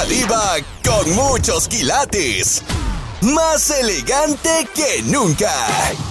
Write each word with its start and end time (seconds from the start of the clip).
La 0.00 0.06
diva 0.06 0.56
con 0.82 1.14
muchos 1.14 1.68
quilates. 1.68 2.64
Más 3.20 3.68
elegante 3.68 4.66
que 4.74 5.02
nunca. 5.02 5.52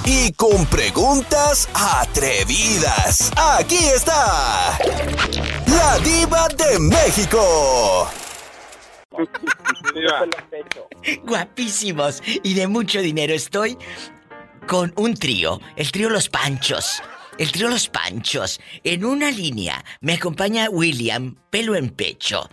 Y 0.06 0.32
con 0.34 0.68
preguntas 0.68 1.68
atrevidas. 1.74 3.32
Aquí 3.36 3.80
está. 3.96 4.78
La 5.66 5.98
diva 6.04 6.48
de 6.50 6.78
México. 6.78 8.08
Guapísimos 11.24 12.22
y 12.44 12.54
de 12.54 12.68
mucho 12.68 13.00
dinero. 13.00 13.34
Estoy 13.34 13.76
con 14.68 14.94
un 14.98 15.16
trío, 15.16 15.60
el 15.76 15.92
trío 15.92 16.12
Los 16.12 16.30
Panchos. 16.30 17.02
El 17.40 17.52
trío 17.52 17.70
Los 17.70 17.90
Panchos. 17.90 18.62
En 18.84 19.04
una 19.04 19.32
línea 19.32 19.84
me 20.02 20.14
acompaña 20.14 20.70
William, 20.70 21.38
pelo 21.50 21.76
en 21.76 21.90
pecho. 21.90 22.48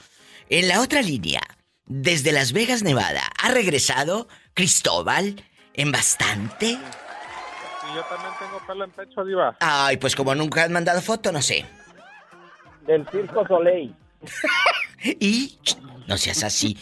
En 0.48 0.68
la 0.68 0.80
otra 0.80 1.02
línea, 1.02 1.40
desde 1.86 2.30
Las 2.30 2.52
Vegas, 2.52 2.82
Nevada, 2.82 3.22
ha 3.42 3.50
regresado 3.50 4.28
Cristóbal 4.54 5.42
en 5.74 5.90
bastante. 5.90 6.66
Sí, 6.66 7.86
yo 7.94 8.02
también 8.04 8.32
tengo 8.38 8.64
pelo 8.66 8.84
en 8.84 8.90
pecho, 8.92 9.24
Diva. 9.24 9.56
Ay, 9.60 9.96
pues 9.96 10.14
como 10.14 10.34
nunca 10.34 10.62
han 10.62 10.72
mandado 10.72 11.02
foto, 11.02 11.32
no 11.32 11.42
sé. 11.42 11.66
Del 12.86 13.04
Circo 13.10 13.46
Soleil. 13.46 13.94
y 15.02 15.58
no 16.06 16.16
seas 16.16 16.44
así. 16.44 16.78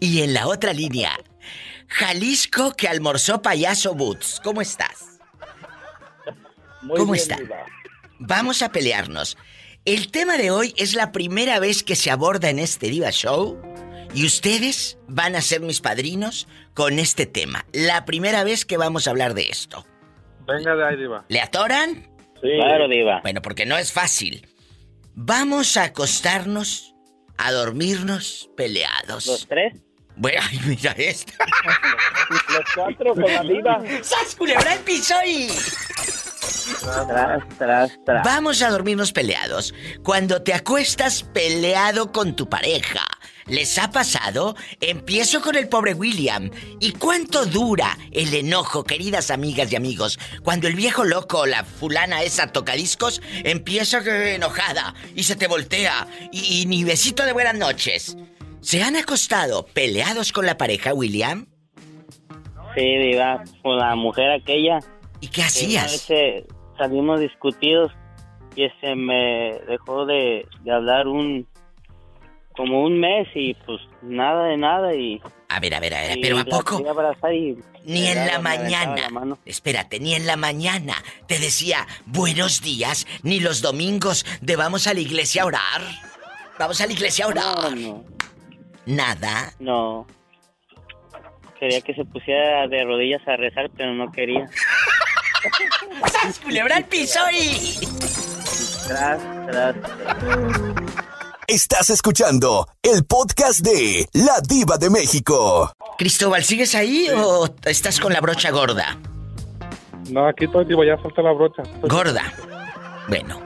Y 0.00 0.22
en 0.22 0.34
la 0.34 0.46
otra 0.46 0.74
línea, 0.74 1.18
Jalisco 1.88 2.72
que 2.72 2.88
almorzó 2.88 3.40
payaso 3.40 3.94
Boots. 3.94 4.40
¿Cómo 4.44 4.60
estás? 4.60 5.18
Muy 6.82 6.98
¿Cómo 6.98 7.12
bien, 7.12 7.22
está? 7.22 7.36
Diva. 7.36 7.64
Vamos 8.18 8.60
a 8.60 8.70
pelearnos. 8.70 9.38
El 9.86 10.10
tema 10.10 10.36
de 10.36 10.50
hoy 10.50 10.74
es 10.76 10.94
la 10.94 11.12
primera 11.12 11.60
vez 11.60 11.84
que 11.84 11.94
se 11.94 12.10
aborda 12.10 12.50
en 12.50 12.58
este 12.58 12.88
Diva 12.88 13.12
Show 13.12 13.62
y 14.12 14.26
ustedes 14.26 14.98
van 15.06 15.36
a 15.36 15.40
ser 15.40 15.60
mis 15.60 15.80
padrinos 15.80 16.48
con 16.74 16.98
este 16.98 17.24
tema. 17.24 17.64
La 17.72 18.04
primera 18.04 18.42
vez 18.42 18.64
que 18.64 18.78
vamos 18.78 19.06
a 19.06 19.10
hablar 19.10 19.34
de 19.34 19.42
esto. 19.42 19.86
Venga 20.44 20.74
de 20.74 20.84
ahí, 20.84 20.96
Diva. 20.96 21.24
¿Le 21.28 21.40
atoran? 21.40 22.10
Sí. 22.42 22.48
Claro, 22.56 22.88
Diva. 22.88 23.20
Bueno, 23.22 23.40
porque 23.42 23.64
no 23.64 23.78
es 23.78 23.92
fácil. 23.92 24.48
Vamos 25.14 25.76
a 25.76 25.84
acostarnos, 25.84 26.96
a 27.38 27.52
dormirnos 27.52 28.50
peleados. 28.56 29.26
¿Los 29.26 29.46
tres? 29.46 29.72
Bueno, 30.16 30.40
ay, 30.50 30.58
mira 30.66 30.90
esta. 30.98 31.32
Los 32.50 32.64
cuatro 32.74 33.14
con 33.14 33.22
la 33.22 33.42
diva. 33.42 33.84
¡Sas, 34.02 34.34
culebra 34.34 34.72
el 34.72 34.80
piso 34.80 35.14
y... 35.24 35.48
Tras, 36.80 37.48
tras, 37.58 38.04
tras. 38.04 38.24
Vamos 38.24 38.62
a 38.62 38.70
dormirnos 38.70 39.12
peleados. 39.12 39.74
Cuando 40.02 40.42
te 40.42 40.54
acuestas 40.54 41.22
peleado 41.22 42.12
con 42.12 42.36
tu 42.36 42.48
pareja, 42.48 43.04
¿les 43.46 43.78
ha 43.78 43.90
pasado? 43.90 44.56
Empiezo 44.80 45.40
con 45.40 45.56
el 45.56 45.68
pobre 45.68 45.94
William. 45.94 46.50
¿Y 46.80 46.92
cuánto 46.92 47.46
dura 47.46 47.98
el 48.12 48.32
enojo, 48.34 48.84
queridas 48.84 49.30
amigas 49.30 49.72
y 49.72 49.76
amigos? 49.76 50.18
Cuando 50.42 50.68
el 50.68 50.74
viejo 50.74 51.04
loco 51.04 51.40
o 51.40 51.46
la 51.46 51.64
fulana 51.64 52.22
esa 52.22 52.48
tocadiscos 52.48 53.20
empieza 53.44 53.98
enojada 53.98 54.94
y 55.14 55.24
se 55.24 55.36
te 55.36 55.48
voltea 55.48 56.06
y, 56.32 56.62
y 56.62 56.66
ni 56.66 56.84
besito 56.84 57.24
de 57.24 57.32
buenas 57.32 57.54
noches. 57.54 58.16
¿Se 58.60 58.82
han 58.82 58.96
acostado 58.96 59.66
peleados 59.66 60.32
con 60.32 60.46
la 60.46 60.58
pareja, 60.58 60.92
William? 60.92 61.46
Sí, 62.74 62.96
Diva. 62.98 63.42
Con 63.62 63.78
la 63.78 63.94
mujer 63.94 64.30
aquella. 64.32 64.80
¿Y 65.20 65.28
qué 65.28 65.42
hacías? 65.42 66.10
eh, 66.10 66.46
salimos 66.78 67.20
discutidos 67.20 67.92
y 68.54 68.64
ese 68.64 68.94
me 68.94 69.58
dejó 69.68 70.06
de, 70.06 70.46
de 70.62 70.72
hablar 70.72 71.08
un 71.08 71.46
como 72.56 72.82
un 72.84 72.98
mes 72.98 73.28
y 73.34 73.52
pues 73.66 73.80
nada 74.00 74.46
de 74.46 74.56
nada 74.56 74.94
y, 74.94 75.20
A 75.50 75.60
ver, 75.60 75.74
a 75.74 75.80
ver, 75.80 75.92
a 75.94 76.00
ver, 76.00 76.18
pero 76.22 76.38
¿a 76.38 76.44
poco? 76.44 76.82
y 77.30 77.54
Ni 77.84 78.06
en 78.06 78.26
la 78.26 78.38
mañana. 78.38 79.10
la. 79.10 79.36
Espérate, 79.44 80.00
ni 80.00 80.14
en 80.14 80.26
la 80.26 80.36
mañana 80.36 80.94
te 81.26 81.38
decía 81.38 81.86
buenos 82.06 82.62
días, 82.62 83.06
ni 83.22 83.40
los 83.40 83.60
domingos 83.60 84.24
de 84.40 84.56
vamos 84.56 84.86
a 84.86 84.94
la 84.94 85.00
iglesia 85.00 85.42
a 85.42 85.46
orar. 85.46 85.82
Vamos 86.58 86.80
a 86.80 86.86
la 86.86 86.92
iglesia 86.94 87.26
a 87.26 87.34
No, 87.34 87.40
orar. 87.42 87.76
no, 87.76 88.04
Nada. 88.86 89.52
no. 89.58 90.06
Quería 91.60 91.80
que 91.82 91.92
se 91.94 92.04
pusiera 92.06 92.66
de 92.68 92.84
rodillas 92.84 93.26
a 93.28 93.36
rezar, 93.36 93.70
pero 93.76 93.92
no 93.94 94.10
quería. 94.12 94.46
¡Sas, 96.10 96.38
culebra 96.44 96.76
al 96.76 96.84
piso 96.84 97.20
y... 97.32 97.78
Tras, 98.86 99.20
tras. 99.46 99.76
Estás 101.46 101.90
escuchando 101.90 102.68
el 102.82 103.04
podcast 103.04 103.60
de 103.60 104.08
La 104.12 104.40
Diva 104.40 104.78
de 104.78 104.90
México. 104.90 105.72
Cristóbal, 105.98 106.44
¿sigues 106.44 106.74
ahí 106.74 107.08
o 107.14 107.48
estás 107.64 108.00
con 108.00 108.12
la 108.12 108.20
brocha 108.20 108.50
gorda? 108.50 108.98
No, 110.10 110.26
aquí 110.28 110.44
estoy, 110.44 110.64
Diva, 110.64 110.84
ya 110.84 110.96
falta 110.98 111.22
la 111.22 111.32
brocha. 111.32 111.62
Gorda. 111.82 112.32
Bueno, 113.08 113.40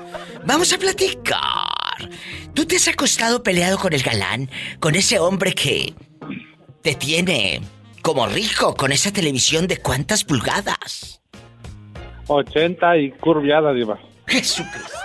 vamos 0.44 0.72
a 0.72 0.78
platicar. 0.78 1.40
¿Tú 2.54 2.66
te 2.66 2.76
has 2.76 2.88
acostado 2.88 3.42
peleado 3.42 3.78
con 3.78 3.92
el 3.92 4.02
galán? 4.02 4.50
Con 4.78 4.94
ese 4.94 5.18
hombre 5.18 5.54
que 5.54 5.94
te 6.82 6.94
tiene 6.94 7.60
como 8.02 8.26
rico 8.26 8.74
con 8.74 8.92
esa 8.92 9.12
televisión 9.12 9.66
de 9.66 9.78
cuántas 9.78 10.24
pulgadas? 10.24 11.19
80 12.30 12.96
y 12.98 13.10
curviada, 13.12 13.72
Diva. 13.72 13.98
Jesucristo. 14.26 14.98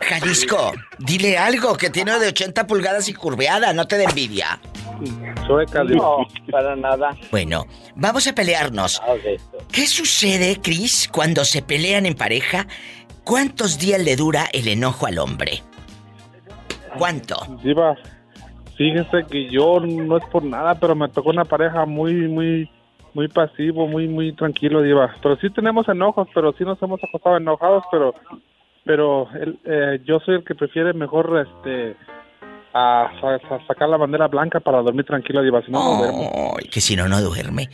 Jalisco, 0.00 0.72
dile 0.98 1.38
algo 1.38 1.76
que 1.76 1.90
tiene 1.90 2.18
de 2.18 2.28
80 2.28 2.66
pulgadas 2.66 3.08
y 3.08 3.14
curveada, 3.14 3.72
no 3.72 3.86
te 3.86 3.96
dé 3.96 4.04
envidia. 4.04 4.60
Sueca, 5.46 5.84
Diva. 5.84 6.02
No, 6.02 6.26
para 6.50 6.76
nada. 6.76 7.16
Bueno, 7.30 7.66
vamos 7.94 8.26
a 8.26 8.34
pelearnos. 8.34 9.00
Esto. 9.24 9.58
¿Qué 9.72 9.86
sucede, 9.86 10.60
Chris, 10.60 11.08
cuando 11.12 11.44
se 11.44 11.62
pelean 11.62 12.06
en 12.06 12.14
pareja? 12.14 12.66
¿Cuántos 13.24 13.78
días 13.78 14.02
le 14.02 14.16
dura 14.16 14.48
el 14.52 14.68
enojo 14.68 15.06
al 15.06 15.18
hombre? 15.18 15.62
¿Cuánto? 16.96 17.36
Diva, 17.62 17.96
fíjese 18.76 19.24
que 19.30 19.48
yo 19.50 19.80
no 19.80 20.16
es 20.16 20.24
por 20.26 20.42
nada, 20.42 20.74
pero 20.74 20.94
me 20.94 21.08
tocó 21.08 21.30
una 21.30 21.44
pareja 21.44 21.84
muy, 21.84 22.14
muy, 22.28 22.70
muy 23.18 23.26
pasivo, 23.26 23.88
muy, 23.88 24.06
muy 24.06 24.32
tranquilo, 24.32 24.80
Diva. 24.80 25.12
Pero 25.20 25.36
sí 25.40 25.50
tenemos 25.50 25.88
enojos, 25.88 26.28
pero 26.32 26.52
sí 26.56 26.62
nos 26.62 26.80
hemos 26.80 27.02
acostado 27.02 27.36
enojados, 27.36 27.82
pero, 27.90 28.14
pero 28.84 29.28
él, 29.34 29.58
eh, 29.64 29.98
yo 30.04 30.20
soy 30.20 30.36
el 30.36 30.44
que 30.44 30.54
prefiere 30.54 30.92
mejor, 30.92 31.44
este, 31.44 31.96
a, 32.72 33.10
a- 33.20 33.54
a 33.56 33.66
sacar 33.66 33.88
la 33.88 33.96
bandera 33.96 34.28
blanca 34.28 34.60
para 34.60 34.80
dormir 34.82 35.04
tranquilo, 35.04 35.42
Diva. 35.42 35.60
Si 35.62 35.72
no, 35.72 35.80
no 35.82 35.98
duermo. 35.98 36.54
Ay, 36.60 36.68
que 36.68 36.80
si 36.80 36.94
no, 36.94 37.08
no 37.08 37.20
duerme. 37.20 37.68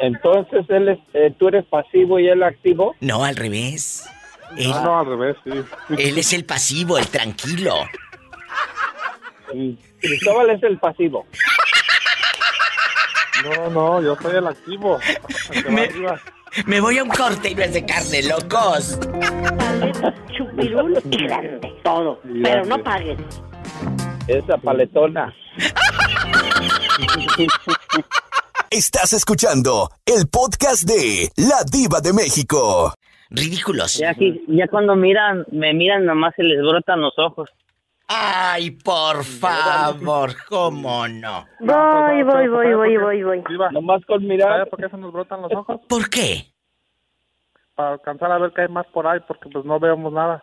Entonces, 0.00 0.64
él 0.68 0.88
es, 0.88 0.98
eh, 1.14 1.32
tú 1.38 1.46
eres 1.46 1.64
pasivo 1.66 2.18
y 2.18 2.26
él 2.26 2.42
activo. 2.42 2.96
No, 3.00 3.22
al 3.24 3.36
revés. 3.36 4.04
Él, 4.56 4.70
No, 4.70 4.82
no, 4.84 4.98
al 4.98 5.06
revés, 5.06 5.36
sí. 5.44 5.50
él 5.96 6.18
es 6.18 6.32
el 6.32 6.44
pasivo, 6.44 6.98
el 6.98 7.06
tranquilo. 7.06 7.74
Cristóbal 10.00 10.50
es 10.50 10.62
el 10.64 10.76
pasivo. 10.78 11.24
No, 13.44 13.70
no, 13.70 14.02
yo 14.02 14.16
soy 14.20 14.36
el 14.36 14.46
activo. 14.46 14.98
Me- 16.66 16.80
voy 16.80 16.98
a 16.98 17.02
un 17.02 17.10
corte 17.10 17.50
y 17.50 17.54
no 17.54 17.62
es 17.62 17.72
de 17.74 17.84
carne, 17.84 18.22
locos. 18.22 18.98
chupirul 20.36 20.98
y 21.10 21.24
grande, 21.24 21.72
todo. 21.84 22.20
Y 22.24 22.42
Pero 22.42 22.64
no 22.64 22.82
paguen. 22.82 23.18
Esa 24.26 24.56
paletona. 24.58 25.34
Estás 28.70 29.12
escuchando 29.12 29.90
el 30.04 30.28
podcast 30.28 30.84
de 30.88 31.30
La 31.36 31.62
Diva 31.70 32.00
de 32.00 32.12
México. 32.12 32.92
Ridículos. 33.30 33.98
Ya, 33.98 34.10
aquí- 34.10 34.42
ya 34.48 34.66
cuando 34.68 34.96
miran, 34.96 35.44
me 35.52 35.72
miran, 35.74 36.04
nomás 36.06 36.34
se 36.34 36.42
les 36.42 36.60
brotan 36.60 37.00
los 37.00 37.12
ojos. 37.18 37.48
Ay, 38.10 38.70
por 38.70 39.22
favor, 39.22 40.34
¿cómo 40.48 41.06
no? 41.08 41.46
Voy, 41.60 42.22
voy, 42.22 42.48
voy, 42.48 42.74
voy, 42.74 42.96
voy, 42.96 43.22
voy. 43.22 43.42
Nomás 43.70 44.02
con 44.06 44.20
¿sabe 44.20 44.28
mirar. 44.28 44.66
por 44.70 44.80
qué 44.80 44.88
se 44.88 44.96
nos 44.96 45.12
brotan 45.12 45.42
los 45.42 45.52
ojos? 45.52 45.80
¿Por 45.86 46.08
qué? 46.08 46.46
Para 47.74 47.92
alcanzar 47.92 48.32
a 48.32 48.38
ver 48.38 48.52
qué 48.54 48.62
hay 48.62 48.68
más 48.68 48.86
por 48.86 49.06
ahí, 49.06 49.20
porque 49.28 49.50
pues 49.50 49.62
no 49.66 49.78
vemos 49.78 50.10
nada. 50.10 50.42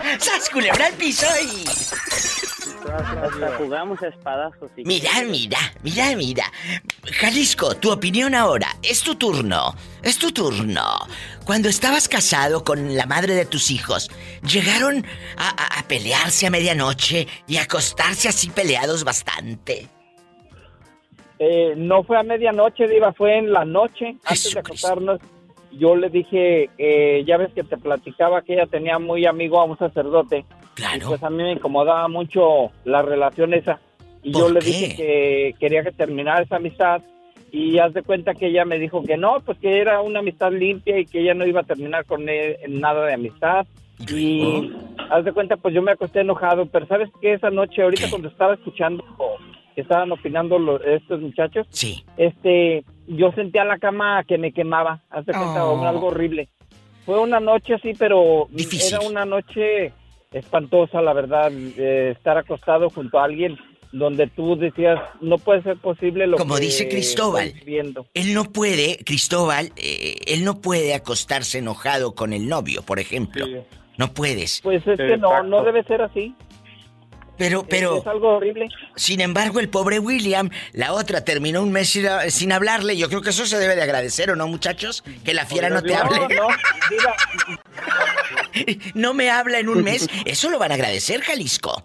¡Sas 0.18 0.50
culebra 0.50 0.86
al 0.86 0.94
piso 0.94 1.26
y... 1.40 2.29
Hasta 2.88 3.56
jugamos 3.58 4.02
a 4.02 4.08
espadazos. 4.08 4.70
Y... 4.76 4.84
Mira, 4.84 5.10
mira, 5.28 5.58
mira, 5.82 6.16
mira. 6.16 6.44
Jalisco, 7.04 7.74
tu 7.76 7.90
opinión 7.92 8.34
ahora. 8.34 8.68
Es 8.82 9.02
tu 9.02 9.14
turno. 9.16 9.74
Es 10.02 10.18
tu 10.18 10.32
turno. 10.32 10.82
Cuando 11.44 11.68
estabas 11.68 12.08
casado 12.08 12.64
con 12.64 12.96
la 12.96 13.06
madre 13.06 13.34
de 13.34 13.44
tus 13.44 13.70
hijos, 13.70 14.10
¿llegaron 14.42 15.04
a, 15.36 15.48
a- 15.48 15.80
a 15.80 15.88
pelearse 15.88 16.46
a 16.46 16.50
medianoche 16.50 17.26
y 17.46 17.56
a 17.58 17.62
acostarse 17.62 18.28
así 18.28 18.50
peleados 18.50 19.04
bastante? 19.04 19.88
Eh, 21.38 21.74
no 21.76 22.02
fue 22.02 22.18
a 22.18 22.22
medianoche, 22.22 22.86
Diva, 22.86 23.12
fue 23.14 23.38
en 23.38 23.52
la 23.52 23.64
noche, 23.64 24.16
antes 24.24 24.52
de 24.52 24.60
acostarnos. 24.60 25.20
Yo 25.72 25.94
le 25.96 26.10
dije, 26.10 26.68
eh, 26.78 27.22
ya 27.26 27.36
ves 27.36 27.52
que 27.54 27.62
te 27.62 27.76
platicaba 27.76 28.42
que 28.42 28.54
ella 28.54 28.66
tenía 28.66 28.98
muy 28.98 29.24
amigo 29.26 29.60
a 29.60 29.64
un 29.64 29.78
sacerdote 29.78 30.44
Claro. 30.74 30.96
Y 31.04 31.08
pues 31.08 31.22
a 31.22 31.30
mí 31.30 31.42
me 31.42 31.52
incomodaba 31.52 32.08
mucho 32.08 32.70
la 32.84 33.02
relación 33.02 33.52
esa. 33.54 33.80
Y 34.22 34.32
yo 34.32 34.44
¿Por 34.44 34.52
le 34.52 34.60
qué? 34.60 34.66
dije 34.66 34.96
que 34.96 35.54
quería 35.58 35.82
que 35.82 35.92
terminara 35.92 36.42
esa 36.42 36.56
amistad. 36.56 37.02
Y 37.52 37.78
haz 37.78 37.92
de 37.92 38.02
cuenta 38.02 38.34
que 38.34 38.46
ella 38.46 38.64
me 38.64 38.78
dijo 38.78 39.02
que 39.02 39.16
no, 39.16 39.40
pues 39.44 39.58
que 39.58 39.78
era 39.78 40.00
una 40.00 40.20
amistad 40.20 40.52
limpia 40.52 40.98
y 40.98 41.04
que 41.04 41.20
ella 41.20 41.34
no 41.34 41.44
iba 41.46 41.60
a 41.60 41.64
terminar 41.64 42.04
con 42.06 42.28
él 42.28 42.56
en 42.62 42.80
nada 42.80 43.04
de 43.06 43.14
amistad. 43.14 43.66
¿Y 44.08 44.42
luego? 44.42 44.78
haz 45.10 45.24
de 45.24 45.32
cuenta, 45.32 45.56
pues 45.56 45.74
yo 45.74 45.82
me 45.82 45.90
acosté 45.92 46.20
enojado. 46.20 46.64
Pero 46.66 46.86
¿sabes 46.86 47.10
qué? 47.20 47.34
Esa 47.34 47.50
noche, 47.50 47.82
ahorita 47.82 48.04
¿Qué? 48.04 48.10
cuando 48.10 48.28
estaba 48.28 48.54
escuchando 48.54 49.04
que 49.74 49.82
estaban 49.82 50.10
opinando 50.12 50.58
los, 50.58 50.80
estos 50.84 51.20
muchachos, 51.20 51.66
Sí. 51.70 52.04
este, 52.16 52.84
yo 53.16 53.32
sentía 53.32 53.64
la 53.64 53.78
cama 53.78 54.24
que 54.24 54.38
me 54.38 54.52
quemaba, 54.52 55.02
hace 55.10 55.32
cuenta, 55.32 55.64
Oh. 55.66 55.84
algo 55.86 56.06
horrible. 56.08 56.48
Fue 57.04 57.18
una 57.18 57.40
noche 57.40 57.74
así, 57.74 57.92
pero 57.98 58.46
Difícil. 58.50 58.94
era 58.94 59.06
una 59.06 59.24
noche 59.24 59.92
espantosa, 60.32 61.00
la 61.02 61.12
verdad, 61.12 61.50
eh, 61.52 62.14
estar 62.16 62.38
acostado 62.38 62.88
junto 62.90 63.18
a 63.18 63.24
alguien 63.24 63.58
donde 63.92 64.28
tú 64.28 64.54
decías, 64.56 65.00
no 65.20 65.36
puede 65.38 65.62
ser 65.62 65.76
posible 65.78 66.28
lo 66.28 66.36
Como 66.36 66.54
que 66.54 66.60
dice 66.60 66.88
Cristóbal. 66.88 67.48
estoy 67.48 67.64
viendo. 67.64 68.06
Él 68.14 68.32
no 68.34 68.44
puede, 68.44 68.98
Cristóbal, 69.04 69.72
eh, 69.76 70.14
él 70.28 70.44
no 70.44 70.60
puede 70.60 70.94
acostarse 70.94 71.58
enojado 71.58 72.14
con 72.14 72.32
el 72.32 72.48
novio, 72.48 72.82
por 72.82 73.00
ejemplo. 73.00 73.44
Sí. 73.46 73.56
No 73.98 74.14
puedes. 74.14 74.60
Pues 74.62 74.86
es 74.86 74.96
que 74.96 75.16
no, 75.16 75.42
no 75.42 75.64
debe 75.64 75.82
ser 75.84 76.02
así. 76.02 76.34
Pero, 77.40 77.64
pero, 77.66 77.96
es 77.98 78.06
algo 78.06 78.36
horrible. 78.36 78.68
sin 78.96 79.20
embargo, 79.22 79.60
el 79.60 79.70
pobre 79.70 79.98
William, 79.98 80.50
la 80.74 80.92
otra 80.92 81.24
terminó 81.24 81.62
un 81.62 81.72
mes 81.72 81.88
sin, 82.28 82.52
hablarle. 82.52 82.96
Yo 82.98 83.08
creo 83.08 83.22
que 83.22 83.30
eso 83.30 83.46
se 83.46 83.58
debe 83.58 83.74
de 83.76 83.82
agradecer, 83.82 84.30
¿o 84.30 84.36
no, 84.36 84.46
muchachos? 84.46 85.02
Que 85.24 85.32
la 85.32 85.46
fiera 85.46 85.70
no 85.70 85.82
te 85.82 85.94
No, 85.94 85.98
hable. 86.00 86.18
no, 86.36 86.48
diva, 86.90 87.14
No 88.94 89.14
me 89.14 89.30
habla 89.30 89.58
en 89.58 89.68
un 89.70 89.82
mes. 89.82 90.06
Eso 90.26 90.50
lo 90.50 90.58
van 90.58 90.70
a 90.72 90.74
agradecer, 90.74 91.22
Jalisco. 91.22 91.82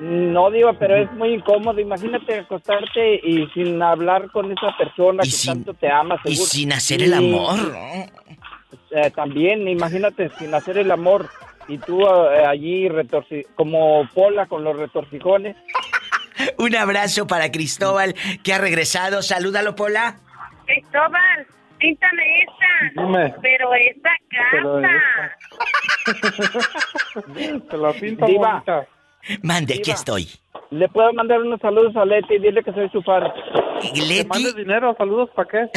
no 0.00 0.50
digo, 0.50 0.72
pero 0.78 0.96
es 0.96 1.10
muy 1.12 1.34
incómodo. 1.34 1.80
Imagínate 1.80 2.40
acostarte 2.40 3.14
y 3.22 3.46
sin 3.54 3.80
hablar 3.82 4.30
con 4.32 4.50
esa 4.50 4.76
persona 4.76 5.22
Y 5.24 5.28
que 5.30 5.36
sin- 5.36 5.52
tanto 5.54 5.74
te 5.74 5.88
ama, 5.90 6.20
Y 6.24 6.36
sin 6.36 6.72
hacer 6.72 7.00
Y- 7.00 7.04
el 7.04 7.14
amor. 7.14 7.58
¿no? 7.72 8.06
Eh, 8.90 9.10
también, 9.14 9.68
imagínate, 9.68 10.30
sin 10.38 10.52
hacer 10.54 10.78
el 10.78 10.90
amor 10.90 11.28
y 11.68 11.78
tú 11.78 12.00
eh, 12.06 12.44
allí 12.46 12.88
retorci 12.88 13.44
como 13.54 14.08
Pola 14.14 14.46
con 14.46 14.64
los 14.64 14.76
retorcijones. 14.76 15.56
Un 16.56 16.74
abrazo 16.76 17.26
para 17.26 17.50
Cristóbal, 17.50 18.14
que 18.42 18.52
ha 18.54 18.58
regresado. 18.58 19.22
Salúdalo, 19.22 19.74
Pola. 19.74 20.16
Cristóbal, 20.66 21.46
píntame 21.78 22.42
esta. 22.42 23.02
Dime. 23.02 23.34
Pero 23.42 23.74
esta 23.74 24.10
Pero 24.50 24.80
casa. 24.80 25.36
Te 27.70 27.76
la 27.76 27.92
pinto 27.92 28.26
Diva. 28.26 28.52
bonita. 28.52 28.86
Mande, 29.42 29.74
aquí 29.74 29.90
estoy. 29.90 30.28
Le 30.70 30.88
puedo 30.88 31.12
mandar 31.14 31.40
unos 31.40 31.60
saludos 31.60 31.96
a 31.96 32.04
Leti 32.04 32.34
y 32.34 32.38
dile 32.40 32.62
que 32.62 32.72
soy 32.72 32.90
su 32.90 33.02
fan. 33.02 33.22
¿Te 33.80 34.02
Leti, 34.02 34.28
mandes 34.28 34.54
dinero? 34.54 34.94
¿Saludos 34.98 35.30
para 35.34 35.48
qué? 35.48 35.58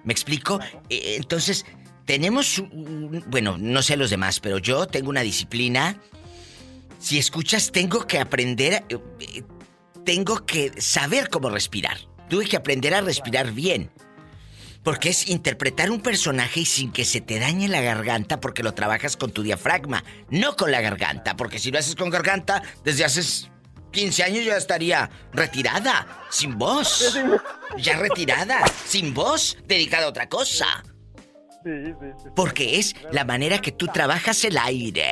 ¿Me 0.02 0.12
explico? 0.12 0.58
Eh, 0.90 1.14
entonces, 1.16 1.64
tenemos. 2.06 2.58
un- 2.58 3.22
bueno, 3.28 3.56
no 3.56 3.82
sé 3.82 3.96
los 3.96 4.10
demás, 4.10 4.40
pero 4.40 4.58
yo 4.58 4.88
tengo 4.88 5.10
una 5.10 5.20
disciplina. 5.20 5.96
Si 6.98 7.18
escuchas, 7.18 7.70
tengo 7.70 8.04
que 8.04 8.18
aprender. 8.18 8.82
eh, 8.88 9.44
tengo 10.04 10.44
que 10.44 10.72
saber 10.82 11.28
cómo 11.28 11.50
respirar. 11.50 11.98
Tuve 12.28 12.46
que 12.46 12.56
aprender 12.56 12.94
a 12.94 13.00
respirar 13.00 13.52
bien. 13.52 13.92
Porque 14.82 15.10
es 15.10 15.28
interpretar 15.28 15.90
un 15.90 16.00
personaje 16.00 16.60
y 16.60 16.64
sin 16.64 16.90
que 16.92 17.04
se 17.04 17.20
te 17.20 17.38
dañe 17.38 17.68
la 17.68 17.80
garganta 17.80 18.40
porque 18.40 18.62
lo 18.62 18.74
trabajas 18.74 19.16
con 19.16 19.30
tu 19.30 19.42
diafragma, 19.42 20.02
no 20.28 20.56
con 20.56 20.72
la 20.72 20.80
garganta. 20.80 21.36
Porque 21.36 21.58
si 21.58 21.70
lo 21.70 21.78
haces 21.78 21.94
con 21.94 22.10
garganta, 22.10 22.62
desde 22.82 23.04
hace 23.04 23.22
15 23.92 24.24
años 24.24 24.44
ya 24.44 24.56
estaría 24.56 25.08
retirada, 25.32 26.24
sin 26.30 26.58
voz. 26.58 27.16
Ya 27.78 27.96
retirada, 27.96 28.60
sin 28.84 29.14
voz, 29.14 29.56
dedicada 29.66 30.06
a 30.06 30.08
otra 30.08 30.28
cosa. 30.28 30.66
Sí, 31.62 31.70
sí, 31.86 32.06
sí. 32.22 32.28
Porque 32.34 32.78
es 32.78 32.96
la 33.12 33.24
manera 33.24 33.60
que 33.60 33.70
tú 33.70 33.86
trabajas 33.86 34.44
el 34.44 34.58
aire. 34.58 35.06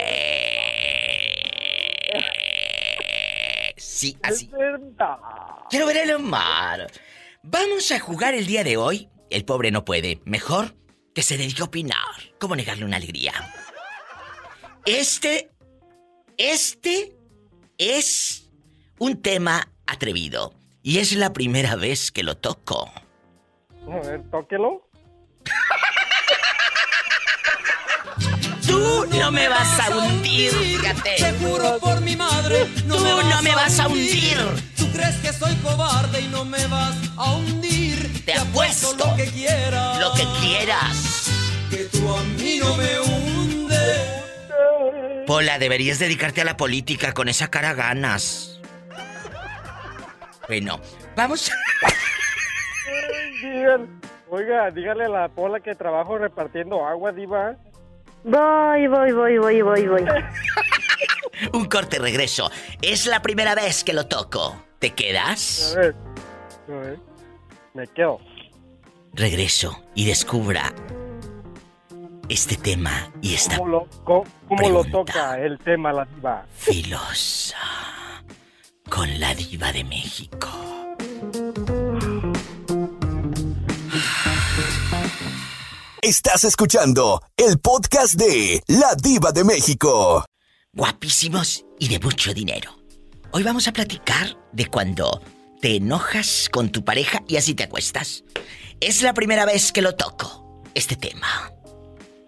Sí, 3.77 4.17
así. 4.23 4.51
Quiero 5.69 5.87
ver 5.87 5.99
el 5.99 6.19
mar. 6.19 6.91
Vamos 7.43 7.93
a 7.93 8.01
jugar 8.01 8.35
el 8.35 8.47
día 8.47 8.65
de 8.65 8.77
hoy. 8.77 9.09
El 9.31 9.45
pobre 9.45 9.71
no 9.71 9.85
puede. 9.85 10.21
Mejor 10.25 10.75
que 11.15 11.23
se 11.23 11.39
dedique 11.39 11.63
a 11.63 11.67
opinar. 11.67 11.97
¿Cómo 12.39 12.57
negarle 12.57 12.85
una 12.85 12.97
alegría? 12.97 13.33
Este. 14.85 15.51
Este 16.37 17.17
es 17.79 18.51
un 18.99 19.21
tema 19.21 19.69
atrevido. 19.87 20.55
Y 20.83 20.99
es 20.99 21.13
la 21.13 21.33
primera 21.33 21.77
vez 21.77 22.11
que 22.11 22.23
lo 22.23 22.37
toco. 22.39 22.91
A 23.91 24.07
ver, 24.07 24.23
tóquelo. 24.31 24.89
Tú 28.67 29.07
no 29.19 29.31
me 29.31 29.49
vas 29.49 29.81
a 29.81 29.97
hundir, 29.97 30.53
fíjate. 30.53 31.17
Te 31.17 31.33
juro 31.35 31.79
por 31.79 32.01
mi 32.01 32.17
madre, 32.17 32.67
no 32.87 32.97
Tú 32.97 33.05
me 33.05 33.25
no 33.25 33.43
me 33.43 33.55
vas 33.55 33.79
a 33.79 33.89
hundir. 33.89 34.39
Tú 34.77 34.91
crees 34.93 35.17
que 35.17 35.33
soy 35.33 35.55
cobarde 35.57 36.21
y 36.23 36.29
no 36.29 36.45
me 36.45 36.67
vas 36.69 36.97
a 37.17 37.35
hundir. 37.35 37.70
Lo 38.61 39.17
que 39.17 39.25
quieras. 39.25 40.01
Lo 40.01 40.13
que 40.13 40.25
quieras. 40.41 41.31
Que 41.71 41.85
tú 41.87 42.15
a 42.15 42.23
mí 42.23 42.59
no 42.59 42.77
me 42.77 43.01
hundes. 43.01 44.23
Pola, 45.27 45.59
deberías 45.59 45.99
dedicarte 45.99 46.43
a 46.43 46.45
la 46.45 46.57
política 46.59 47.13
con 47.13 47.29
esa 47.29 47.49
cara 47.49 47.73
ganas. 47.73 48.61
Bueno, 50.47 50.79
vamos. 51.17 51.51
Digan, 53.41 54.01
oiga, 54.29 54.71
dígale 54.71 55.05
a 55.07 55.09
la 55.09 55.29
pola 55.29 55.61
que 55.61 55.75
trabajo 55.75 56.19
repartiendo 56.19 56.85
agua, 56.87 57.13
Diva. 57.13 57.57
Voy, 58.25 58.87
voy, 58.89 59.13
voy, 59.13 59.39
voy, 59.39 59.63
voy, 59.63 59.87
voy. 59.87 60.05
Un 61.55 61.65
corte 61.65 61.99
regreso. 61.99 62.51
Es 62.83 63.07
la 63.07 63.23
primera 63.23 63.55
vez 63.55 63.85
que 63.85 63.95
lo 63.95 64.07
toco. 64.07 64.63
¿Te 64.79 64.91
quedas? 64.91 65.75
A 65.75 65.81
ver, 65.81 65.95
a 66.69 66.73
ver. 66.73 66.99
Me 67.73 67.87
quedo. 67.87 68.21
Regreso 69.13 69.83
y 69.95 70.07
descubra 70.07 70.73
este 72.29 72.57
tema 72.57 73.13
y 73.21 73.35
esta 73.35 73.57
¿Cómo 73.59 73.69
lo, 73.71 73.89
cómo, 74.05 74.25
cómo 74.49 74.69
lo 74.71 74.83
pregunta. 74.83 75.13
toca 75.13 75.39
el 75.41 75.59
tema 75.59 75.93
la 75.93 76.05
diva? 76.05 76.47
filosa 76.55 77.57
con 78.89 79.19
la 79.19 79.35
diva 79.35 79.73
de 79.73 79.85
México? 79.85 80.49
Estás 86.03 86.45
escuchando 86.45 87.21
el 87.37 87.59
podcast 87.59 88.15
de 88.15 88.63
La 88.67 88.95
Diva 88.95 89.33
de 89.33 89.45
México. 89.45 90.25
Guapísimos 90.73 91.65
y 91.79 91.89
de 91.89 91.99
mucho 91.99 92.33
dinero. 92.33 92.77
Hoy 93.33 93.43
vamos 93.43 93.69
a 93.69 93.73
platicar 93.73 94.37
de 94.53 94.67
cuando 94.67 95.21
te 95.61 95.77
enojas 95.77 96.49
con 96.51 96.71
tu 96.71 96.85
pareja 96.85 97.23
y 97.29 97.37
así 97.37 97.55
te 97.55 97.65
acuestas. 97.65 98.25
Es 98.81 99.03
la 99.03 99.13
primera 99.13 99.45
vez 99.45 99.73
que 99.73 99.83
lo 99.83 99.95
toco, 99.95 100.63
este 100.75 100.97
tema. 100.97 101.53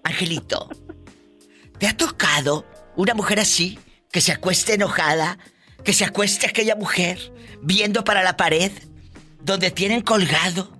Angelito, 0.04 0.68
¿te 1.78 1.86
ha 1.86 1.96
tocado 1.96 2.66
una 2.94 3.14
mujer 3.14 3.40
así, 3.40 3.78
que 4.10 4.20
se 4.20 4.32
acueste 4.32 4.74
enojada, 4.74 5.38
que 5.82 5.94
se 5.94 6.04
acueste 6.04 6.46
aquella 6.46 6.76
mujer 6.76 7.32
viendo 7.62 8.04
para 8.04 8.22
la 8.22 8.36
pared, 8.36 8.70
donde 9.40 9.70
tienen 9.70 10.02
colgado 10.02 10.76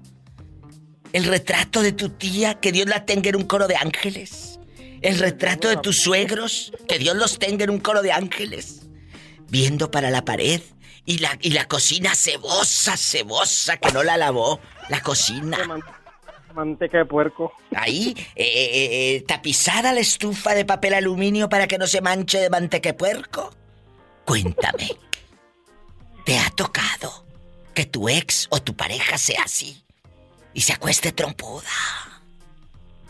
el 1.14 1.24
retrato 1.24 1.80
de 1.80 1.92
tu 1.92 2.10
tía, 2.10 2.60
que 2.60 2.70
Dios 2.70 2.86
la 2.86 3.06
tenga 3.06 3.30
en 3.30 3.36
un 3.36 3.44
coro 3.44 3.66
de 3.66 3.76
ángeles? 3.76 4.60
El 5.00 5.18
retrato 5.18 5.70
de 5.70 5.78
tus 5.78 5.96
suegros, 5.96 6.70
que 6.86 6.98
Dios 6.98 7.16
los 7.16 7.38
tenga 7.38 7.64
en 7.64 7.70
un 7.70 7.80
coro 7.80 8.02
de 8.02 8.12
ángeles. 8.12 8.82
Viendo 9.48 9.90
para 9.90 10.10
la 10.10 10.26
pared 10.26 10.60
y 11.04 11.18
la, 11.18 11.36
y 11.40 11.50
la 11.50 11.66
cocina 11.66 12.14
cebosa, 12.14 12.96
cebosa, 12.96 13.76
que 13.76 13.92
no 13.92 14.02
la 14.02 14.16
lavó. 14.16 14.60
La 14.88 15.02
cocina. 15.02 15.58
Manteca 16.54 16.98
de 16.98 17.04
puerco. 17.06 17.52
Ahí, 17.74 18.14
eh, 18.36 18.44
eh, 18.44 19.16
eh, 19.16 19.24
tapizada 19.26 19.92
la 19.92 20.00
estufa 20.00 20.54
de 20.54 20.64
papel 20.64 20.94
aluminio 20.94 21.48
para 21.48 21.66
que 21.66 21.78
no 21.78 21.86
se 21.86 22.00
manche 22.00 22.38
de 22.38 22.50
manteca 22.50 22.90
de 22.90 22.94
puerco. 22.94 23.50
Cuéntame, 24.24 24.90
¿te 26.24 26.38
ha 26.38 26.50
tocado 26.50 27.24
que 27.74 27.86
tu 27.86 28.08
ex 28.08 28.48
o 28.50 28.60
tu 28.60 28.74
pareja 28.74 29.18
sea 29.18 29.42
así 29.44 29.82
y 30.54 30.60
se 30.60 30.74
acueste 30.74 31.10
trompuda? 31.12 31.62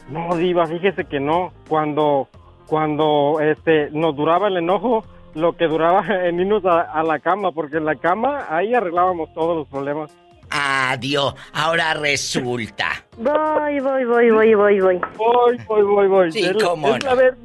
No, 0.08 0.36
diva, 0.36 0.66
fíjese 0.66 1.04
que 1.04 1.20
no. 1.20 1.52
Cuando, 1.68 2.28
cuando 2.66 3.38
este, 3.40 3.90
nos 3.90 4.16
duraba 4.16 4.48
el 4.48 4.56
enojo, 4.56 5.04
lo 5.34 5.56
que 5.56 5.66
duraba 5.66 6.04
en 6.26 6.40
irnos 6.40 6.64
a, 6.64 6.80
a 6.82 7.02
la 7.02 7.18
cama, 7.20 7.52
porque 7.52 7.76
en 7.78 7.84
la 7.84 7.96
cama 7.96 8.46
ahí 8.50 8.74
arreglábamos 8.74 9.32
todos 9.34 9.56
los 9.56 9.68
problemas. 9.68 10.10
Adiós, 10.50 11.34
ahora 11.54 11.94
resulta. 11.94 13.06
Voy, 13.16 13.80
voy, 13.80 14.04
voy, 14.04 14.30
voy, 14.30 14.54
voy, 14.54 14.80
voy. 14.80 15.00
Voy, 15.16 15.56
voy, 15.66 15.82
voy, 15.82 16.08
voy. 16.08 16.32
Sí, 16.32 16.40
Es 16.44 16.54
la- 16.56 16.62
cómo 16.68 16.94
es 16.94 17.02
no. 17.04 17.10
la 17.10 17.14
verdad. 17.14 17.38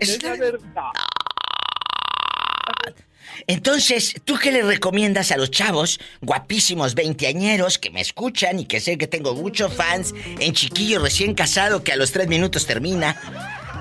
Es 0.00 0.08
Es 0.10 0.22
la 0.22 0.30
la- 0.30 0.36
verdad. 0.40 0.90
Entonces, 3.48 4.20
¿tú 4.24 4.36
qué 4.42 4.50
le 4.50 4.62
recomiendas 4.62 5.30
a 5.30 5.36
los 5.36 5.50
chavos 5.50 6.00
guapísimos 6.20 6.94
veinteañeros 6.94 7.78
que 7.78 7.90
me 7.90 8.00
escuchan 8.00 8.58
y 8.58 8.64
que 8.64 8.80
sé 8.80 8.98
que 8.98 9.06
tengo 9.06 9.34
muchos 9.34 9.72
fans 9.72 10.14
en 10.40 10.52
chiquillo 10.52 11.00
recién 11.00 11.34
casado 11.34 11.84
que 11.84 11.92
a 11.92 11.96
los 11.96 12.10
tres 12.12 12.26
minutos 12.28 12.66
termina? 12.66 13.16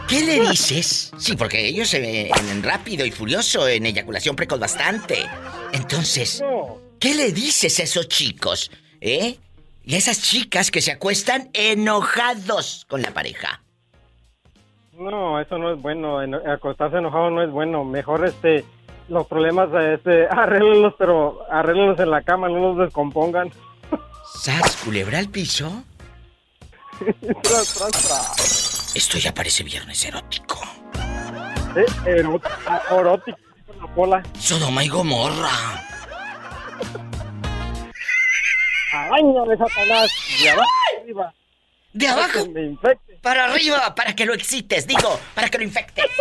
¿Qué 0.08 0.22
le 0.24 0.40
dices? 0.50 1.12
Sí, 1.18 1.36
porque 1.36 1.66
ellos 1.68 1.94
en, 1.94 2.06
en 2.06 2.64
rápido 2.64 3.06
y 3.06 3.12
furioso, 3.12 3.68
en 3.68 3.86
eyaculación 3.86 4.36
precoz 4.36 4.60
bastante. 4.60 5.26
Entonces, 5.74 6.44
¿qué 7.00 7.16
le 7.16 7.32
dices 7.32 7.80
a 7.80 7.84
esos 7.84 8.08
chicos? 8.08 8.70
¿Eh? 9.02 9.38
Y 9.84 9.96
a 9.96 9.98
esas 9.98 10.22
chicas 10.22 10.70
que 10.72 10.82
se 10.82 10.92
acuestan 10.92 11.50
enojados 11.54 12.86
con 12.88 13.02
la 13.02 13.12
pareja. 13.12 13.62
no, 14.98 15.40
eso 15.40 15.58
no 15.58 15.74
es 15.74 15.82
bueno. 15.82 16.22
En- 16.22 16.36
acostarse 16.36 16.98
enojado 16.98 17.30
no 17.32 17.44
es 17.44 17.50
bueno. 17.50 17.84
Mejor 17.84 18.26
este, 18.28 18.64
los 19.10 19.26
problemas 19.28 19.70
este, 19.84 20.28
arréglenlos, 20.30 20.94
pero 21.00 21.40
arréglenlos 21.52 22.00
en 22.00 22.12
la 22.12 22.22
cama, 22.22 22.48
no 22.48 22.60
los 22.74 22.78
descompongan. 22.78 23.52
¿Sas 24.40 24.76
culebra 24.78 25.18
al 25.20 25.30
piso? 25.30 25.84
Tras, 27.44 27.74
tras, 27.74 27.92
tras. 27.92 28.55
Esto 28.96 29.18
ya 29.18 29.34
parece 29.34 29.64
viernes 29.64 30.06
erótico. 30.06 30.62
Eh, 31.76 31.86
erótico 32.90 33.38
con 33.68 33.78
la 33.78 33.94
pola. 33.94 34.24
Sodoma 34.40 34.86
y 34.86 34.88
Gomorra. 34.88 35.84
Araña 38.94 39.44
de 39.44 39.58
Satanás. 39.58 40.10
De 40.42 40.50
abajo 40.50 40.70
arriba. 41.02 41.34
De 41.92 42.06
para 42.08 42.24
abajo 42.24 42.40
infecte. 42.58 43.20
para 43.22 43.44
arriba, 43.46 43.94
para 43.94 44.16
que 44.16 44.26
lo 44.26 44.34
excites, 44.34 44.88
digo, 44.88 45.20
para 45.34 45.50
que 45.50 45.58
lo 45.58 45.66
infectes. 45.66 46.06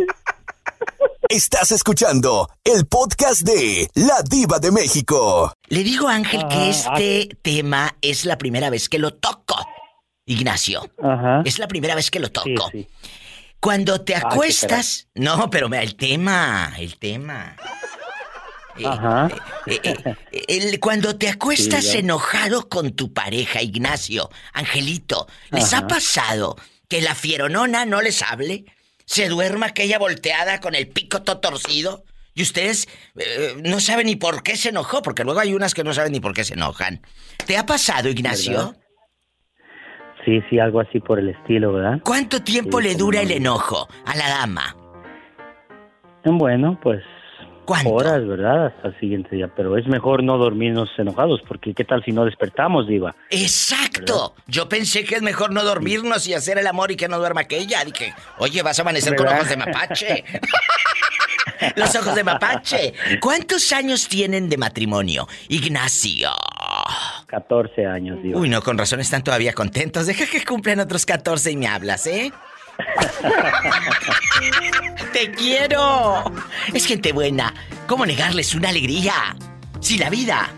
Estás 1.30 1.70
escuchando 1.70 2.50
el 2.64 2.86
podcast 2.86 3.42
de 3.42 3.88
La 3.94 4.20
Diva 4.28 4.58
de 4.58 4.72
México. 4.72 5.52
Le 5.68 5.84
digo 5.84 6.08
a 6.08 6.14
Ángel 6.16 6.40
que 6.48 6.54
Ah, 6.56 6.68
este 6.70 7.28
tema 7.40 7.94
es 8.02 8.24
la 8.24 8.36
primera 8.36 8.68
vez 8.68 8.88
que 8.88 8.98
lo 8.98 9.14
toco. 9.14 9.54
Ignacio, 10.26 10.90
Ajá. 11.00 11.42
es 11.44 11.60
la 11.60 11.68
primera 11.68 11.94
vez 11.94 12.10
que 12.10 12.18
lo 12.18 12.32
toco. 12.32 12.70
sí. 12.72 12.88
Cuando 13.60 14.00
te 14.00 14.14
qué 14.14 14.18
acuestas. 14.18 15.06
no, 15.14 15.50
pero 15.50 15.68
me- 15.68 15.80
el 15.82 15.94
tema, 15.94 16.72
el 16.78 16.98
tema. 16.98 17.56
Eh, 18.76 18.86
Ajá. 18.86 19.28
eh, 19.66 19.80
eh, 19.84 19.94
eh, 20.32 20.44
el- 20.48 20.80
cuando 20.80 21.16
te 21.16 21.28
acuestas 21.28 21.84
Sí, 21.84 21.98
enojado 21.98 22.68
con 22.68 22.90
tu 22.92 23.12
pareja, 23.12 23.62
Ignacio, 23.62 24.30
Angelito, 24.52 25.28
¿les 25.52 25.74
ha 25.74 25.86
pasado 25.86 26.56
que 26.88 27.00
la 27.02 27.14
fieronona 27.14 27.84
no 27.84 28.00
les 28.02 28.20
hable? 28.22 28.64
¿Se 29.10 29.28
duerma 29.28 29.66
aquella 29.66 29.98
volteada 29.98 30.60
con 30.60 30.76
el 30.76 30.86
pico 30.86 31.22
todo 31.22 31.40
torcido? 31.40 32.04
Y 32.32 32.42
ustedes 32.42 32.86
eh, 33.16 33.56
no 33.60 33.80
saben 33.80 34.06
ni 34.06 34.14
por 34.14 34.44
qué 34.44 34.54
se 34.54 34.68
enojó, 34.68 35.02
porque 35.02 35.24
luego 35.24 35.40
hay 35.40 35.52
unas 35.52 35.74
que 35.74 35.82
no 35.82 35.92
saben 35.92 36.12
ni 36.12 36.20
por 36.20 36.32
qué 36.32 36.44
se 36.44 36.54
enojan. 36.54 37.00
¿Te 37.44 37.56
ha 37.56 37.66
pasado, 37.66 38.08
Ignacio? 38.08 38.52
¿Verdad? 38.52 38.76
Sí, 40.24 40.40
sí, 40.48 40.60
algo 40.60 40.78
así 40.78 41.00
por 41.00 41.18
el 41.18 41.30
estilo, 41.30 41.72
¿verdad? 41.72 41.98
¿Cuánto 42.04 42.40
tiempo 42.44 42.78
Sí, 42.78 42.84
le 42.84 42.92
como 42.92 43.04
dura 43.06 43.22
el 43.22 43.30
no. 43.30 43.34
enojo 43.34 43.88
a 44.06 44.14
la 44.14 44.28
dama? 44.28 44.76
Bueno, 46.24 46.78
pues 46.80 47.02
¿Cuánto? 47.70 47.90
horas, 47.90 48.26
¿verdad? 48.26 48.66
Hasta 48.66 48.88
el 48.88 48.98
siguiente 48.98 49.36
día. 49.36 49.48
Pero 49.54 49.78
es 49.78 49.86
mejor 49.86 50.24
no 50.24 50.38
dormirnos 50.38 50.90
enojados, 50.98 51.40
porque 51.46 51.72
¿qué 51.72 51.84
tal 51.84 52.04
si 52.04 52.10
no 52.10 52.24
despertamos, 52.24 52.88
Diva? 52.88 53.14
Exacto. 53.30 54.34
Yo 54.48 54.68
pensé 54.68 55.04
que 55.04 55.14
es 55.14 55.22
mejor 55.22 55.52
no 55.52 55.62
dormirnos 55.62 56.26
y 56.26 56.34
hacer 56.34 56.58
el 56.58 56.66
amor 56.66 56.90
y 56.90 56.96
que 56.96 57.06
no 57.06 57.20
duerma 57.20 57.42
aquella. 57.42 57.84
Dije, 57.84 58.12
oye, 58.38 58.60
vas 58.64 58.80
a 58.80 58.82
amanecer 58.82 59.14
con 59.14 59.28
ojos 59.28 59.48
de 59.48 59.56
mapache. 59.56 60.24
Los 61.76 61.94
ojos 61.94 62.16
de 62.16 62.24
mapache. 62.24 62.92
¿Cuántos 63.20 63.72
años 63.72 64.08
tienen 64.08 64.48
de 64.48 64.56
matrimonio, 64.56 65.28
Ignacio? 65.46 66.30
14 67.26 67.86
años, 67.86 68.20
Diva. 68.20 68.40
Uy, 68.40 68.48
no, 68.48 68.62
con 68.62 68.78
razón 68.78 68.98
están 68.98 69.22
todavía 69.22 69.52
contentos. 69.52 70.08
Deja 70.08 70.26
que 70.26 70.44
cumplan 70.44 70.80
otros 70.80 71.06
14 71.06 71.52
y 71.52 71.56
me 71.56 71.68
hablas, 71.68 72.04
¿eh? 72.08 72.32
¡Te 75.12 75.30
quiero! 75.32 76.24
Es 76.72 76.86
gente 76.86 77.12
buena. 77.12 77.52
¿Cómo 77.86 78.06
negarles 78.06 78.54
una 78.54 78.70
alegría? 78.70 79.36
Si 79.80 79.98
la 79.98 80.08
vida 80.10 80.50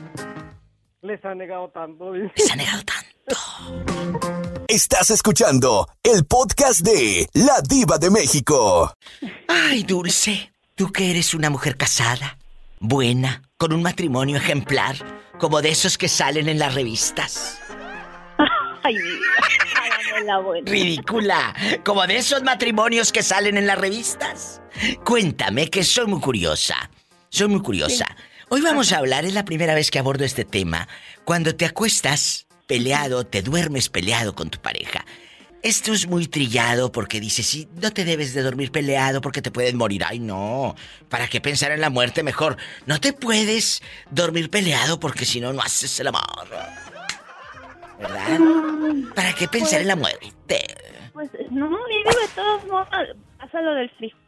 Les 1.02 1.25
ha 1.25 1.35
negado 1.35 1.69
tanto. 1.71 2.12
les 2.12 2.50
ha 2.50 2.57
negado 2.57 2.83
tanto. 2.85 3.37
Estás 4.69 5.11
escuchando 5.11 5.88
el 6.02 6.25
podcast 6.25 6.81
de 6.81 7.29
La 7.35 7.61
Diva 7.62 7.99
de 7.99 8.11
México. 8.11 8.93
Ay, 9.49 9.83
Dulce, 9.85 10.52
tú 10.75 10.91
que 10.93 11.11
eres 11.11 11.35
una 11.35 11.50
mujer 11.50 11.76
casada, 11.76 12.38
buena, 12.81 13.43
con 13.59 13.73
un 13.73 13.83
matrimonio 13.83 14.37
ejemplar, 14.38 14.97
como 15.38 15.61
de 15.62 15.71
esos 15.71 15.99
que 15.99 16.09
salen 16.09 16.49
en 16.49 16.59
las 16.59 16.75
revistas. 16.75 17.61
Ay, 18.83 18.97
Ridícula, 20.64 21.55
como 21.85 22.07
de 22.07 22.17
esos 22.17 22.43
matrimonios 22.43 23.12
que 23.12 23.23
salen 23.23 23.57
en 23.57 23.67
las 23.67 23.79
revistas. 23.79 24.61
Cuéntame, 25.05 25.69
que 25.69 25.85
soy 25.85 26.07
muy 26.07 26.21
curiosa. 26.21 26.91
Soy 27.29 27.49
muy 27.49 27.61
curiosa. 27.61 28.07
Hoy 28.49 28.61
vamos 28.61 28.93
a 28.93 28.99
hablar, 28.99 29.25
es 29.25 29.35
la 29.35 29.45
primera 29.45 29.75
vez 29.75 29.91
que 29.91 29.99
abordo 29.99 30.25
este 30.25 30.45
tema. 30.45 30.87
Cuando 31.25 31.55
te 31.57 31.64
acuestas 31.64 32.47
peleado, 32.67 33.25
te 33.25 33.43
duermes 33.43 33.88
peleado 33.88 34.35
con 34.35 34.50
tu 34.50 34.61
pareja. 34.61 35.05
Esto 35.62 35.93
es 35.93 36.09
muy 36.09 36.26
trillado 36.26 36.91
porque 36.91 37.21
dices, 37.21 37.47
sí, 37.47 37.69
no 37.81 37.93
te 37.93 38.05
debes 38.05 38.35
de 38.35 38.43
dormir 38.43 38.73
peleado 38.73 39.21
porque 39.21 39.41
te 39.43 39.52
puedes 39.52 39.75
morir. 39.75 40.02
Ay, 40.05 40.19
no. 40.19 40.75
¿Para 41.09 41.29
qué 41.29 41.41
pensar 41.41 41.71
en 41.71 41.81
la 41.81 41.88
muerte 41.88 42.25
mejor? 42.25 42.57
No 42.85 43.00
te 43.00 43.12
puedes 43.12 43.81
dormir 44.11 44.50
peleado 44.50 44.99
porque 44.99 45.25
si 45.25 45.41
no, 45.41 45.52
no 45.52 45.62
haces 45.62 46.00
el 46.00 46.09
amor. 46.09 46.49
¿Verdad? 48.03 49.15
¿Para 49.15 49.33
qué 49.35 49.49
pensar 49.49 49.81
en 49.81 49.89
la 49.89 49.97
muerte? 49.97 50.67
Pues 51.13 51.31
no, 51.51 51.69
y 51.89 51.99
digo, 51.99 52.11
de 52.11 52.29
todos 52.35 52.67
modos, 52.67 52.89
pasa 53.39 53.61
lo 53.61 53.75
del 53.75 53.91
frijol. 53.91 54.19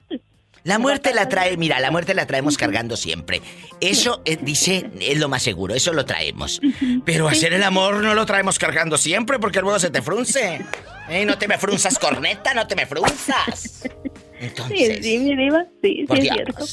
La 0.64 0.78
muerte 0.78 1.12
la 1.12 1.28
trae, 1.28 1.58
mira, 1.58 1.78
la 1.78 1.90
muerte 1.90 2.14
la 2.14 2.26
traemos 2.26 2.56
cargando 2.56 2.96
siempre. 2.96 3.42
Eso 3.82 4.22
eh, 4.24 4.38
dice, 4.40 4.90
es 4.98 5.18
lo 5.18 5.28
más 5.28 5.42
seguro, 5.42 5.74
eso 5.74 5.92
lo 5.92 6.06
traemos. 6.06 6.58
Pero 7.04 7.28
hacer 7.28 7.52
el 7.52 7.62
amor 7.62 7.96
no 7.96 8.14
lo 8.14 8.24
traemos 8.24 8.58
cargando 8.58 8.96
siempre 8.96 9.38
porque 9.38 9.60
luego 9.60 9.78
se 9.78 9.90
te 9.90 10.02
frunce. 10.02 10.64
Eh, 11.06 11.26
no 11.26 11.36
te 11.36 11.46
me 11.46 11.58
frunzas, 11.58 11.98
corneta, 11.98 12.54
no 12.54 12.66
te 12.66 12.74
me 12.74 12.86
frunzas. 12.86 13.86
Entonces, 14.40 14.96
Sí, 14.98 15.02
sí, 15.02 15.18
mi 15.20 15.36
diva, 15.36 15.64
sí, 15.82 16.04
sí 16.10 16.18
es 16.18 16.22
cierto. 16.28 16.64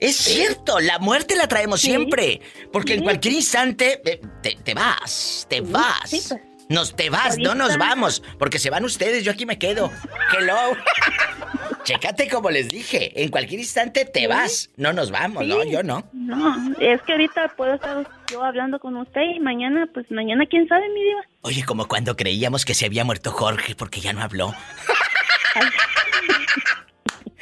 Es 0.00 0.16
cierto, 0.16 0.80
la 0.80 0.98
muerte 0.98 1.34
la 1.36 1.48
traemos 1.48 1.80
Sí. 1.80 1.88
siempre. 1.88 2.40
Porque 2.72 2.94
en 2.94 3.02
cualquier 3.02 3.34
instante 3.34 4.00
eh, 4.04 4.20
te, 4.42 4.56
te 4.62 4.74
vas, 4.74 5.46
te 5.48 5.60
vas. 5.60 6.10
pues. 6.10 6.34
Nos 6.68 6.94
te 6.94 7.10
vas, 7.10 7.36
no 7.38 7.54
nos 7.56 7.76
vamos. 7.78 8.22
Porque 8.38 8.58
se 8.60 8.70
van 8.70 8.84
ustedes, 8.84 9.24
yo 9.24 9.32
aquí 9.32 9.44
me 9.46 9.58
quedo. 9.58 9.90
Hello. 10.38 10.54
Chécate 11.84 12.28
como 12.28 12.50
les 12.50 12.68
dije, 12.68 13.22
en 13.22 13.30
cualquier 13.30 13.58
instante 13.58 14.04
te 14.04 14.28
vas. 14.28 14.70
No 14.76 14.92
nos 14.92 15.10
vamos, 15.10 15.46
no, 15.46 15.64
yo 15.64 15.82
no. 15.82 16.08
No, 16.12 16.74
es 16.78 17.00
que 17.02 17.12
ahorita 17.12 17.54
puedo 17.56 17.74
estar 17.74 18.06
yo 18.30 18.44
hablando 18.44 18.78
con 18.78 18.96
usted 18.98 19.22
y 19.34 19.40
mañana, 19.40 19.88
pues 19.92 20.08
mañana, 20.10 20.44
quién 20.48 20.68
sabe, 20.68 20.88
mi 20.90 21.02
diva. 21.02 21.22
Oye, 21.40 21.64
como 21.64 21.88
cuando 21.88 22.16
creíamos 22.16 22.64
que 22.64 22.74
se 22.74 22.84
había 22.86 23.02
muerto 23.04 23.32
Jorge 23.32 23.74
porque 23.74 24.00
ya 24.00 24.12
no 24.12 24.20
habló. 24.22 24.54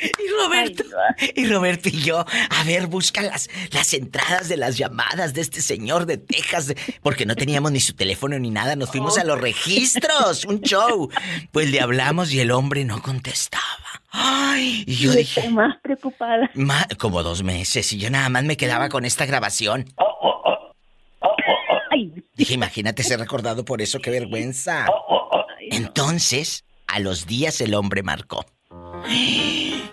Y 0.01 0.29
Roberto, 0.43 0.85
y 1.35 1.47
Roberto 1.47 1.89
y 1.89 2.01
yo, 2.03 2.21
a 2.21 2.65
ver, 2.65 2.87
busca 2.87 3.21
las, 3.23 3.49
las 3.73 3.93
entradas 3.95 4.49
de 4.49 4.57
las 4.57 4.77
llamadas 4.79 5.35
de 5.35 5.41
este 5.41 5.61
señor 5.61 6.07
de 6.07 6.19
Texas, 6.19 6.69
de- 6.69 6.77
porque 7.03 7.27
no 7.27 7.35
teníamos 7.37 7.73
ni 7.73 7.81
su 7.81 7.95
teléfono 7.95 8.39
ni 8.39 8.51
nada, 8.51 8.77
nos 8.77 8.91
fuimos 8.91 9.19
a 9.19 9.25
los 9.25 9.41
registros, 9.41 10.45
un 10.45 10.61
show. 10.61 11.11
Pues 11.53 11.71
le 11.71 11.81
hablamos 11.81 12.33
y 12.33 12.41
el 12.41 12.51
hombre 12.51 12.85
no 12.85 13.03
contestaba. 13.03 13.65
Ay, 14.11 14.85
y 14.87 14.95
yo 14.97 15.13
Y 15.13 15.17
dije, 15.19 15.41
estoy 15.41 15.53
más 15.55 15.77
preocupada. 15.83 16.51
"Ma- 16.55 16.87
como 16.99 17.23
dos 17.23 17.43
meses, 17.43 17.93
y 17.93 17.99
yo 17.99 18.09
nada 18.11 18.29
más 18.29 18.45
me 18.45 18.57
quedaba 18.57 18.89
con 18.89 19.05
esta 19.05 19.27
grabación. 19.27 19.85
Ay, 21.91 22.13
Dije, 22.35 22.55
imagínate 22.55 23.03
ser 23.03 23.19
recordado 23.19 23.65
por 23.65 23.83
eso, 23.83 23.99
qué 23.99 24.11
vergüenza. 24.11 24.87
Entonces, 25.71 26.65
a 26.89 26.99
los 27.01 27.27
días 27.27 27.61
el 27.61 27.75
hombre 27.75 28.03
marcó. 28.03 28.45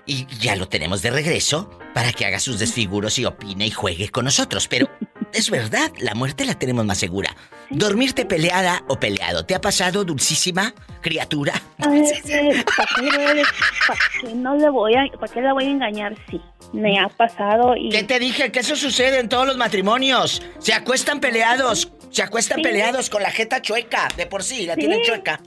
Y 0.08 0.28
ya 0.40 0.56
lo 0.56 0.68
tenemos 0.68 1.02
de 1.02 1.12
regreso 1.12 1.70
para 1.94 2.12
que 2.12 2.26
haga 2.26 2.40
sus 2.40 2.60
desfiguros 2.60 3.18
y 3.20 3.26
opine 3.26 3.68
y 3.68 3.72
juegue 3.72 4.10
con 4.10 4.26
nosotros. 4.26 4.68
Pero 4.68 4.90
es 5.34 5.50
verdad, 5.50 5.92
la 6.00 6.14
muerte 6.16 6.46
la 6.46 6.54
tenemos 6.56 6.86
más 6.86 6.98
segura. 6.98 7.36
Dormirte 7.70 8.26
peleada 8.26 8.84
o 8.88 9.00
peleado. 9.00 9.46
¿Te 9.46 9.56
ha 9.56 9.62
pasado, 9.62 10.04
dulcísima 10.04 10.74
criatura? 11.02 11.54
¿para 11.78 11.92
qué, 11.92 13.44
pa' 13.88 13.96
qué 14.22 14.34
no 14.36 14.56
le 14.56 14.70
voy 14.70 14.94
a, 14.96 15.06
para 15.20 15.34
qué 15.34 15.42
la 15.42 15.54
voy 15.54 15.66
a 15.66 15.70
engañar? 15.70 16.16
Sí, 16.30 16.40
me 16.74 17.00
ha 17.00 17.08
pasado 17.10 17.76
y 17.76 17.90
¿Qué 17.90 18.04
te 18.04 18.20
dije? 18.20 18.52
Que 18.52 18.60
eso 18.60 18.76
sucede 18.76 19.20
en 19.20 19.30
todos 19.30 19.48
los 19.48 19.58
matrimonios. 19.58 20.42
Se 20.60 20.74
acuestan 20.74 21.20
peleados. 21.20 21.92
Se 22.12 22.22
acuestan 22.24 22.58
Sí. 22.58 22.64
peleados 22.64 23.10
con 23.10 23.24
la 23.24 23.32
jeta 23.32 23.62
chueca. 23.62 24.08
De 24.16 24.26
por 24.28 24.44
sí, 24.44 24.66
la 24.66 24.76
Sí. 24.76 24.82
tienen 24.82 25.02
chueca. 25.04 25.40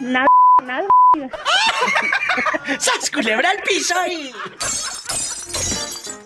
nada, 0.00 0.26
nada. 0.64 0.86
¡Sas, 2.78 3.10
culebra 3.10 3.50
al 3.50 3.62
piso 3.62 3.94
y... 4.06 4.30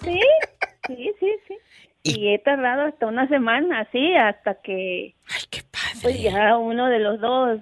Sí, 0.04 0.20
sí, 0.86 1.12
sí, 1.20 1.32
sí. 1.48 1.54
Y- 2.04 2.20
Y 2.20 2.34
he 2.34 2.38
tardado 2.40 2.86
hasta 2.88 3.06
una 3.06 3.28
semana, 3.28 3.80
así, 3.80 4.14
hasta 4.16 4.54
que 4.62 5.14
Ay, 5.28 5.42
qué 5.50 5.62
padre. 5.62 5.98
pues 6.02 6.20
ya 6.22 6.56
uno 6.56 6.88
de 6.88 6.98
los 6.98 7.20
dos 7.20 7.60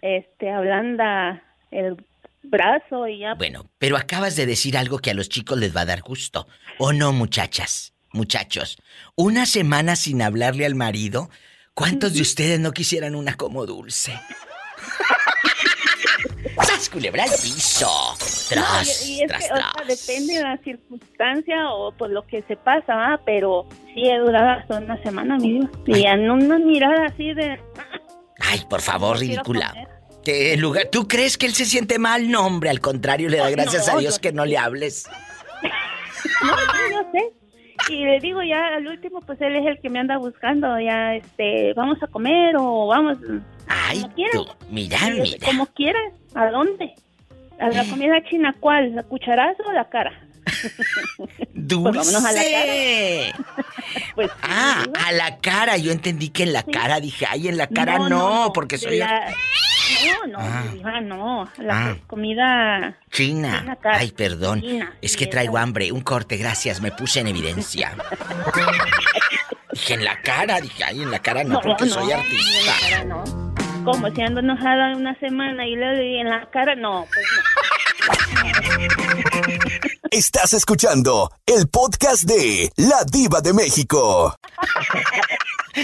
este 0.00 0.50
ablanda 0.50 1.42
el 1.70 2.02
brazo 2.42 3.06
y 3.06 3.18
ya 3.20 3.34
Bueno, 3.34 3.66
pero 3.78 3.96
acabas 3.98 4.34
de 4.34 4.46
decir 4.46 4.76
algo 4.78 4.98
que 4.98 5.10
a 5.10 5.14
los 5.14 5.28
chicos 5.28 5.58
les 5.58 5.76
va 5.76 5.82
a 5.82 5.86
dar 5.86 6.00
gusto. 6.00 6.48
¿O 6.78 6.92
no, 6.94 7.12
muchachas? 7.12 7.92
Muchachos, 8.14 8.78
una 9.14 9.44
semana 9.46 9.94
sin 9.96 10.20
hablarle 10.22 10.64
al 10.66 10.74
marido, 10.74 11.28
¿cuántos 11.74 12.14
de 12.14 12.20
ustedes 12.22 12.60
no 12.60 12.72
quisieran 12.72 13.14
una 13.14 13.34
como 13.36 13.64
dulce? 13.66 14.18
¡Sas, 16.82 16.90
culebra 16.90 17.22
al 17.24 17.30
piso! 17.30 17.86
No, 17.86 18.16
Tras, 18.48 19.06
y, 19.06 19.14
y 19.18 19.22
es 19.22 19.28
tras, 19.28 19.46
que, 19.46 19.52
o 19.52 19.56
sea, 19.56 19.72
tras. 19.74 19.88
depende 20.06 20.34
de 20.34 20.42
la 20.42 20.56
circunstancia 20.58 21.70
o 21.70 21.92
por 21.92 22.10
lo 22.10 22.26
que 22.26 22.42
se 22.42 22.56
pasa, 22.56 22.94
¿va? 22.94 23.20
pero 23.24 23.66
sí 23.94 24.08
he 24.08 24.18
durado 24.18 24.60
hasta 24.60 24.78
una 24.78 25.00
semana, 25.02 25.36
mi 25.38 25.52
Dios. 25.60 25.70
Y 25.86 26.06
en 26.06 26.30
una 26.30 26.58
mirada 26.58 27.06
así 27.06 27.32
de... 27.34 27.58
Ay, 28.40 28.62
por 28.68 28.80
favor, 28.80 29.14
No 29.16 29.20
ridícula. 29.20 29.72
en 30.26 30.60
lugar, 30.60 30.88
¿Tú 30.90 31.06
crees 31.06 31.38
que 31.38 31.46
él 31.46 31.54
se 31.54 31.64
siente 31.66 31.98
mal? 31.98 32.28
No, 32.30 32.44
hombre, 32.46 32.70
al 32.70 32.80
contrario, 32.80 33.28
le 33.28 33.36
da 33.38 33.46
Ay, 33.46 33.52
gracias 33.54 33.86
no, 33.88 33.94
a 33.94 34.00
Dios 34.00 34.16
yo- 34.16 34.20
que 34.20 34.32
no 34.32 34.44
le 34.44 34.58
hables. 34.58 35.04
No, 36.44 36.56
sí, 36.56 36.92
yo 36.92 37.10
sé. 37.12 37.92
Y 37.92 38.04
le 38.04 38.20
digo 38.20 38.42
ya 38.42 38.76
al 38.76 38.86
último, 38.86 39.20
pues 39.22 39.40
él 39.40 39.56
es 39.56 39.66
el 39.66 39.80
que 39.80 39.88
me 39.88 39.98
anda 39.98 40.18
buscando, 40.18 40.78
ya, 40.78 41.14
este, 41.16 41.72
vamos 41.74 41.98
a 42.02 42.06
comer 42.06 42.54
o 42.58 42.86
vamos... 42.86 43.16
Ay, 43.66 44.02
Como 44.32 44.44
tú, 44.44 44.52
mira, 44.70 44.98
mira. 45.10 45.38
Como 45.44 45.66
quieras, 45.66 46.12
¿a 46.34 46.46
dónde? 46.50 46.94
¿A 47.60 47.68
la 47.68 47.84
comida 47.84 48.22
china 48.28 48.54
cuál? 48.58 48.94
¿La 48.94 49.02
cucharazo 49.04 49.62
o 49.68 49.72
la 49.72 49.88
cara? 49.88 50.12
¡Dulce! 51.54 51.98
vámonos 51.98 52.24
a 52.24 52.32
la 52.32 52.42
Pues 54.14 54.30
sí, 54.30 54.36
Ah, 54.42 54.84
a 55.06 55.12
la 55.12 55.38
cara. 55.38 55.76
Yo 55.76 55.92
entendí 55.92 56.28
que 56.30 56.42
en 56.44 56.52
la 56.52 56.62
cara. 56.62 57.00
Dije, 57.00 57.26
ay, 57.28 57.48
en 57.48 57.56
la 57.56 57.66
cara 57.66 57.98
no, 57.98 58.50
porque 58.52 58.78
soy 58.78 58.98
la- 58.98 59.32
No, 60.26 60.26
no, 60.32 60.38
Ah. 60.40 60.64
diva, 60.72 61.00
no. 61.00 61.48
La 61.58 61.86
Ah. 61.90 61.96
comida... 62.06 62.96
china. 63.10 63.60
China 63.60 63.76
cara. 63.76 63.98
Ay, 63.98 64.10
perdón. 64.12 64.60
China, 64.60 64.92
Es 65.02 65.16
que 65.16 65.26
traigo 65.26 65.58
hambre. 65.58 65.92
Un 65.92 66.00
corte, 66.02 66.36
gracias. 66.36 66.80
Me 66.80 66.90
puse 66.92 67.20
en 67.20 67.28
evidencia. 67.28 67.94
dije, 69.72 69.94
en 69.94 70.04
la 70.04 70.20
cara. 70.22 70.60
Dije, 70.60 70.84
ay, 70.84 71.02
en 71.02 71.10
la 71.10 71.18
cara 71.20 71.44
no, 71.44 71.60
porque 71.60 71.86
soy 71.86 72.04
en 72.04 72.08
la 72.10 72.16
artista. 72.16 72.72
cara 72.90 73.04
no. 73.04 73.51
Como 73.84 74.08
si 74.14 74.22
ando 74.22 74.40
enojada 74.40 74.96
una 74.96 75.18
semana 75.18 75.66
y 75.66 75.74
le 75.76 75.86
doy 75.96 76.16
en 76.18 76.28
la 76.28 76.48
cara, 76.50 76.74
no, 76.74 77.04
pues 77.12 77.26
no. 77.34 77.42
Estás 80.10 80.52
escuchando 80.52 81.30
el 81.46 81.68
podcast 81.68 82.24
de 82.24 82.70
La 82.76 83.04
Diva 83.10 83.40
de 83.40 83.52
México. 83.52 84.34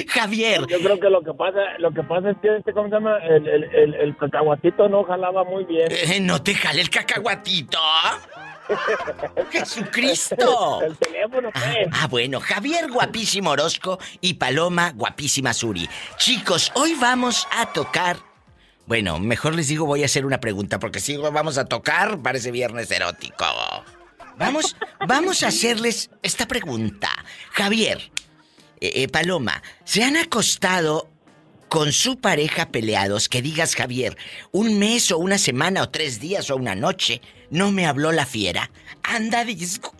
Javier, 0.09 0.67
Yo 0.69 0.79
creo 0.81 1.01
que 1.01 1.09
lo 1.09 1.23
que 1.23 1.33
pasa, 1.33 1.59
lo 1.79 1.91
que 1.93 2.03
pasa 2.03 2.31
es 2.31 2.37
que 2.43 2.57
este, 2.59 2.73
¿cómo 2.75 2.89
se 2.89 2.95
llama? 2.95 3.17
El, 3.19 3.49
el, 3.49 3.65
el, 3.65 3.95
el 3.95 4.17
cacahuatito 4.19 4.89
no 4.89 5.03
jalaba 5.05 5.45
muy 5.45 5.65
bien. 5.65 5.89
eh, 5.91 6.21
¿no 6.21 6.43
te 6.43 6.55
jale 6.55 6.83
el 6.83 6.91
cacahuatito? 6.91 7.79
¡Jesucristo! 9.51 10.81
El 10.83 10.97
teléfono, 10.97 11.51
Ah, 11.55 11.61
pues. 11.75 11.89
ah, 11.93 12.07
bueno, 12.09 12.41
Javier 12.41 12.91
guapísimo 12.91 13.51
Orozco 13.51 13.99
y 14.21 14.35
Paloma 14.35 14.93
guapísima 14.95 15.53
Suri. 15.55 15.89
Chicos, 16.17 16.73
hoy 16.75 16.95
vamos 16.95 17.47
a 17.53 17.67
tocar. 17.73 18.19
Bueno, 18.87 19.19
mejor 19.19 19.55
les 19.55 19.69
digo, 19.69 19.85
voy 19.87 20.03
a 20.03 20.07
hacer 20.07 20.25
una 20.25 20.41
pregunta, 20.41 20.79
porque 20.79 21.01
si 21.01 21.17
vamos 21.17 21.59
a 21.59 21.67
tocar, 21.67 22.21
parece 22.23 22.51
viernes 22.51 22.91
erótico. 22.91 23.45
Vamos, 24.39 24.77
vamos 25.07 25.43
a 25.43 25.49
hacerles 25.49 26.11
esta 26.23 26.47
pregunta. 26.47 27.11
Javier, 27.53 28.11
eh, 28.81 28.93
eh, 29.03 29.09
Paloma, 29.09 29.63
¿se 29.85 30.05
han 30.05 30.17
acostado 30.17 31.11
con 31.69 31.93
su 31.93 32.19
pareja 32.19 32.71
peleados? 32.71 33.29
Que 33.29 33.43
digas, 33.43 33.75
Javier, 33.75 34.17
un 34.53 34.79
mes 34.79 35.11
o 35.13 35.19
una 35.19 35.39
semana 35.39 35.83
o 35.83 35.91
tres 35.91 36.21
días 36.21 36.51
o 36.51 36.57
una 36.57 36.75
noche, 36.75 37.21
no 37.51 37.71
me 37.71 37.87
habló 37.87 38.13
la 38.13 38.27
fiera. 38.27 38.71
Anda 39.03 39.45
disgustada, 39.45 39.95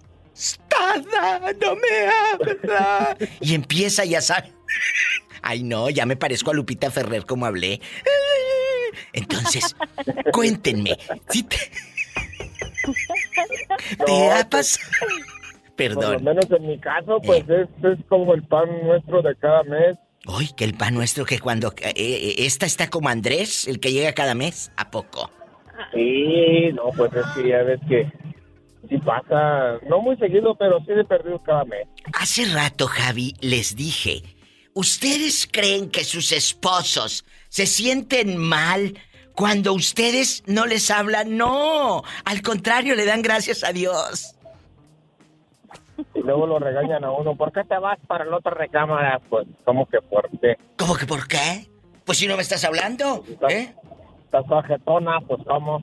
no 1.61 1.77
me 1.77 2.09
habla. 2.09 3.17
Y 3.41 3.55
empieza, 3.55 4.05
ya 4.05 4.21
sabes. 4.21 4.53
Ay, 5.43 5.63
no, 5.63 5.89
ya 5.91 6.05
me 6.05 6.17
parezco 6.17 6.51
a 6.51 6.55
Lupita 6.55 6.91
Ferrer 6.91 7.25
como 7.25 7.47
hablé. 7.47 7.81
Entonces, 9.13 9.77
cuéntenme, 10.33 10.97
si 11.29 11.43
te, 11.43 11.57
te 14.05 14.31
ha 14.31 14.49
pasado... 14.49 14.87
Por 14.99 15.11
lo 15.11 16.01
Perdón. 16.01 16.25
menos 16.25 16.51
en 16.51 16.67
mi 16.67 16.79
caso, 16.81 17.21
pues 17.25 17.45
es, 17.49 17.69
es 17.85 17.99
como 18.09 18.35
el 18.35 18.43
pan 18.43 18.69
nuestro 18.83 19.23
de 19.23 19.37
cada 19.37 19.63
mes. 19.63 19.97
Uy, 20.29 20.51
que 20.55 20.65
el 20.65 20.75
pan 20.75 20.95
nuestro 20.95 21.25
que 21.25 21.41
cuando... 21.41 21.73
eh, 21.83 21.93
eh, 21.97 22.35
esta 22.39 22.67
está 22.67 22.91
como 22.91 23.09
Andrés, 23.09 23.67
el 23.67 23.81
que 23.81 23.93
llega 23.93 24.13
cada 24.13 24.35
mes. 24.35 24.71
¿A 24.77 24.91
poco? 24.91 25.31
Sí, 25.95 26.71
no, 26.75 26.91
pues 26.97 27.11
es 27.15 27.25
que 27.35 27.49
ya 27.49 27.63
ves 27.63 27.81
que 27.89 28.13
sí 28.89 28.99
pasa, 28.99 29.79
no 29.89 30.01
muy 30.01 30.17
seguido, 30.17 30.55
pero 30.57 30.81
sí 30.81 30.93
de 30.93 31.05
perdido 31.05 31.39
cada 31.43 31.65
mes. 31.65 31.87
Hace 32.13 32.45
rato, 32.47 32.87
Javi, 32.87 33.35
les 33.41 33.75
dije, 33.75 34.23
¿ustedes 34.75 35.49
creen 35.51 35.89
que 35.89 36.05
sus 36.05 36.33
esposos 36.33 37.25
se 37.49 37.67
sienten 37.67 38.37
mal 38.37 38.99
cuando 39.35 39.73
ustedes 39.73 40.43
no 40.47 40.67
les 40.67 40.91
hablan? 40.91 41.37
No, 41.37 42.03
al 42.25 42.43
contrario, 42.43 42.95
le 42.97 43.07
dan 43.07 43.23
gracias 43.23 43.65
a 43.65 43.73
Dios. 43.73 44.35
Y 46.15 46.21
luego 46.21 46.47
lo 46.47 46.59
regañan 46.59 47.05
a 47.05 47.11
uno, 47.11 47.37
¿por 47.37 47.53
qué 47.53 47.65
te 47.65 47.79
vas 47.79 47.99
para 48.07 48.25
la 48.25 48.37
otra 48.37 48.53
recámara? 48.53 49.21
Pues, 49.29 49.47
¿cómo 49.65 49.87
que 49.87 50.01
por 50.01 50.29
qué? 50.41 50.57
¿Cómo 50.77 50.97
que 50.97 51.07
por 51.07 51.27
qué? 51.27 51.69
Pues 52.05 52.19
si 52.19 52.27
no 52.27 52.37
me 52.37 52.43
estás 52.43 52.65
hablando, 52.65 53.25
¿eh? 53.49 53.75
Estás 54.25 54.45
pues, 55.27 55.41
¿cómo? 55.47 55.83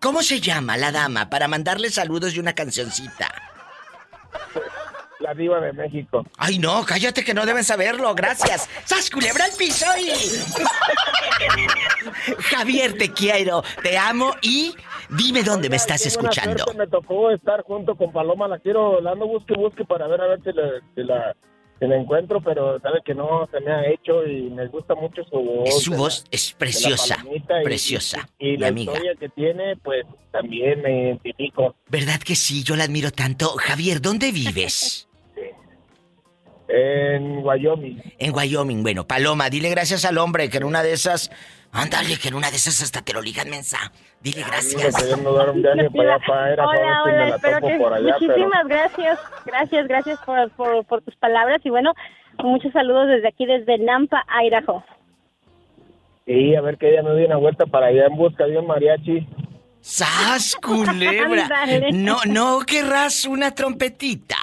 ¿Cómo 0.00 0.22
se 0.22 0.40
llama 0.40 0.76
la 0.76 0.92
dama 0.92 1.30
para 1.30 1.48
mandarle 1.48 1.90
saludos 1.90 2.36
y 2.36 2.40
una 2.40 2.52
cancioncita? 2.52 3.28
La 5.18 5.34
diva 5.34 5.60
de 5.60 5.72
México. 5.72 6.24
Ay, 6.38 6.58
no, 6.58 6.84
cállate 6.84 7.24
que 7.24 7.34
no 7.34 7.44
deben 7.44 7.64
saberlo. 7.64 8.14
Gracias. 8.14 8.68
¡Sas, 8.84 9.10
culebra 9.10 9.46
el 9.46 9.52
piso 9.52 9.86
y... 9.98 10.10
Javier, 12.42 12.96
te 12.96 13.12
quiero, 13.12 13.62
te 13.82 13.98
amo 13.98 14.34
y 14.40 14.74
dime 15.16 15.42
dónde 15.42 15.68
me 15.68 15.76
estás 15.76 16.04
escuchando. 16.06 16.64
Me 16.76 16.86
tocó 16.86 17.30
estar 17.30 17.62
junto 17.62 17.94
con 17.96 18.12
Paloma, 18.12 18.48
la 18.48 18.58
quiero, 18.58 19.00
la 19.00 19.12
ando 19.12 19.26
busque, 19.26 19.54
busque 19.54 19.84
para 19.84 20.06
ver 20.06 20.20
a 20.20 20.26
ver 20.28 20.40
si, 20.42 20.52
la- 20.52 20.80
si 20.94 21.02
la, 21.02 21.36
si 21.78 21.86
la 21.86 21.96
encuentro, 21.96 22.40
pero 22.42 22.78
sabe 22.80 23.00
que 23.04 23.14
no 23.14 23.48
se 23.50 23.60
me 23.60 23.72
ha 23.72 23.88
hecho 23.88 24.24
y 24.26 24.50
me 24.50 24.66
gusta 24.68 24.94
mucho 24.94 25.22
su 25.24 25.36
voz. 25.38 25.82
Su 25.82 25.90
de 25.90 25.96
la- 25.96 26.02
voz 26.02 26.24
es 26.30 26.52
preciosa, 26.52 27.16
palomita 27.16 27.60
y- 27.60 27.64
preciosa, 27.64 28.28
Y, 28.38 28.52
mi 28.52 28.56
la 28.58 28.68
amiga. 28.68 28.92
historia 28.92 29.14
que 29.18 29.28
tiene, 29.30 29.76
pues 29.76 30.04
también 30.32 30.82
me 30.82 31.02
identifico. 31.04 31.74
¿Verdad 31.88 32.20
que 32.20 32.34
sí? 32.36 32.62
Yo 32.62 32.76
la 32.76 32.84
admiro 32.84 33.10
tanto. 33.10 33.48
Javier, 33.56 34.00
¿dónde 34.00 34.32
vives? 34.32 35.06
En 36.72 37.38
Wyoming. 37.44 38.00
En 38.18 38.32
Wyoming. 38.32 38.82
Bueno, 38.84 39.04
Paloma, 39.04 39.50
dile 39.50 39.70
gracias 39.70 40.04
al 40.04 40.18
hombre 40.18 40.48
que 40.48 40.58
en 40.58 40.64
una 40.64 40.84
de 40.84 40.92
esas... 40.92 41.28
Ándale, 41.72 42.18
que 42.20 42.28
en 42.28 42.34
una 42.34 42.50
de 42.50 42.56
esas 42.56 42.82
hasta 42.82 43.00
te 43.02 43.12
lo 43.12 43.22
ligan, 43.22 43.48
mensa. 43.48 43.78
Dile 44.20 44.42
gracias. 44.42 44.94
Hola, 45.02 45.16
me 45.16 45.28
hola, 45.28 45.52
la 47.12 47.36
espero 47.36 47.60
que 47.60 47.76
por 47.78 47.92
allá, 47.92 48.16
pero... 48.18 48.28
muchísimas 48.28 48.66
gracias, 48.66 49.18
gracias, 49.46 49.88
gracias 49.88 50.18
por, 50.26 50.50
por, 50.52 50.84
por 50.84 51.02
tus 51.02 51.14
palabras 51.16 51.60
y 51.64 51.70
bueno, 51.70 51.94
muchos 52.42 52.72
saludos 52.72 53.08
desde 53.08 53.28
aquí, 53.28 53.46
desde 53.46 53.78
Nampa, 53.78 54.24
Idaho. 54.42 54.84
Sí, 56.26 56.54
a 56.54 56.60
ver 56.60 56.76
que 56.76 56.90
ella 56.90 57.02
me 57.02 57.10
dé 57.10 57.26
una 57.26 57.36
vuelta 57.36 57.66
para 57.66 57.86
allá 57.86 58.06
en 58.06 58.16
busca 58.16 58.46
de 58.46 58.58
un 58.58 58.66
mariachi. 58.66 59.26
¡Sas, 59.80 60.56
culebra! 60.56 61.48
No, 61.92 62.18
no 62.26 62.60
querrás 62.66 63.24
una 63.24 63.54
trompetita. 63.54 64.36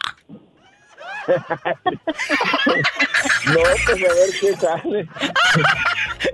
No, 3.46 3.60
pues 3.86 3.90
a 3.90 3.94
ver 3.96 4.30
qué 4.40 4.56
sale. 4.56 5.08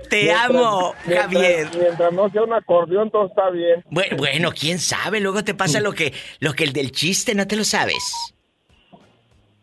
Te 0.08 0.22
Mientras- 0.24 0.44
amo, 0.50 0.94
mientras- 1.06 1.32
Javier. 1.32 1.68
Mientras 1.78 2.12
no 2.12 2.30
sea 2.30 2.42
un 2.42 2.52
acordeón, 2.52 3.10
todo 3.10 3.26
está 3.26 3.50
bien. 3.50 3.84
Bueno, 3.90 4.16
bueno, 4.16 4.50
quién 4.52 4.78
sabe, 4.78 5.20
luego 5.20 5.44
te 5.44 5.54
pasa 5.54 5.80
lo 5.80 5.92
que 5.92 6.12
lo 6.40 6.52
que 6.54 6.64
el 6.64 6.72
del 6.72 6.92
chiste, 6.92 7.34
¿no 7.34 7.46
te 7.46 7.56
lo 7.56 7.64
sabes? 7.64 8.34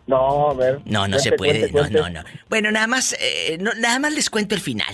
No, 0.07 0.49
a 0.49 0.53
ver. 0.53 0.79
No, 0.85 1.07
no 1.07 1.19
se 1.19 1.31
puede, 1.33 1.71
cuente, 1.71 1.73
no, 1.73 1.79
cuente. 1.79 1.99
no, 1.99 2.09
no. 2.09 2.23
Bueno, 2.49 2.71
nada 2.71 2.87
más, 2.87 3.15
eh, 3.19 3.57
no, 3.59 3.71
nada 3.75 3.99
más 3.99 4.13
les 4.13 4.29
cuento 4.29 4.55
el 4.55 4.61
final. 4.61 4.93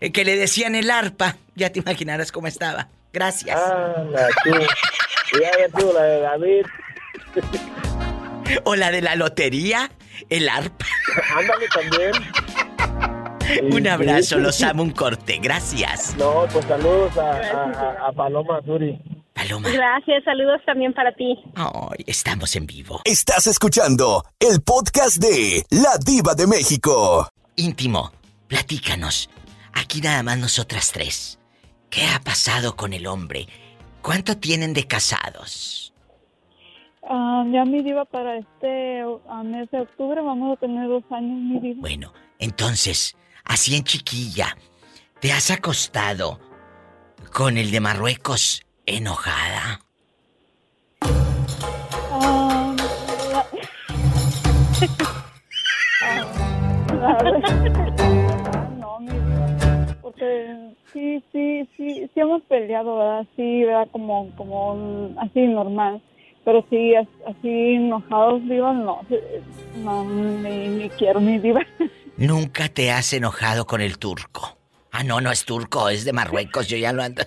Eh, 0.00 0.12
que 0.12 0.24
le 0.24 0.36
decían 0.36 0.74
el 0.74 0.90
arpa, 0.90 1.36
ya 1.54 1.70
te 1.70 1.78
imaginarás 1.78 2.32
cómo 2.32 2.46
estaba. 2.48 2.88
Gracias. 3.12 3.56
Ah, 3.58 4.04
la 4.10 4.28
tú. 4.44 4.50
Ya 5.40 5.50
la 5.92 6.02
de 6.02 6.20
David. 6.20 6.66
O 8.64 8.76
la 8.76 8.90
de 8.90 9.02
la 9.02 9.16
lotería, 9.16 9.90
el 10.30 10.48
arpa. 10.48 10.86
Ándale 11.36 11.66
también. 11.68 12.12
Un 13.72 13.86
abrazo, 13.86 14.38
los 14.38 14.60
amo, 14.62 14.82
un 14.82 14.90
corte, 14.90 15.38
gracias. 15.40 16.16
No, 16.16 16.46
pues 16.52 16.64
saludos 16.66 17.16
a, 17.16 17.30
a- 17.30 17.70
a- 18.04 18.08
a 18.08 18.12
Paloma 18.12 18.58
Azuri. 18.58 18.98
Paloma. 19.34 19.68
Gracias, 19.68 20.24
saludos 20.24 20.60
también 20.66 20.92
para 20.92 21.12
ti. 21.14 21.38
Ay, 21.54 22.02
estamos 22.06 22.56
en 22.56 22.66
vivo. 22.66 23.00
Estás 23.04 23.46
escuchando 23.46 24.24
el 24.40 24.62
podcast 24.62 25.18
de 25.18 25.64
La 25.70 25.96
Diva 26.04 26.34
de 26.34 26.46
México. 26.48 27.28
Íntimo, 27.54 28.12
platícanos. 28.48 29.30
Aquí 29.74 30.00
nada 30.00 30.22
más 30.24 30.38
nosotras 30.38 30.90
tres. 30.92 31.38
¿Qué 31.90 32.04
ha 32.08 32.18
pasado 32.20 32.74
con 32.76 32.92
el 32.94 33.06
hombre? 33.06 33.46
¿Cuánto 34.02 34.36
tienen 34.38 34.72
de 34.74 34.86
casados? 34.88 35.92
Ah, 37.08 37.44
ya 37.52 37.64
mi 37.64 37.82
diva 37.82 38.04
para 38.04 38.36
este 38.36 39.02
ah, 39.28 39.42
mes 39.44 39.70
de 39.70 39.80
octubre 39.80 40.20
vamos 40.20 40.56
a 40.56 40.60
tener 40.60 40.88
dos 40.88 41.04
años 41.10 41.38
mi 41.38 41.60
diva. 41.60 41.80
Bueno, 41.80 42.12
entonces, 42.38 43.16
así 43.44 43.76
en 43.76 43.84
chiquilla, 43.84 44.56
¿te 45.20 45.32
has 45.32 45.50
acostado 45.50 46.40
con 47.32 47.58
el 47.58 47.70
de 47.70 47.80
Marruecos 47.80 48.62
enojada? 48.86 49.80
Ah, 52.10 52.74
la- 53.32 53.46
Ah, 56.98 57.22
no, 58.80 58.98
mi 59.00 59.10
diva, 59.10 59.96
porque 60.02 60.72
sí, 60.92 61.22
sí, 61.30 61.68
sí, 61.76 62.10
sí 62.12 62.20
hemos 62.20 62.42
peleado, 62.44 62.96
¿verdad? 62.96 63.26
Sí, 63.36 63.62
¿verdad? 63.64 63.88
Como, 63.92 64.30
como 64.36 65.10
así 65.20 65.40
normal. 65.46 66.02
Pero 66.46 66.64
sí, 66.70 66.94
as- 66.94 67.08
así 67.26 67.74
enojados, 67.74 68.40
diva, 68.48 68.72
no, 68.72 69.00
no, 69.78 70.04
ni, 70.04 70.68
ni 70.68 70.88
quiero 70.90 71.20
mi 71.20 71.38
diva. 71.40 71.60
¿Nunca 72.16 72.68
te 72.68 72.92
has 72.92 73.12
enojado 73.12 73.66
con 73.66 73.80
el 73.80 73.98
turco? 73.98 74.56
Ah, 74.92 75.02
no, 75.02 75.20
no 75.20 75.32
es 75.32 75.44
turco, 75.44 75.88
es 75.88 76.04
de 76.04 76.12
Marruecos, 76.12 76.68
yo 76.68 76.76
ya 76.76 76.92
lo 76.92 77.02
ando. 77.02 77.24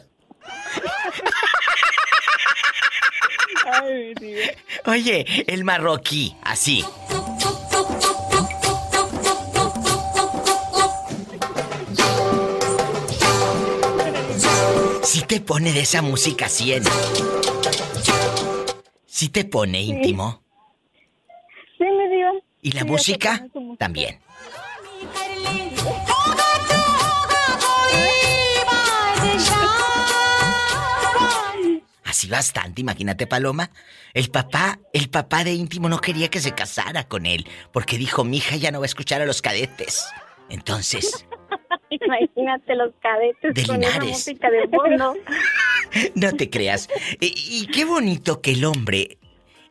Ay, 3.71 4.13
mi 4.21 4.27
diva. 4.27 4.41
Oye, 4.85 5.25
el 5.47 5.65
marroquí, 5.65 6.37
así. 6.41 6.83
Si 15.03 15.21
te 15.23 15.39
pone 15.41 15.71
de 15.73 15.81
esa 15.81 16.01
música 16.01 16.47
100. 16.49 16.83
Si 19.19 19.27
te 19.27 19.43
pone 19.43 19.81
íntimo. 19.81 20.41
Sí, 21.77 21.83
mi 21.83 22.07
diva. 22.15 22.31
Y 22.61 22.71
la 22.71 22.83
Sí, 22.83 22.87
música. 22.87 23.45
también. 23.77 24.17
Así 32.05 32.27
bastante, 32.27 32.81
imagínate 32.81 33.27
Paloma. 33.27 33.69
El 34.13 34.29
papá, 34.31 34.79
el 34.93 35.09
papá 35.09 35.43
de 35.43 35.53
íntimo 35.53 35.89
no 35.89 35.99
quería 36.01 36.29
que 36.29 36.39
se 36.39 36.53
casara 36.55 37.07
con 37.07 37.25
él, 37.25 37.45
porque 37.71 37.97
dijo, 37.97 38.23
mi 38.23 38.37
hija 38.37 38.55
ya 38.55 38.71
no 38.71 38.79
va 38.79 38.85
a 38.85 38.87
escuchar 38.87 39.21
a 39.21 39.25
los 39.25 39.41
cadetes. 39.41 40.07
Entonces, 40.49 41.25
Imagínate 41.89 42.75
los 42.75 42.93
cadetes 43.01 43.53
De 43.55 43.65
con 43.65 43.83
esa 43.83 44.03
música 44.03 44.49
de 44.49 44.67
fondo. 44.67 45.15
no 46.15 46.31
te 46.33 46.49
creas. 46.49 46.89
Y, 47.19 47.33
y 47.63 47.67
qué 47.67 47.85
bonito 47.85 48.41
que 48.41 48.51
el 48.51 48.65
hombre, 48.65 49.17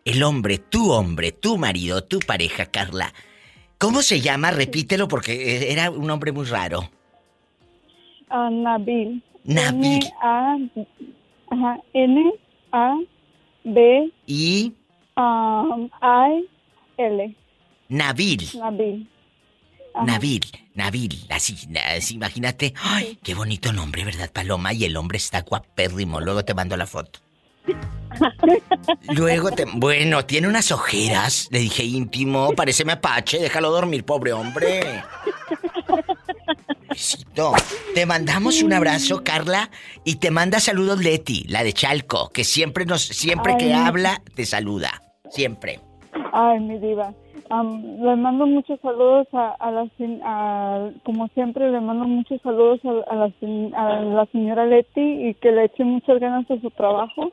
el 0.04 0.22
hombre, 0.22 0.58
tu 0.58 0.90
hombre, 0.90 1.32
tu 1.32 1.58
marido, 1.58 2.04
tu 2.04 2.18
pareja, 2.20 2.66
Carla. 2.66 3.12
¿Cómo 3.78 4.02
se 4.02 4.20
llama? 4.20 4.50
Repítelo 4.50 5.06
porque 5.06 5.70
era 5.70 5.90
un 5.90 6.06
nombre 6.06 6.32
muy 6.32 6.46
raro. 6.46 6.90
Ah, 8.28 8.50
Nabil. 8.50 9.22
Nabil. 9.44 10.04
N 10.04 10.12
A 10.20 10.56
ajá, 11.50 11.80
N 11.94 12.32
A 12.72 12.98
B 13.64 14.12
Y 14.26 14.74
um, 15.16 15.88
I 16.02 16.48
L. 16.96 17.34
Nabil. 17.88 18.40
Nabil. 18.58 19.08
Ajá. 19.98 20.06
Nabil, 20.06 20.46
Nabil, 20.74 21.26
así, 21.28 21.56
así, 21.96 22.14
imagínate. 22.14 22.72
Ay, 22.80 23.18
qué 23.22 23.34
bonito 23.34 23.72
nombre, 23.72 24.04
¿verdad, 24.04 24.30
Paloma? 24.32 24.72
Y 24.72 24.84
el 24.84 24.96
hombre 24.96 25.18
está 25.18 25.42
guapérrimo. 25.42 26.20
Luego 26.20 26.44
te 26.44 26.54
mando 26.54 26.76
la 26.76 26.86
foto. 26.86 27.20
Luego 29.10 29.50
te. 29.50 29.64
Bueno, 29.74 30.24
tiene 30.24 30.48
unas 30.48 30.70
ojeras. 30.70 31.48
Le 31.50 31.58
dije 31.58 31.82
íntimo, 31.84 32.52
parece 32.54 32.84
mapache, 32.84 33.38
déjalo 33.38 33.70
dormir, 33.70 34.04
pobre 34.04 34.32
hombre. 34.32 35.02
Besito. 36.88 37.52
Te 37.94 38.06
mandamos 38.06 38.62
un 38.62 38.72
abrazo, 38.72 39.22
Carla, 39.24 39.70
y 40.04 40.16
te 40.16 40.30
manda 40.30 40.60
saludos 40.60 41.00
Leti, 41.00 41.44
la 41.48 41.64
de 41.64 41.72
Chalco, 41.72 42.30
que 42.30 42.44
siempre 42.44 42.86
nos, 42.86 43.02
siempre 43.02 43.56
que 43.58 43.74
habla, 43.74 44.22
te 44.34 44.46
saluda. 44.46 45.02
Siempre. 45.30 45.80
Ay, 46.32 46.60
mi 46.60 46.78
diva. 46.78 47.12
Am, 47.50 48.00
le 48.02 48.16
mando 48.16 48.46
muchos 48.46 48.78
saludos 48.80 49.26
a, 49.32 49.50
a 49.58 49.70
la 49.70 49.84
sen- 49.98 50.20
a- 50.24 50.90
como 51.04 51.28
siempre 51.28 51.70
le 51.70 51.80
mando 51.80 52.04
muchos 52.04 52.40
saludos 52.42 52.80
a, 52.84 53.12
a 53.12 53.16
la, 53.16 53.32
a 53.76 54.00
la 54.00 54.26
señora 54.26 54.66
Leti 54.66 55.00
y 55.28 55.34
que 55.34 55.52
le 55.52 55.64
eche 55.64 55.82
muchas 55.84 56.20
ganas 56.20 56.50
a 56.50 56.60
su 56.60 56.70
trabajo 56.70 57.32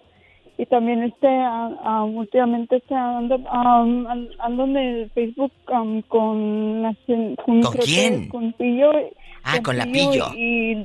y 0.57 0.65
también 0.67 1.03
este 1.03 1.27
am, 1.27 2.15
últimamente 2.15 2.77
este 2.77 2.95
ando, 2.95 3.35
an- 3.51 4.29
ando 4.39 4.63
en 4.63 4.77
el 4.77 5.09
Facebook 5.11 5.51
con, 5.65 6.81
la 6.81 6.95
con, 7.43 7.61
¿Con 7.61 7.73
quién? 7.83 8.29
con 8.29 8.53
Pillo 8.53 8.91
Ah, 9.43 9.59
con 9.61 9.77
la 9.77 9.83
Pillo. 9.85 10.27
y, 10.35 10.83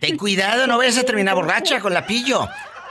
Ten 0.00 0.18
cuidado, 0.18 0.66
no 0.66 0.76
vayas 0.76 0.98
a 0.98 1.04
terminar 1.06 1.34
borracha 1.34 1.80
con 1.80 1.94
la 1.94 2.04
pillo. 2.04 2.40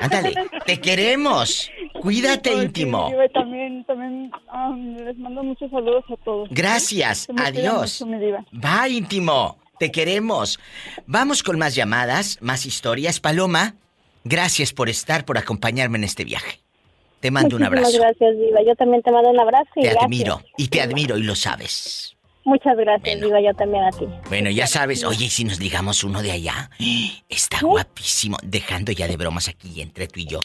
Ándale, 0.03 0.33
te 0.65 0.79
queremos. 0.81 1.71
Cuídate, 2.01 2.51
sí, 2.53 2.61
íntimo. 2.61 3.09
y 3.09 3.29
también 3.31 3.85
también 3.85 4.31
am, 4.49 4.95
les 4.97 5.17
mando 5.17 5.43
muchos 5.43 5.71
saludos 5.71 6.03
a 6.09 6.17
todos 6.23 6.49
Gracias, 6.51 7.27
adiós. 7.37 8.03
Bye, 8.51 8.89
íntimo. 8.97 9.57
Te 9.79 9.91
queremos. 9.91 10.59
Vamos 11.07 11.41
con 11.43 11.57
más 11.57 11.75
llamadas, 11.75 12.37
más 12.41 12.65
historias. 12.65 13.19
Paloma, 13.19 13.75
Gracias 14.25 14.71
por 14.71 14.87
estar, 14.87 15.25
por 15.25 15.37
acompañarme 15.37 15.97
en 15.97 16.05
este 16.05 16.23
viaje. 16.23 16.59
Te 17.19 17.29
mando 17.31 17.57
un 17.57 17.63
Muchísimas 17.63 17.93
abrazo. 17.93 17.99
gracias, 18.03 18.37
Diva. 18.39 18.59
Yo 18.65 18.75
también 18.75 19.01
te 19.01 19.11
mando 19.11 19.29
un 19.29 19.39
abrazo 19.39 19.69
y 19.75 19.81
Te 19.81 19.87
gracias. 19.89 20.03
admiro 20.05 20.41
y 20.57 20.67
te 20.69 20.81
admiro 20.81 21.17
y 21.17 21.23
lo 21.23 21.35
sabes. 21.35 22.15
Muchas 22.45 22.75
gracias, 22.77 23.21
Diva. 23.21 23.39
Yo 23.41 23.53
también 23.53 23.83
a 23.85 23.89
ti. 23.91 24.05
Bueno, 24.29 24.49
ya 24.49 24.67
sabes, 24.67 25.03
oye, 25.03 25.25
¿y 25.25 25.29
si 25.29 25.43
nos 25.45 25.59
ligamos 25.59 26.03
uno 26.03 26.21
de 26.21 26.31
allá? 26.31 26.69
Está 27.29 27.59
guapísimo. 27.61 28.37
Dejando 28.43 28.91
ya 28.91 29.07
de 29.07 29.15
bromas 29.17 29.47
aquí 29.47 29.81
entre 29.81 30.07
tú 30.07 30.19
y 30.19 30.25
yo. 30.25 30.39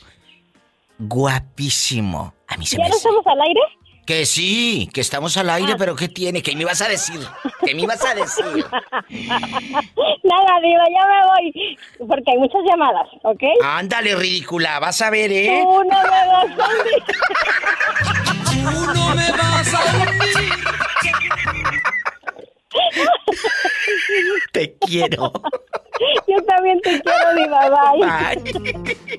Guapísimo. 0.98 2.34
A 2.48 2.56
mí 2.56 2.66
se 2.66 2.76
¿Ya 2.76 2.84
me 2.84 2.88
no 2.88 2.94
hace. 2.94 3.08
estamos 3.08 3.26
al 3.26 3.40
aire? 3.40 3.60
Que 4.06 4.24
sí, 4.24 4.88
que 4.94 5.02
estamos 5.02 5.36
al 5.36 5.50
aire, 5.50 5.74
pero 5.76 5.94
¿qué 5.94 6.08
tiene? 6.08 6.40
¿Qué 6.42 6.54
me 6.56 6.62
ibas 6.62 6.80
a 6.80 6.88
decir? 6.88 7.20
¿Qué 7.62 7.74
me 7.74 7.82
ibas 7.82 8.02
a 8.02 8.14
decir? 8.14 8.44
Nada, 9.10 10.60
Diva, 10.62 10.84
ya 10.94 11.06
me 11.06 11.22
voy. 11.28 11.78
Porque 12.08 12.30
hay 12.32 12.38
muchas 12.38 12.62
llamadas, 12.66 13.06
¿ok? 13.22 13.42
Ándale, 13.62 14.14
ridícula, 14.16 14.78
vas 14.78 15.02
a 15.02 15.10
ver, 15.10 15.30
¿eh? 15.30 15.60
Tú 15.62 15.84
no 15.84 16.02
me 16.02 16.26
vas 16.26 16.58
a 16.58 16.68
hundir. 16.70 17.02
Tú 18.50 18.94
no 18.94 19.14
me 19.14 19.30
vas 19.32 19.74
a 19.74 19.76
hundir. 19.96 20.52
Te 24.52 24.76
quiero. 24.86 25.32
Yo 26.26 26.36
también 26.46 26.80
te 26.80 27.00
quiero, 27.00 27.34
Diva. 27.36 27.68
Bye. 27.96 28.38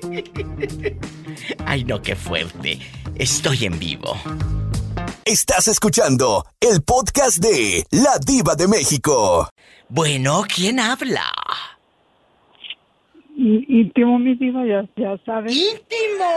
Bye. 0.02 0.98
Ay, 1.66 1.84
no, 1.84 2.00
qué 2.00 2.16
fuerte. 2.16 2.78
Estoy 3.16 3.66
en 3.66 3.78
vivo. 3.78 4.16
Estás 5.24 5.68
escuchando 5.68 6.46
el 6.60 6.82
podcast 6.82 7.38
de 7.38 7.86
La 7.90 8.18
Diva 8.24 8.54
de 8.54 8.66
México. 8.68 9.48
Bueno, 9.88 10.44
¿quién 10.48 10.80
habla? 10.80 11.39
Íntimo, 13.40 14.18
mi 14.18 14.34
diva, 14.34 14.64
ya, 14.66 14.84
ya 14.96 15.16
sabes. 15.24 15.54
¡Íntimo! 15.54 16.28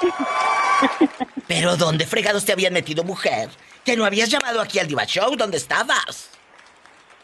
Pero 1.46 1.76
¿dónde 1.76 2.06
fregados 2.06 2.44
te 2.44 2.52
habían 2.52 2.72
metido, 2.72 3.04
mujer? 3.04 3.50
Que 3.84 3.96
no 3.96 4.04
habías 4.04 4.30
llamado 4.30 4.60
aquí 4.60 4.78
al 4.78 4.86
Diva 4.86 5.04
Show, 5.04 5.36
¿dónde 5.36 5.56
estabas? 5.58 6.30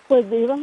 Pues 0.08 0.28
diva, 0.30 0.56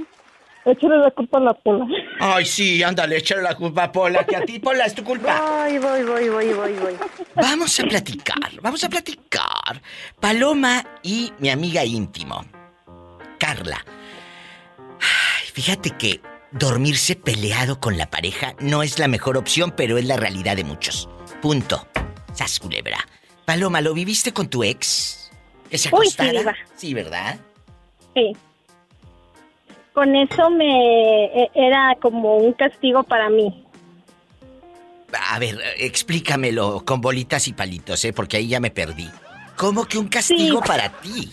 échale 0.66 0.98
la 0.98 1.12
culpa 1.12 1.38
a 1.38 1.42
la 1.42 1.54
pola. 1.54 1.86
Ay, 2.20 2.46
sí, 2.46 2.82
ándale, 2.84 3.18
échale 3.18 3.42
la 3.42 3.56
culpa 3.56 3.84
a 3.86 3.92
Pola, 3.92 4.26
que 4.26 4.36
a 4.36 4.42
ti, 4.42 4.60
Pola, 4.60 4.86
es 4.86 4.96
tu 4.96 5.04
culpa. 5.04 5.42
Voy, 5.42 5.78
voy, 5.80 6.04
voy, 6.04 6.30
voy, 6.30 6.54
voy, 6.54 6.74
voy. 6.74 6.94
Vamos 7.36 7.78
a 7.80 7.84
platicar, 7.84 8.52
vamos 8.62 8.84
a 8.84 8.90
platicar. 8.90 9.82
Paloma 10.20 10.86
y 11.02 11.34
mi 11.40 11.50
amiga 11.50 11.84
íntimo, 11.84 12.46
Carla. 13.38 13.84
Ay, 15.02 15.48
fíjate 15.52 15.92
que 15.92 16.22
dormirse 16.54 17.16
peleado 17.16 17.80
con 17.80 17.98
la 17.98 18.10
pareja 18.10 18.54
no 18.60 18.84
es 18.84 19.00
la 19.00 19.08
mejor 19.08 19.38
opción, 19.38 19.74
pero 19.76 19.98
es 19.98 20.06
la 20.06 20.18
realidad 20.18 20.56
de 20.56 20.64
muchos. 20.64 21.10
Punto. 21.42 21.88
Sas 22.34 22.60
culebra. 22.60 22.98
Paloma, 23.46 23.82
¿lo 23.82 23.94
viviste 23.94 24.32
con 24.34 24.48
tu 24.50 24.64
ex? 24.64 25.32
¿Que 25.70 25.78
se 25.78 25.90
Uy, 25.94 26.08
sí. 26.08 26.18
Sí, 26.76 26.94
¿verdad? 26.94 27.38
Sí. 28.16 28.32
Con 29.94 30.16
eso 30.16 30.50
me 30.50 31.26
e- 31.26 31.52
era 31.54 31.96
como 32.02 32.38
un 32.38 32.54
castigo 32.54 33.04
para 33.04 33.30
mí. 33.30 33.66
A 35.30 35.38
ver, 35.38 35.60
explícamelo 35.78 36.84
con 36.86 37.02
bolitas 37.02 37.48
y 37.48 37.54
palitos, 37.54 38.04
¿eh? 38.06 38.14
Porque 38.14 38.38
ahí 38.38 38.48
ya 38.48 38.60
me 38.60 38.72
perdí. 38.72 39.10
¿Cómo 39.56 39.86
que 39.86 40.00
un 40.00 40.08
castigo 40.08 40.62
Sí. 40.64 40.68
para 40.68 40.90
ti? 41.02 41.32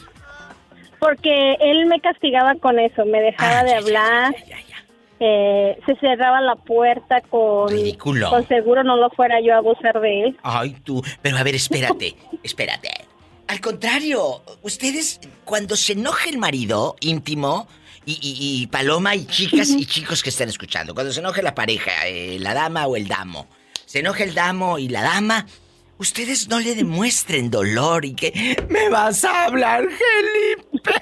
Porque 0.98 1.54
él 1.60 1.86
me 1.86 1.98
castigaba 2.00 2.54
con 2.56 2.78
eso, 2.78 3.06
me 3.06 3.22
dejaba 3.22 3.60
Ah, 3.60 3.64
de 3.64 3.70
ya, 3.70 3.78
hablar, 3.78 4.34
ya, 4.46 4.60
ya. 4.68 4.69
Eh, 5.20 5.78
se 5.86 5.94
cerraba 5.96 6.40
la 6.40 6.56
puerta 6.56 7.20
con, 7.20 7.68
Ridículo. 7.68 8.30
con 8.30 8.48
seguro 8.48 8.82
no 8.82 8.96
lo 8.96 9.10
fuera 9.10 9.40
yo 9.40 9.54
a 9.54 9.58
abusar 9.58 10.00
de 10.00 10.24
él. 10.24 10.38
Ay, 10.42 10.70
tú. 10.82 11.02
Pero 11.22 11.36
a 11.36 11.42
ver, 11.42 11.54
espérate, 11.54 12.16
espérate. 12.42 12.88
Al 13.48 13.60
contrario, 13.60 14.42
ustedes, 14.62 15.20
cuando 15.44 15.76
se 15.76 15.92
enoja 15.92 16.30
el 16.30 16.38
marido 16.38 16.96
íntimo, 17.00 17.66
y, 18.06 18.12
y- 18.12 18.62
y 18.62 18.66
Paloma 18.68 19.14
y 19.14 19.26
chicas 19.26 19.68
y 19.70 19.84
chicos 19.84 20.22
que 20.22 20.30
están 20.30 20.48
escuchando, 20.48 20.94
cuando 20.94 21.12
se 21.12 21.20
enoja 21.20 21.42
la 21.42 21.54
pareja, 21.54 21.90
eh, 22.06 22.38
la 22.40 22.54
dama 22.54 22.86
o 22.86 22.96
el 22.96 23.06
damo, 23.08 23.46
se 23.84 23.98
enoja 24.00 24.24
el 24.24 24.34
damo 24.34 24.78
y 24.78 24.88
la 24.88 25.02
dama, 25.02 25.46
ustedes 26.00 26.48
no 26.48 26.58
le 26.58 26.74
demuestren 26.74 27.50
dolor 27.50 28.04
y 28.04 28.14
que 28.14 28.56
me 28.68 28.88
vas 28.88 29.22
a 29.24 29.44
hablar, 29.44 29.84
Felipe, 29.84 30.92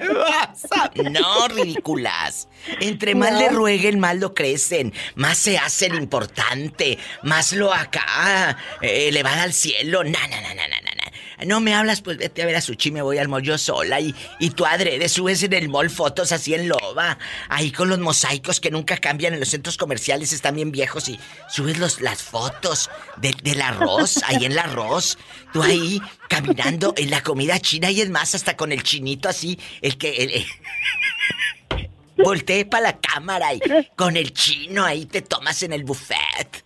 me 0.00 0.14
vas 0.14 0.64
a... 0.70 0.90
No, 1.10 1.48
ridículas. 1.48 2.48
Entre 2.80 3.14
más 3.14 3.32
No. 3.32 3.38
le 3.40 3.48
rueguen, 3.50 3.98
más 4.00 4.16
lo 4.16 4.32
crecen, 4.32 4.94
más 5.16 5.36
se 5.38 5.58
hace 5.58 5.86
el 5.86 5.96
importante, 5.96 6.98
más 7.22 7.52
lo 7.52 7.74
acá, 7.74 8.56
eh, 8.80 9.08
elevada 9.08 9.42
al 9.42 9.52
cielo. 9.52 10.04
Na, 10.04 10.26
na, 10.28 10.40
na, 10.40 10.54
na, 10.54 10.68
na, 10.68 10.80
na. 10.80 11.03
No 11.44 11.60
me 11.60 11.74
hablas, 11.74 12.00
pues 12.00 12.16
vete 12.18 12.42
a 12.42 12.46
ver 12.46 12.56
a 12.56 12.60
Suchi, 12.60 12.90
me 12.90 13.02
voy 13.02 13.18
al 13.18 13.28
mall 13.28 13.42
yo 13.42 13.58
sola 13.58 14.00
y, 14.00 14.14
y 14.38 14.50
tú 14.50 14.66
adrede 14.66 15.08
subes 15.08 15.42
en 15.42 15.52
el 15.52 15.68
mall 15.68 15.90
fotos 15.90 16.32
así 16.32 16.54
en 16.54 16.68
loba, 16.68 17.18
ahí 17.48 17.70
con 17.70 17.88
los 17.88 17.98
mosaicos 17.98 18.60
que 18.60 18.70
nunca 18.70 18.96
cambian 18.96 19.34
en 19.34 19.40
los 19.40 19.48
centros 19.50 19.76
comerciales, 19.76 20.32
están 20.32 20.56
bien 20.56 20.72
viejos 20.72 21.08
y 21.08 21.18
subes 21.48 21.78
los, 21.78 22.00
las 22.00 22.22
fotos 22.22 22.90
de- 23.16 23.34
del 23.42 23.60
arroz, 23.62 24.20
ahí 24.26 24.44
en 24.44 24.52
el 24.52 24.58
arroz, 24.58 25.18
tú 25.52 25.62
ahí 25.62 26.00
caminando 26.28 26.94
en 26.96 27.10
la 27.10 27.22
comida 27.22 27.58
china 27.60 27.90
y 27.90 28.00
es 28.00 28.10
más, 28.10 28.34
hasta 28.34 28.56
con 28.56 28.72
el 28.72 28.82
chinito 28.82 29.28
así, 29.28 29.58
el 29.82 29.96
que... 29.98 30.10
el- 30.24 30.30
el- 30.32 30.46
Volteé 32.16 32.64
para 32.64 32.82
la 32.84 32.98
cámara 32.98 33.54
y 33.54 33.60
con 33.96 34.16
el 34.16 34.32
chino 34.32 34.84
ahí 34.84 35.06
te 35.06 35.22
tomas 35.22 35.62
en 35.64 35.72
el 35.72 35.82
buffet. 35.84 36.64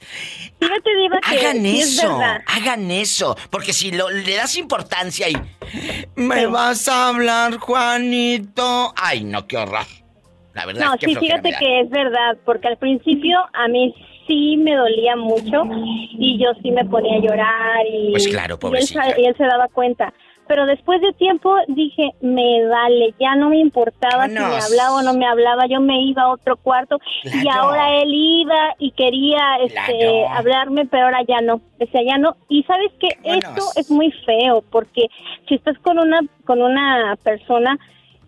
Fíjate, 0.60 0.96
Diva, 0.96 1.20
que 1.20 1.38
Hagan 1.38 1.62
sí 1.62 1.80
es 1.80 1.98
eso, 1.98 2.20
hagan 2.46 2.90
eso, 2.90 3.36
porque 3.50 3.72
si 3.72 3.90
lo- 3.92 4.10
le 4.10 4.34
das 4.36 4.56
importancia 4.56 5.28
y 5.28 5.36
me 6.16 6.46
vas 6.46 6.86
a 6.88 7.08
hablar, 7.08 7.56
Juanito. 7.58 8.92
Ay, 8.96 9.24
no, 9.24 9.46
qué 9.46 9.56
horror. 9.56 9.86
La 10.54 10.66
verdad, 10.66 10.86
No, 10.86 10.92
qué 10.98 11.06
sí, 11.06 11.12
flojera 11.14 11.40
fíjate 11.42 11.64
que 11.64 11.80
es 11.80 11.90
verdad, 11.90 12.36
porque 12.44 12.68
al 12.68 12.76
principio 12.78 13.38
a 13.52 13.68
mí 13.68 13.94
sí 14.26 14.56
me 14.58 14.74
dolía 14.74 15.16
mucho 15.16 15.62
y 16.18 16.38
yo 16.42 16.50
sí 16.62 16.70
me 16.72 16.84
ponía 16.84 17.16
a 17.16 17.20
llorar 17.20 17.86
y, 17.90 18.10
Pues 18.10 18.28
claro, 18.28 18.58
y 18.62 18.76
él, 18.76 18.84
y 19.18 19.24
él 19.26 19.34
se 19.36 19.44
daba 19.44 19.68
cuenta. 19.68 20.12
Pero 20.48 20.66
después 20.66 21.00
de 21.00 21.12
tiempo 21.12 21.54
dije, 21.68 22.10
me 22.20 22.66
vale, 22.66 23.14
ya 23.20 23.36
no 23.36 23.50
me 23.50 23.58
importaba 23.58 24.26
si 24.26 24.32
me 24.32 24.40
hablaba 24.58 24.96
o 24.96 25.02
no 25.02 25.14
me 25.14 25.26
hablaba, 25.26 25.66
yo 25.66 25.80
me 25.80 26.00
iba 26.02 26.22
a 26.22 26.30
otro 26.32 26.56
cuarto 26.56 26.98
y 27.22 27.46
ahora 27.48 27.94
él 28.00 28.10
iba 28.12 28.74
y 28.78 28.90
quería 28.92 29.56
este, 29.62 29.74
Claro. 29.74 30.28
hablarme, 30.30 30.86
pero 30.86 31.04
ahora 31.04 31.22
ya 31.28 31.40
no, 31.40 31.60
decía 31.78 32.00
ya 32.02 32.18
no. 32.18 32.36
Y 32.48 32.62
sabes 32.64 32.90
que 32.98 33.08
esto 33.22 33.62
es 33.76 33.90
muy 33.90 34.10
feo, 34.26 34.64
porque 34.70 35.08
si 35.48 35.54
estás 35.56 35.78
con 35.80 35.98
una, 35.98 36.20
con 36.44 36.62
una 36.62 37.16
persona, 37.22 37.78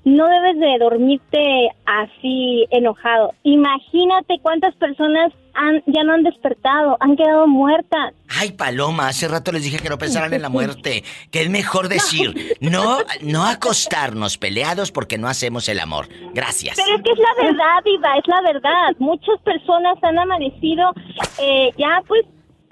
no 0.05 0.27
debes 0.29 0.59
de 0.59 0.79
dormirte 0.79 1.69
así 1.87 2.67
enojado. 2.71 3.33
Imagínate 3.43 4.39
cuántas 4.41 4.75
personas 4.77 5.33
han, 5.55 5.83
ya 5.87 6.03
no 6.05 6.13
han 6.15 6.23
despertado, 6.23 6.97
han 7.01 7.17
quedado 7.17 7.47
muertas. 7.47 8.15
Ay, 8.29 8.53
Paloma, 8.53 9.09
hace 9.09 9.29
rato 9.29 9.53
les 9.53 9.65
dije 9.65 9.79
que 9.79 9.89
no 9.89 9.99
pensaran 9.99 10.33
en 10.33 10.43
la 10.43 10.49
muerte. 10.51 11.05
Que 11.31 11.43
es 11.43 11.51
mejor 11.51 11.89
decir, 11.89 12.57
no, 12.61 12.99
no 13.23 13.45
acostarnos 13.47 14.39
peleados 14.39 14.93
porque 14.93 15.19
no 15.19 15.29
hacemos 15.29 15.69
el 15.69 15.81
amor. 15.81 16.09
Gracias. 16.33 16.77
Pero 16.77 16.97
es 16.97 17.03
que 17.03 17.13
es 17.13 17.19
la 17.19 17.35
verdad, 17.45 17.83
Diva, 17.85 18.17
es 18.17 18.27
la 18.27 18.41
verdad. 18.53 18.97
Muchas 18.99 19.41
personas 19.45 19.97
han 20.03 20.19
amanecido 20.19 20.93
eh, 21.39 21.71
ya 21.77 22.03
pues 22.07 22.25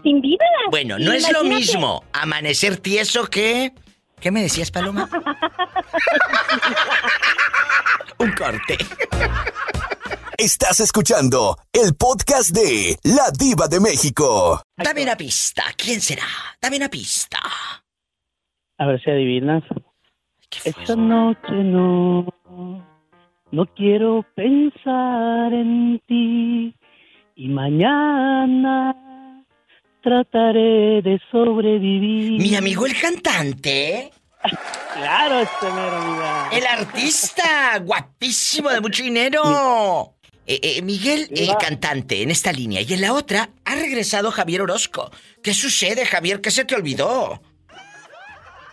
sin 0.03 0.21
vida. 0.21 0.45
Bueno, 0.71 0.99
no 0.99 1.13
es 1.13 1.31
lo 1.33 1.45
mismo 1.45 2.05
amanecer 2.13 2.77
tieso 2.77 3.27
que... 3.27 3.73
¿Qué 4.21 4.33
me 4.33 4.43
decías, 4.43 4.71
Paloma? 4.73 5.09
Un 8.19 8.33
corte. 8.33 8.77
Estás 10.41 10.79
escuchando 10.79 11.57
el 11.73 11.97
podcast 11.97 12.51
de 12.51 12.97
La 13.03 13.33
Diva 13.37 13.67
de 13.67 13.81
México. 13.81 14.63
Dame 14.77 15.03
una 15.03 15.17
pista. 15.17 15.65
¿Quién 15.77 16.01
será? 16.01 16.29
Dame 16.63 16.77
una 16.77 16.89
pista. 16.89 17.41
A 18.79 18.87
ver 18.87 19.03
si 19.03 19.11
adivinas. 19.11 19.65
Esta 20.65 20.95
noche 20.95 21.51
no, 21.51 22.25
no 23.51 23.67
quiero 23.75 24.25
pensar 24.37 25.53
en 25.53 26.01
ti 26.07 26.73
y 27.35 27.49
mañana 27.49 28.95
trataré 30.05 31.03
de 31.03 31.21
sobrevivir. 31.33 32.41
Mi 32.41 32.55
amigo 32.55 32.87
el 32.87 32.97
cantante. 32.97 34.13
Claro, 34.95 35.41
este 35.41 35.67
mero, 35.67 35.97
amiga. 35.97 36.49
El 36.53 36.65
artista. 36.65 37.77
Guapísimo, 37.81 38.71
de 38.71 38.81
mucho 38.81 39.03
dinero. 39.03 40.15
Eh, 40.51 40.61
eh, 40.63 40.83
Miguel, 40.83 41.29
el 41.31 41.55
cantante, 41.61 42.23
en 42.23 42.31
esta 42.31 42.53
línea. 42.53 42.81
Y 42.81 42.95
en 42.95 43.03
la 43.03 43.13
otra, 43.13 43.51
ha 43.67 43.75
regresado 43.75 44.31
Javier 44.31 44.63
Orozco. 44.63 45.11
¿Qué 45.43 45.53
sucede, 45.53 46.07
Javier? 46.07 46.41
¿Qué 46.41 46.51
se 46.51 46.65
te 46.65 46.75
olvidó? 46.75 47.43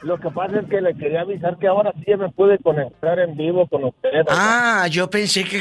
Lo 0.01 0.17
que 0.17 0.29
pasa 0.29 0.61
es 0.61 0.69
que 0.69 0.79
le 0.79 0.95
quería 0.95 1.21
avisar 1.21 1.57
que 1.57 1.67
ahora 1.67 1.91
sí 2.05 2.15
me 2.15 2.29
pude 2.29 2.57
conectar 2.59 3.19
en 3.19 3.35
vivo 3.35 3.67
con 3.67 3.83
usted. 3.83 4.09
Ah, 4.29 4.87
yo 4.89 5.09
pensé 5.09 5.43
que 5.43 5.59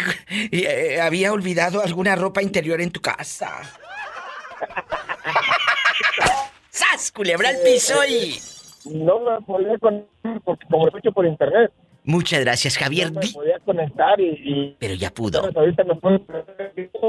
eh, 0.52 1.00
había 1.00 1.32
olvidado 1.32 1.82
alguna 1.82 2.14
ropa 2.14 2.42
interior 2.42 2.80
en 2.80 2.92
tu 2.92 3.00
casa. 3.00 3.62
¡Sas, 6.70 7.10
culebra 7.10 7.48
al 7.48 7.56
piso 7.64 7.94
y... 8.04 8.38
No 8.84 9.18
me 9.18 9.44
podía 9.44 9.76
conectar 9.78 10.40
porque 10.44 10.64
como 10.70 10.84
lo 10.84 10.90
escucho 10.90 11.10
por 11.10 11.26
internet. 11.26 11.72
Muchas 12.06 12.40
gracias, 12.40 12.76
Javier. 12.76 13.10
No 13.12 13.20
me 13.20 13.28
podía 13.28 13.58
conectar 13.60 14.20
y... 14.20 14.24
y- 14.24 14.76
Pero 14.78 14.94
ya 14.94 15.10
pudo. 15.10 15.42
Pero 15.42 15.60
ahorita 15.60 15.84
me 15.84 15.94
puedo... 15.96 16.20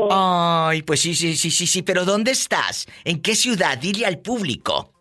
Ay, 0.10 0.82
pues 0.84 1.02
sí, 1.02 1.14
sí, 1.14 1.36
sí, 1.36 1.52
sí, 1.52 1.68
sí, 1.68 1.82
pero 1.82 2.06
¿dónde 2.06 2.32
estás? 2.32 2.86
¿En 3.04 3.22
qué 3.22 3.36
ciudad? 3.36 3.78
Dile 3.78 4.06
al 4.06 4.20
público. 4.20 4.94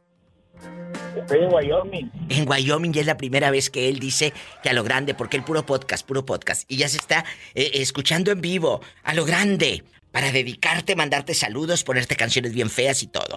Estoy 1.16 1.40
en 1.44 1.54
Wyoming. 1.54 2.11
En 2.28 2.48
Wyoming 2.48 2.92
ya 2.92 3.00
es 3.02 3.07
la 3.07 3.16
primera 3.16 3.50
vez 3.52 3.70
que 3.70 3.88
él 3.88 4.00
dice 4.00 4.33
que 4.64 4.70
a 4.70 4.72
lo 4.72 4.83
grande, 4.83 5.14
porque 5.14 5.37
el 5.37 5.44
puro 5.44 5.64
podcast, 5.64 6.04
puro 6.07 6.24
podcast. 6.24 6.68
Y 6.70 6.76
ya 6.78 6.88
se 6.88 6.96
está 6.98 7.24
eh, 7.54 7.70
escuchando 7.74 8.33
en 8.33 8.40
vivo, 8.40 8.80
a 9.04 9.14
lo 9.14 9.24
grande, 9.24 9.85
para 10.11 10.33
dedicarte, 10.33 10.96
mandarte 10.96 11.35
saludos, 11.35 11.85
ponerte 11.85 12.16
canciones 12.16 12.52
bien 12.52 12.68
feas 12.68 13.02
y 13.04 13.07
todo. 13.07 13.37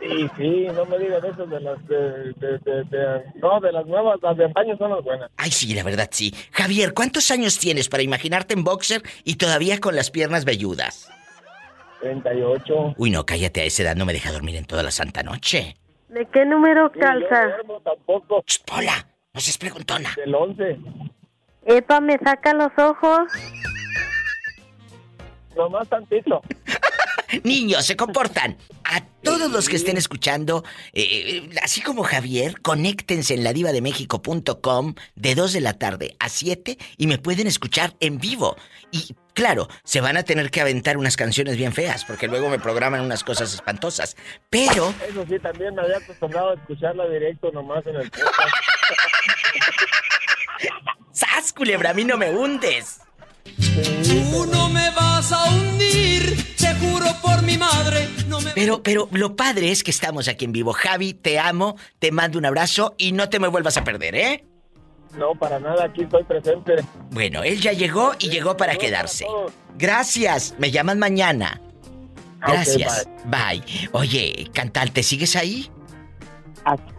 Sí, 0.00 0.30
sí, 0.38 0.66
no 0.74 0.86
me 0.86 0.98
digan 0.98 1.22
eso 1.24 1.46
de 1.46 1.60
las 1.60 1.86
de, 1.86 1.98
de, 2.38 2.58
de- 2.64 2.84
de- 2.84 3.24
no, 3.34 3.60
de 3.60 3.70
las 3.70 3.84
nuevas, 3.86 4.18
las 4.22 4.34
de 4.36 4.46
antaño 4.46 4.76
son 4.78 4.90
las 4.92 5.04
buenas. 5.04 5.30
Ay, 5.36 5.50
sí, 5.50 5.74
la 5.74 5.82
verdad 5.82 6.08
sí. 6.10 6.34
Javier, 6.52 6.94
¿cuántos 6.94 7.30
años 7.30 7.58
tienes 7.58 7.88
para 7.90 8.02
imaginarte 8.02 8.54
en 8.54 8.64
boxer 8.64 9.02
y 9.24 9.36
todavía 9.36 9.78
con 9.78 9.94
las 9.96 10.10
piernas 10.10 10.46
velludas? 10.46 11.10
38. 12.00 12.94
Uy, 12.96 13.10
no, 13.10 13.26
cállate, 13.26 13.60
a 13.60 13.64
esa 13.64 13.82
edad 13.82 13.94
no 13.96 14.06
me 14.06 14.14
deja 14.14 14.32
dormir 14.32 14.56
en 14.56 14.64
toda 14.64 14.82
la 14.82 14.90
santa 14.90 15.22
noche. 15.22 15.76
¿De 16.08 16.26
qué 16.32 16.46
número 16.46 16.90
calza? 16.92 17.48
tampoco. 17.84 18.42
Pola, 18.66 19.06
no 19.34 19.40
seas 19.40 19.58
preguntona. 19.58 20.14
Del 20.16 20.34
11. 20.34 20.78
Epa, 21.66 22.00
me 22.00 22.16
saca 22.18 22.54
los 22.54 22.72
ojos. 22.78 23.20
Nomás 25.54 25.86
tantito. 25.88 26.40
Niños, 27.44 27.86
se 27.86 27.96
comportan. 27.96 28.56
A 28.84 29.02
todos 29.22 29.50
los 29.50 29.68
que 29.68 29.76
estén 29.76 29.96
escuchando, 29.96 30.64
eh, 30.92 31.02
eh, 31.02 31.50
así 31.62 31.80
como 31.80 32.02
Javier, 32.02 32.60
conéctense 32.60 33.34
en 33.34 33.44
ladivademéxico.com 33.44 34.94
de 35.14 35.34
2 35.34 35.52
de 35.52 35.60
la 35.60 35.74
tarde 35.74 36.16
a 36.18 36.28
7 36.28 36.78
y 36.96 37.06
me 37.06 37.18
pueden 37.18 37.46
escuchar 37.46 37.94
en 38.00 38.18
vivo. 38.18 38.56
Y 38.90 39.14
claro, 39.34 39.68
se 39.84 40.00
van 40.00 40.16
a 40.16 40.22
tener 40.22 40.50
que 40.50 40.60
aventar 40.60 40.96
unas 40.96 41.16
canciones 41.16 41.56
bien 41.56 41.72
feas 41.72 42.04
porque 42.04 42.28
luego 42.28 42.48
me 42.48 42.58
programan 42.58 43.02
unas 43.02 43.22
cosas 43.22 43.52
espantosas. 43.54 44.16
Pero 44.48 44.94
Eso 45.08 45.24
sí, 45.28 45.38
también 45.38 45.74
me 45.74 45.82
había 45.82 45.98
acostumbrado 45.98 46.50
a 46.50 46.54
escucharla 46.54 47.06
directo 47.08 47.50
nomás 47.52 47.86
en 47.86 47.96
el 47.96 48.10
podcast. 48.10 48.34
¡Sas, 51.12 51.52
culebra! 51.52 51.90
A 51.90 51.94
mí 51.94 52.04
no 52.04 52.16
me 52.16 52.30
hundes. 52.30 53.00
Tú 53.56 54.46
no 54.46 54.68
me 54.68 54.90
vas 54.90 55.32
a 55.32 55.44
hundir, 55.50 56.36
juro 56.74 57.06
por 57.22 57.42
mi 57.42 57.56
madre, 57.56 58.08
no 58.26 58.40
me 58.40 58.50
Pero, 58.52 58.82
pero 58.82 59.08
lo 59.12 59.36
padre 59.36 59.70
es 59.70 59.82
que 59.82 59.90
estamos 59.90 60.28
aquí 60.28 60.44
en 60.44 60.52
vivo. 60.52 60.72
Javi, 60.72 61.14
te 61.14 61.38
amo, 61.38 61.76
te 61.98 62.12
mando 62.12 62.38
un 62.38 62.46
abrazo 62.46 62.94
y 62.98 63.12
no 63.12 63.28
te 63.28 63.38
me 63.38 63.48
vuelvas 63.48 63.76
a 63.76 63.84
perder, 63.84 64.14
¿eh? 64.14 64.44
No, 65.16 65.32
para 65.34 65.58
nada, 65.58 65.84
aquí 65.86 66.02
estoy 66.02 66.22
presente. 66.24 66.76
Bueno, 67.10 67.42
él 67.42 67.60
ya 67.60 67.72
llegó 67.72 68.12
y 68.18 68.28
llegó 68.30 68.56
para 68.56 68.76
quedarse. 68.76 69.26
Gracias, 69.76 70.54
me 70.58 70.70
llaman 70.70 70.98
mañana. 70.98 71.60
Ok, 72.42 72.52
Gracias. 72.52 73.08
bye. 73.24 73.62
Oye, 73.92 74.48
cantante, 74.54 75.02
¿sigues 75.02 75.34
ahí? 75.36 75.68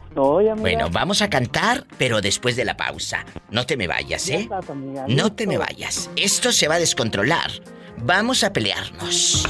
Estoy, 0.09 0.49
amiga. 0.49 0.61
Bueno, 0.61 0.89
vamos 0.89 1.21
a 1.21 1.29
cantar, 1.29 1.85
pero 1.97 2.19
después 2.19 2.57
de 2.57 2.65
la 2.65 2.75
pausa. 2.75 3.25
No 3.49 3.65
te 3.65 3.77
me 3.77 3.87
vayas, 3.87 4.25
Ya 4.25 4.35
¿eh? 4.35 4.41
estás, 4.41 4.69
amiga, 4.69 5.05
No 5.07 5.31
te 5.33 5.47
me 5.47 5.57
vayas. 5.57 6.09
Esto 6.17 6.51
se 6.51 6.67
va 6.67 6.75
a 6.75 6.79
descontrolar. 6.79 7.49
Vamos 8.03 8.43
a 8.43 8.51
pelearnos. 8.51 9.47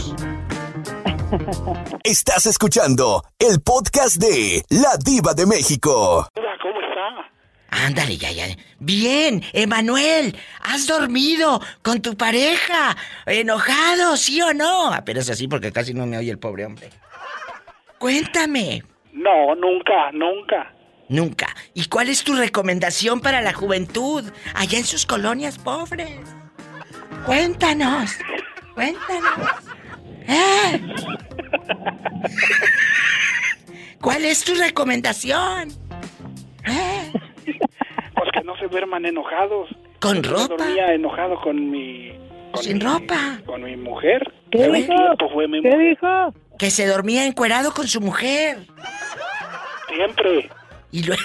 Estás 2.03 2.45
escuchando 2.45 3.23
el 3.39 3.61
podcast 3.61 4.17
de 4.17 4.63
La 4.69 4.97
Diva 4.97 5.33
de 5.33 5.45
México. 5.45 6.27
¿Cómo 6.35 6.81
está? 6.81 7.29
Ándale, 7.69 8.17
ya, 8.17 8.31
ya. 8.31 8.47
Bien, 8.79 9.41
Emanuel, 9.53 10.35
¿has 10.61 10.85
dormido 10.85 11.61
con 11.81 12.01
tu 12.01 12.17
pareja? 12.17 12.97
¿Enojado, 13.25 14.17
sí 14.17 14.41
o 14.41 14.53
no? 14.53 14.91
Apenas 14.93 15.29
así 15.29 15.47
porque 15.47 15.71
casi 15.71 15.93
no 15.93 16.05
me 16.05 16.17
oye 16.17 16.31
el 16.31 16.39
pobre 16.39 16.65
hombre. 16.65 16.89
Cuéntame. 17.99 18.83
No, 19.13 19.55
nunca, 19.55 20.11
nunca. 20.11 20.73
Nunca. 21.07 21.55
¿Y 21.73 21.85
cuál 21.85 22.09
es 22.09 22.23
tu 22.25 22.35
recomendación 22.35 23.21
para 23.21 23.41
la 23.41 23.53
juventud 23.53 24.29
allá 24.55 24.77
en 24.77 24.85
sus 24.85 25.05
colonias 25.05 25.57
pobres? 25.57 26.19
Cuéntanos. 27.25 28.17
Cuéntanos. 28.73 29.49
¿Eh? 30.27 30.81
¿Cuál 34.01 34.25
es 34.25 34.43
tu 34.43 34.53
recomendación? 34.55 35.69
¿Eh? 36.65 37.11
Pues 37.45 38.29
que 38.33 38.41
no 38.43 38.55
se 38.57 38.67
duerman 38.67 39.05
enojados. 39.05 39.69
¿Con 39.99 40.21
Yo 40.21 40.31
ropa? 40.31 40.55
dormía 40.65 40.93
enojado 40.93 41.39
con 41.41 41.69
mi... 41.69 42.11
con 42.51 42.63
Sin 42.63 42.77
mi- 42.77 42.83
ropa. 42.83 43.39
Con 43.45 43.63
mi 43.63 43.75
mujer. 43.75 44.31
¿Qué 44.51 44.67
dijo? 44.69 44.95
tiempo 44.95 45.29
fue 45.31 45.47
mi 45.47 45.61
¿Qué 45.61 45.69
mujer. 45.69 45.89
dijo? 45.89 46.33
Que 46.57 46.71
se 46.71 46.87
dormía 46.87 47.25
encuerado 47.25 47.73
con 47.73 47.87
su 47.87 48.01
mujer. 48.01 48.65
Siempre. 49.95 50.49
Y 50.91 51.03
luego... 51.03 51.21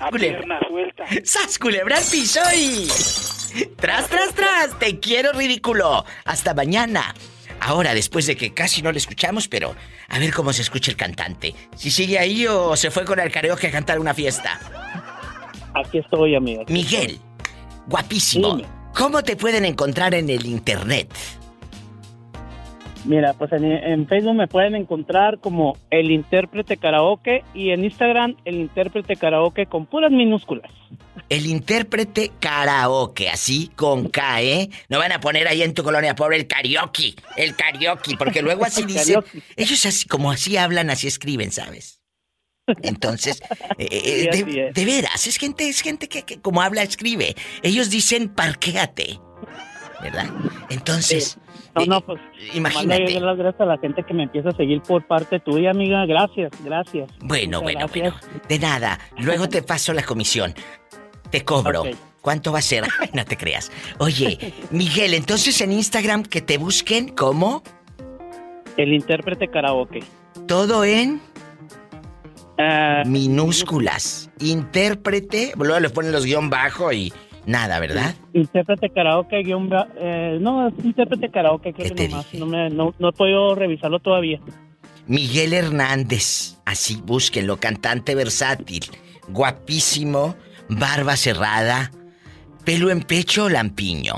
A 0.00 0.10
culebra. 0.10 0.60
suelta. 0.68 1.04
¡Sas, 1.24 1.58
culebra 1.58 1.96
al 1.98 2.04
piso 2.04 2.40
y... 2.56 2.88
¡Tras, 3.76 4.08
tras, 4.08 4.34
tras! 4.34 4.78
¡Te 4.78 5.00
quiero, 5.00 5.32
ridículo! 5.32 6.04
¡Hasta 6.24 6.54
mañana! 6.54 7.14
Ahora, 7.60 7.94
después 7.94 8.26
de 8.26 8.36
que 8.36 8.54
casi 8.54 8.80
no 8.80 8.92
le 8.92 8.98
escuchamos, 8.98 9.48
pero 9.48 9.74
a 10.08 10.18
ver 10.18 10.32
cómo 10.32 10.52
se 10.52 10.62
escucha 10.62 10.90
el 10.90 10.96
cantante. 10.96 11.54
Si 11.76 11.90
sigue 11.90 12.18
ahí 12.18 12.46
o 12.46 12.76
se 12.76 12.90
fue 12.90 13.04
con 13.04 13.20
el 13.20 13.30
karaoke 13.30 13.66
a 13.66 13.70
cantar 13.70 13.98
una 13.98 14.14
fiesta. 14.14 14.58
Aquí 15.74 15.98
estoy, 15.98 16.36
aquí 16.36 16.72
Miguel, 16.72 17.20
guapísimo. 17.86 18.56
Dime. 18.56 18.68
¿Cómo 18.94 19.22
te 19.22 19.36
pueden 19.36 19.64
encontrar 19.64 20.14
en 20.14 20.30
el 20.30 20.46
internet? 20.46 21.12
Mira, 23.04 23.34
pues 23.34 23.52
en, 23.52 23.64
en 23.64 24.06
Facebook 24.06 24.34
me 24.34 24.48
pueden 24.48 24.74
encontrar 24.74 25.38
como 25.38 25.76
el 25.90 26.10
intérprete 26.10 26.76
karaoke 26.76 27.42
y 27.54 27.70
en 27.70 27.84
Instagram 27.84 28.36
el 28.44 28.56
intérprete 28.56 29.16
karaoke 29.16 29.66
con 29.66 29.86
puras 29.86 30.10
minúsculas. 30.10 30.70
El 31.28 31.46
intérprete 31.46 32.32
karaoke, 32.40 33.28
así 33.30 33.70
con 33.76 34.08
K, 34.08 34.42
¿eh? 34.42 34.70
No 34.88 34.98
van 34.98 35.12
a 35.12 35.20
poner 35.20 35.46
ahí 35.48 35.62
en 35.62 35.74
tu 35.74 35.82
colonia 35.82 36.14
pobre 36.14 36.36
el 36.36 36.46
karaoke, 36.46 37.14
el 37.36 37.54
karaoke, 37.54 38.16
porque 38.18 38.42
luego 38.42 38.64
así 38.64 38.84
dicen. 38.86 39.22
Ellos 39.56 39.86
así, 39.86 40.06
como 40.06 40.30
así 40.30 40.56
hablan, 40.56 40.90
así 40.90 41.06
escriben, 41.06 41.52
¿sabes? 41.52 42.00
Entonces, 42.82 43.42
eh, 43.78 43.88
eh, 43.90 44.30
Sí, 44.32 44.42
de, 44.44 44.84
veras, 44.84 45.26
es 45.26 45.36
gente, 45.38 45.68
es 45.68 45.80
gente 45.80 46.08
que, 46.08 46.22
que 46.22 46.40
como 46.40 46.62
habla, 46.62 46.82
escribe. 46.82 47.34
Ellos 47.62 47.90
dicen 47.90 48.28
parquéate, 48.28 49.18
¿verdad? 50.02 50.26
Entonces, 50.70 51.38
No, 51.74 51.84
no, 51.86 52.00
pues 52.00 52.20
imagínate. 52.54 53.20
Las 53.20 53.36
gracias 53.36 53.60
a 53.60 53.64
la 53.66 53.78
gente 53.78 54.02
que 54.02 54.12
me 54.14 54.24
empieza 54.24 54.48
a 54.50 54.52
seguir 54.56 54.80
por 54.82 55.06
parte 55.06 55.38
tuya, 55.40 55.70
amiga. 55.70 56.04
Gracias, 56.06 56.50
gracias. 56.64 57.08
Bueno, 57.20 57.60
Muchas 57.60 57.62
bueno, 57.62 57.80
gracias. 58.10 58.20
bueno. 58.26 58.40
De 58.48 58.58
nada. 58.58 58.98
Luego 59.18 59.48
te 59.48 59.62
paso 59.62 59.92
la 59.92 60.02
comisión. 60.02 60.54
Te 61.30 61.44
cobro. 61.44 61.84
¿Cuánto 62.20 62.52
va 62.52 62.58
a 62.58 62.62
ser? 62.62 62.84
Ay, 63.00 63.10
no 63.14 63.24
te 63.24 63.36
creas. 63.36 63.70
Oye, 63.98 64.52
Miguel, 64.70 65.14
entonces 65.14 65.60
en 65.60 65.72
Instagram 65.72 66.22
que 66.24 66.40
te 66.42 66.58
busquen 66.58 67.08
como 67.14 67.62
El 68.76 68.92
intérprete 68.92 69.48
karaoke. 69.48 70.00
todo 70.46 70.84
en 70.84 71.20
Ah, 72.62 73.04
minúsculas. 73.06 74.30
Intérprete, 74.38 75.52
luego 75.56 75.80
le 75.80 75.88
ponen 75.88 76.12
los 76.12 76.26
guion 76.26 76.50
bajo 76.50 76.92
y 76.92 77.10
nada, 77.46 77.80
¿verdad? 77.80 78.14
Intérprete 78.32 78.90
karaoke, 78.90 79.42
guion 79.42 79.70
eh, 79.96 80.38
no, 80.40 80.68
es 80.68 80.74
intérprete 80.84 81.30
karaoke, 81.30 81.72
creo 81.72 81.94
que 81.94 82.08
nomás. 82.08 82.34
No, 82.34 82.46
me, 82.46 82.70
no, 82.70 82.94
no 82.98 83.08
he 83.08 83.12
podido 83.12 83.54
revisarlo 83.54 83.98
todavía. 83.98 84.40
Miguel 85.06 85.52
Hernández, 85.52 86.60
así 86.64 87.00
búsquenlo, 87.02 87.56
cantante 87.56 88.14
versátil, 88.14 88.84
guapísimo, 89.28 90.36
barba 90.68 91.16
cerrada, 91.16 91.90
pelo 92.64 92.90
en 92.90 93.02
pecho, 93.02 93.48
lampiño. 93.48 94.14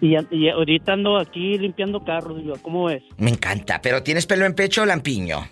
Y, 0.00 0.16
y 0.34 0.48
ahorita 0.50 0.94
ando 0.94 1.16
aquí 1.16 1.56
limpiando 1.58 2.04
carros, 2.04 2.42
¿cómo 2.60 2.86
ves? 2.86 3.02
Me 3.16 3.30
encanta, 3.30 3.80
pero 3.80 4.02
¿tienes 4.02 4.26
pelo 4.26 4.44
en 4.44 4.54
pecho 4.54 4.82
o 4.82 4.86
lampiño? 4.86 5.46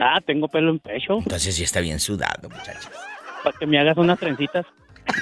Ah, 0.00 0.18
tengo 0.26 0.48
pelo 0.48 0.70
en 0.70 0.78
pecho. 0.78 1.18
Entonces 1.18 1.54
sí 1.54 1.62
está 1.62 1.80
bien 1.80 2.00
sudado, 2.00 2.48
muchachos. 2.48 2.90
Para 3.44 3.56
que 3.58 3.66
me 3.66 3.78
hagas 3.78 3.96
unas 3.98 4.18
trencitas. 4.18 4.64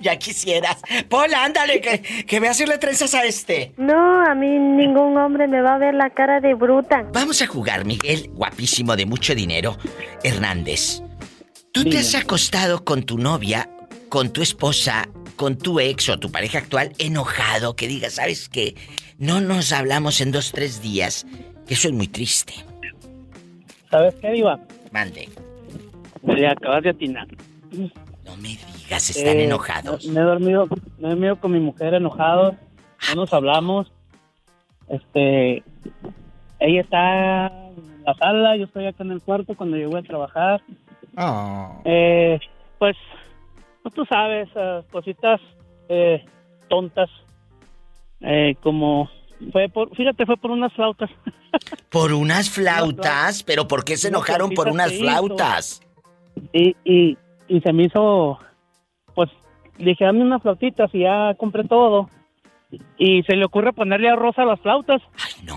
Ya 0.00 0.16
quisieras. 0.18 0.82
Pola, 1.08 1.44
ándale, 1.44 1.80
que, 1.80 2.02
que 2.02 2.40
ve 2.40 2.48
a 2.48 2.50
hacerle 2.50 2.76
trenzas 2.78 3.14
a 3.14 3.24
este. 3.24 3.72
No, 3.76 4.20
a 4.26 4.34
mí 4.34 4.58
ningún 4.58 5.16
hombre 5.16 5.46
me 5.46 5.62
va 5.62 5.76
a 5.76 5.78
ver 5.78 5.94
la 5.94 6.10
cara 6.10 6.40
de 6.40 6.54
bruta. 6.54 7.06
Vamos 7.12 7.40
a 7.40 7.46
jugar, 7.46 7.84
Miguel, 7.84 8.28
guapísimo 8.32 8.96
de 8.96 9.06
mucho 9.06 9.32
dinero, 9.32 9.78
Hernández. 10.24 11.02
¿Tú 11.70 11.84
te 11.84 11.98
has 11.98 12.16
acostado 12.16 12.84
con 12.84 13.04
tu 13.04 13.16
novia 13.16 13.68
con 14.12 14.30
tu 14.30 14.42
esposa, 14.42 15.08
con 15.36 15.56
tu 15.56 15.80
ex 15.80 16.10
o 16.10 16.18
tu 16.18 16.30
pareja 16.30 16.58
actual 16.58 16.92
enojado, 16.98 17.76
que 17.76 17.88
digas, 17.88 18.12
¿sabes 18.12 18.50
qué? 18.50 18.74
No 19.16 19.40
nos 19.40 19.72
hablamos 19.72 20.20
en 20.20 20.32
dos, 20.32 20.52
tres 20.52 20.82
días, 20.82 21.26
que 21.66 21.74
soy 21.76 21.92
muy 21.92 22.08
triste. 22.08 22.52
¿Sabes 23.90 24.14
qué, 24.16 24.32
Diva? 24.32 24.60
Mande. 24.90 25.30
Le 26.24 26.46
acabas 26.46 26.82
de 26.82 26.90
atinar. 26.90 27.26
No 28.32 28.38
me 28.38 28.48
digas, 28.78 29.10
están 29.10 29.36
Eh, 29.36 29.44
enojados. 29.44 30.06
Me 30.06 30.20
he 30.20 30.24
dormido, 30.24 30.66
me 30.98 31.08
he 31.08 31.10
dormido 31.10 31.36
con 31.36 31.52
mi 31.52 31.60
mujer 31.60 31.92
enojado. 31.92 32.56
No 33.10 33.14
nos 33.22 33.32
hablamos. 33.34 33.92
Este, 34.88 35.62
ella 36.58 36.80
está 36.80 37.46
en 37.48 38.04
la 38.06 38.14
sala, 38.14 38.56
yo 38.56 38.64
estoy 38.64 38.86
acá 38.86 39.04
en 39.04 39.10
el 39.10 39.20
cuarto 39.20 39.54
cuando 39.54 39.76
llego 39.76 39.96
a 39.98 40.02
trabajar. 40.02 40.62
Eh, 41.84 42.40
pues, 42.78 42.96
pues 43.82 43.94
tú 43.94 44.04
sabes, 44.06 44.48
eh, 44.54 44.82
cositas 44.90 45.40
eh, 45.90 46.24
tontas, 46.68 47.10
eh, 48.20 48.54
como 48.62 49.10
fue 49.52 49.68
por, 49.68 49.94
fíjate, 49.94 50.24
fue 50.24 50.38
por 50.38 50.52
unas 50.52 50.72
flautas. 50.72 51.10
Por 51.90 52.14
unas 52.14 52.48
flautas, 52.48 53.42
pero 53.42 53.68
¿por 53.68 53.84
qué 53.84 53.98
se 53.98 54.08
enojaron 54.08 54.52
por 54.52 54.68
unas 54.68 54.90
flautas? 54.94 55.82
Y, 56.54 56.74
y, 56.82 57.18
y 57.56 57.60
se 57.60 57.72
me 57.72 57.84
hizo, 57.84 58.38
pues, 59.14 59.28
dije, 59.78 60.04
dame 60.04 60.22
unas 60.22 60.40
flautitas 60.42 60.90
y 60.94 61.00
ya 61.00 61.34
compré 61.38 61.64
todo. 61.64 62.08
Y 62.96 63.22
se 63.24 63.36
le 63.36 63.44
ocurre 63.44 63.72
ponerle 63.74 64.08
arroz 64.08 64.38
a 64.38 64.44
las 64.46 64.58
flautas. 64.60 65.02
Ay, 65.22 65.44
no. 65.44 65.56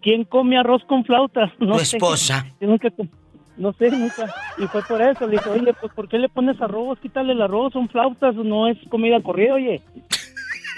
¿Quién 0.00 0.22
come 0.24 0.56
arroz 0.56 0.82
con 0.84 1.04
flautas? 1.04 1.50
No 1.58 1.76
Tu 1.78 1.84
sé. 1.84 1.96
esposa. 1.96 2.46
Nunca 2.60 2.88
no 3.56 3.72
sé, 3.72 3.90
nunca. 3.90 4.32
Y 4.58 4.68
fue 4.68 4.82
por 4.84 5.02
eso. 5.02 5.26
Le 5.26 5.32
dije, 5.32 5.50
oye, 5.50 5.74
pues, 5.80 5.92
¿por 5.92 6.08
qué 6.08 6.16
le 6.18 6.28
pones 6.28 6.60
arroz? 6.62 7.00
Quítale 7.00 7.32
el 7.32 7.42
arroz, 7.42 7.72
son 7.72 7.88
flautas, 7.88 8.36
no 8.36 8.68
es 8.68 8.78
comida 8.88 9.20
corrida, 9.20 9.54
oye. 9.54 9.82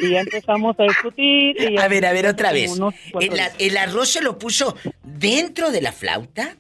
Y 0.01 0.13
ya 0.13 0.21
empezamos 0.21 0.81
a 0.81 0.85
discutir. 0.85 1.57
Y 1.61 1.77
A 1.77 1.89
ver, 1.89 2.07
a 2.07 2.13
ver, 2.15 2.27
otra 2.27 2.53
vez. 2.53 2.79
unos 2.79 2.95
cuatro 3.13 3.29
¿El, 3.29 3.35
días. 3.37 3.55
el 3.59 3.77
arroz 3.77 4.09
se 4.09 4.23
lo 4.23 4.39
puso 4.39 4.75
dentro 5.05 5.71
de 5.71 5.83
la 5.83 5.93
flauta? 5.93 6.57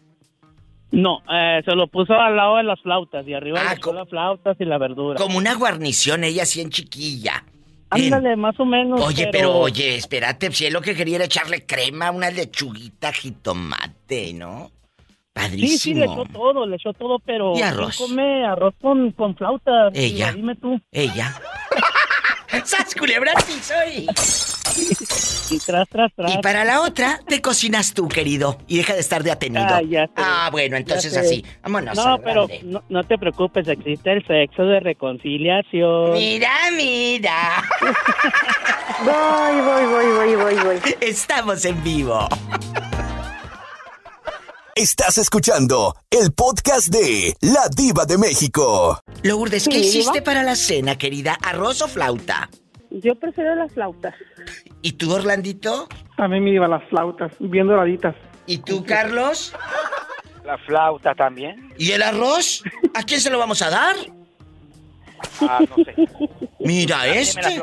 No, 0.93 1.22
eh, 1.30 1.62
se 1.64 1.72
lo 1.76 1.86
puso 1.86 2.14
al 2.14 2.36
lado 2.36 2.57
de 2.57 2.64
las 2.64 2.80
flautas 2.80 3.26
y 3.26 3.32
arriba 3.32 3.62
le 3.62 3.76
puso 3.76 3.93
las 3.93 4.09
flautas 4.09 4.57
y 4.59 4.64
la 4.64 4.78
verdura. 4.78 5.18
Como 5.18 5.38
una 5.38 5.55
guarnición, 5.55 6.24
ella 6.24 6.43
así 6.43 6.61
en 6.61 6.70
chiquilla. 6.70 7.45
Ándale, 7.91 8.36
más 8.36 8.59
o 8.59 8.64
menos. 8.64 9.01
Oye, 9.01 9.28
pero... 9.32 9.57
oye, 9.57 9.97
espérate, 9.97 10.51
si 10.53 10.66
él 10.66 10.72
lo 10.72 10.80
que 10.80 10.95
quería 10.95 11.16
era 11.16 11.24
echarle 11.24 11.66
crema, 11.66 12.11
una 12.11 12.30
lechuguita, 12.30 13.12
jitomate, 13.12 14.32
¿no? 14.32 14.70
Sí, 15.49 15.78
sí, 15.78 15.95
le 15.95 16.07
Padrísimo. 16.07 16.22
echó 16.22 16.32
todo, 16.32 16.66
le 16.66 16.76
echó 16.76 16.93
todo, 16.93 17.18
pero... 17.20 17.53
Y 17.53 17.57
¿quién 17.57 17.68
arroz. 17.68 17.97
come 17.97 18.45
arroz 18.45 18.74
con, 18.80 19.12
con 19.12 19.34
flautas? 19.36 19.93
Ella. 19.95 20.32
Dime 20.32 20.55
tú. 20.57 20.80
Ella. 20.93 21.34
¡Sas 22.64 22.94
culebra 22.94 23.32
al 23.34 23.44
piso 23.44 23.74
y... 23.92 24.07
Tras, 25.66 25.88
tras, 25.88 26.12
tras. 26.14 26.34
Y 26.34 26.38
para 26.38 26.64
la 26.64 26.80
otra, 26.82 27.20
te 27.26 27.40
cocinas 27.40 27.92
tú, 27.92 28.09
querido. 28.09 28.59
Y 28.68 28.78
deja 28.78 28.94
de 28.94 29.01
estar 29.01 29.22
de 29.22 29.32
atenido. 29.32 29.66
Ah, 29.68 29.82
ya 29.82 30.07
sé. 30.07 30.12
Ah, 30.16 30.48
bueno, 30.53 30.76
entonces 30.76 31.16
así. 31.16 31.44
Vámonos. 31.62 31.96
No, 31.96 32.18
pero 32.22 32.46
no, 32.62 32.82
no 32.88 33.05
te 33.05 33.18
preocupes, 33.18 33.66
existe 33.66 34.12
el 34.12 34.26
sexo 34.26 34.62
de 34.62 34.80
reconciliación. 34.80 36.12
Mira, 36.12 36.53
mira. 36.76 37.64
Voy, 39.05 39.61
voy, 39.61 39.86
voy, 39.86 40.07
voy, 40.12 40.36
voy, 40.36 40.64
voy. 40.64 40.94
Estamos 41.01 41.64
en 41.64 41.82
vivo. 41.82 42.28
Estás 44.81 45.18
escuchando 45.18 45.95
el 46.11 46.33
podcast 46.33 46.89
de 46.89 47.37
La 47.43 47.68
Diva 47.68 48.07
de 48.07 48.16
México. 48.16 48.99
Lourdes, 49.22 49.68
¿qué 49.68 49.76
hiciste 49.76 50.20
Diva. 50.20 50.24
para 50.24 50.43
la 50.43 50.57
cena, 50.57 50.97
querida? 50.97 51.37
¿Arroz 51.43 51.83
o 51.83 51.87
flauta? 51.87 52.49
Yo 52.89 53.14
prefiero 53.14 53.55
las 53.57 53.74
flautas. 53.74 54.14
¿Y 54.81 54.93
tú, 54.93 55.12
Orlandito? 55.12 55.87
A 56.16 56.28
mí 56.28 56.41
me 56.41 56.53
iban 56.53 56.70
las 56.70 56.83
flautas, 56.89 57.31
bien 57.41 57.66
doraditas. 57.66 58.16
¿Y 58.47 58.57
tú, 58.57 58.83
Carlos? 58.83 59.53
La 60.47 60.57
flauta 60.57 61.14
también. 61.14 61.74
¿Y 61.76 61.91
el 61.91 62.01
arroz? 62.03 62.62
¿A 62.95 63.03
quién 63.03 63.20
se 63.20 63.28
lo 63.28 63.39
vamos 63.39 63.61
a 63.61 63.68
dar? 63.68 63.97
Ah, 65.43 65.61
no 65.61 65.85
sé. 65.85 65.95
Mira 66.59 67.07
este. 67.07 67.62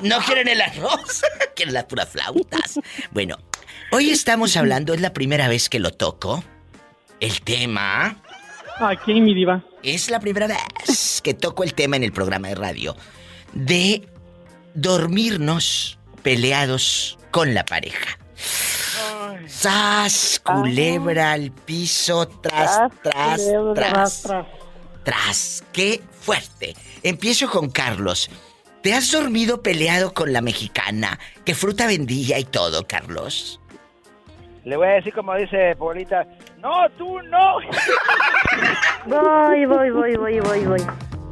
¿No 0.00 0.18
quieren 0.20 0.48
el 0.48 0.62
arroz? 0.62 1.22
quieren 1.54 1.74
las 1.74 1.84
puras 1.84 2.08
flautas. 2.08 2.80
Bueno, 3.10 3.36
hoy 3.90 4.10
estamos 4.10 4.56
hablando, 4.56 4.94
es 4.94 5.00
la 5.00 5.12
primera 5.12 5.48
vez 5.48 5.68
que 5.68 5.78
lo 5.78 5.90
toco. 5.92 6.42
El 7.20 7.40
tema 7.42 8.16
Aquí, 8.80 9.20
mi 9.20 9.34
diva. 9.34 9.64
es 9.82 10.08
la 10.10 10.20
primera 10.20 10.46
vez 10.46 11.20
que 11.22 11.34
toco 11.34 11.64
el 11.64 11.74
tema 11.74 11.96
en 11.96 12.04
el 12.04 12.12
programa 12.12 12.48
de 12.48 12.54
radio 12.54 12.96
de 13.52 14.08
dormirnos 14.74 15.98
peleados 16.22 17.18
con 17.30 17.54
la 17.54 17.64
pareja. 17.64 18.18
¡Sas! 19.46 20.40
Culebra 20.44 21.32
al 21.32 21.50
piso, 21.50 22.28
tras, 22.28 22.90
tras, 23.02 23.40
culebra, 23.40 23.74
tras. 23.74 24.22
tras. 24.22 24.46
Tras, 25.04 25.64
qué 25.72 26.02
fuerte. 26.20 26.76
Empiezo 27.02 27.50
con 27.50 27.70
Carlos. 27.70 28.30
¿Te 28.82 28.94
has 28.94 29.10
dormido 29.10 29.62
peleado 29.62 30.14
con 30.14 30.32
la 30.32 30.40
mexicana? 30.40 31.18
¿Qué 31.44 31.54
fruta 31.54 31.86
vendía 31.86 32.38
y 32.38 32.44
todo, 32.44 32.86
Carlos? 32.86 33.58
Le 34.68 34.76
voy 34.76 34.86
a 34.86 34.90
decir 34.96 35.14
como 35.14 35.34
dice 35.34 35.74
Polita. 35.76 36.26
No, 36.60 36.90
tú 36.98 37.18
no. 37.22 37.56
Voy, 39.06 39.64
voy, 39.64 39.90
voy, 39.90 40.16
voy, 40.16 40.40
voy, 40.40 40.60
voy. 40.66 40.80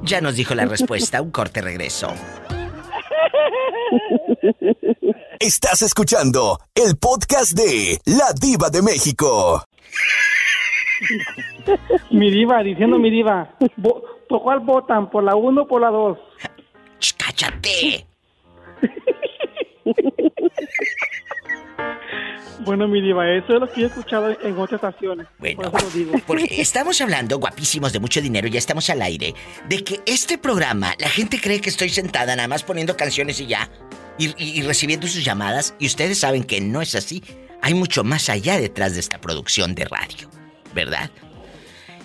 Ya 0.02 0.22
nos 0.22 0.36
dijo 0.36 0.54
la 0.54 0.64
respuesta, 0.64 1.20
un 1.20 1.30
corte 1.30 1.60
regreso. 1.60 2.08
Estás 5.38 5.82
escuchando 5.82 6.58
el 6.74 6.96
podcast 6.96 7.52
de 7.52 8.00
La 8.06 8.32
Diva 8.40 8.70
de 8.70 8.80
México. 8.80 9.62
Mi 12.10 12.30
diva, 12.30 12.62
diciendo 12.62 12.98
mi 12.98 13.10
diva. 13.10 13.54
¿Por 13.82 14.42
cuál 14.42 14.60
votan? 14.60 15.10
¿Por 15.10 15.24
la 15.24 15.36
1 15.36 15.60
o 15.62 15.68
por 15.68 15.82
la 15.82 15.90
2? 15.90 16.18
¡Cállate! 17.18 18.06
Bueno, 22.60 22.88
mi 22.88 23.00
diva, 23.00 23.28
eso 23.30 23.54
es 23.54 23.60
lo 23.60 23.70
que 23.70 23.82
he 23.82 23.86
escuchado 23.86 24.30
en 24.42 24.58
otras 24.58 24.82
estaciones. 24.82 25.26
Bueno, 25.38 25.70
Por 25.70 25.80
eso 25.80 25.86
lo 25.86 25.90
digo. 25.92 26.12
porque 26.26 26.48
estamos 26.60 27.00
hablando, 27.00 27.38
guapísimos 27.38 27.92
de 27.92 28.00
mucho 28.00 28.20
dinero, 28.20 28.48
ya 28.48 28.58
estamos 28.58 28.88
al 28.90 29.02
aire, 29.02 29.34
de 29.68 29.84
que 29.84 30.00
este 30.06 30.38
programa, 30.38 30.94
la 30.98 31.08
gente 31.08 31.38
cree 31.40 31.60
que 31.60 31.68
estoy 31.68 31.90
sentada 31.90 32.34
nada 32.34 32.48
más 32.48 32.62
poniendo 32.64 32.96
canciones 32.96 33.40
y 33.40 33.46
ya, 33.46 33.68
y, 34.18 34.28
y- 34.42 34.58
y 34.58 34.62
recibiendo 34.62 35.06
sus 35.06 35.24
llamadas, 35.24 35.74
y 35.78 35.86
ustedes 35.86 36.18
saben 36.18 36.44
que 36.44 36.60
no 36.60 36.80
es 36.80 36.94
así. 36.94 37.22
Hay 37.62 37.74
mucho 37.74 38.04
más 38.04 38.28
allá 38.30 38.58
detrás 38.58 38.94
de 38.94 39.00
esta 39.00 39.20
producción 39.20 39.74
de 39.74 39.84
radio, 39.84 40.30
¿verdad? 40.74 41.10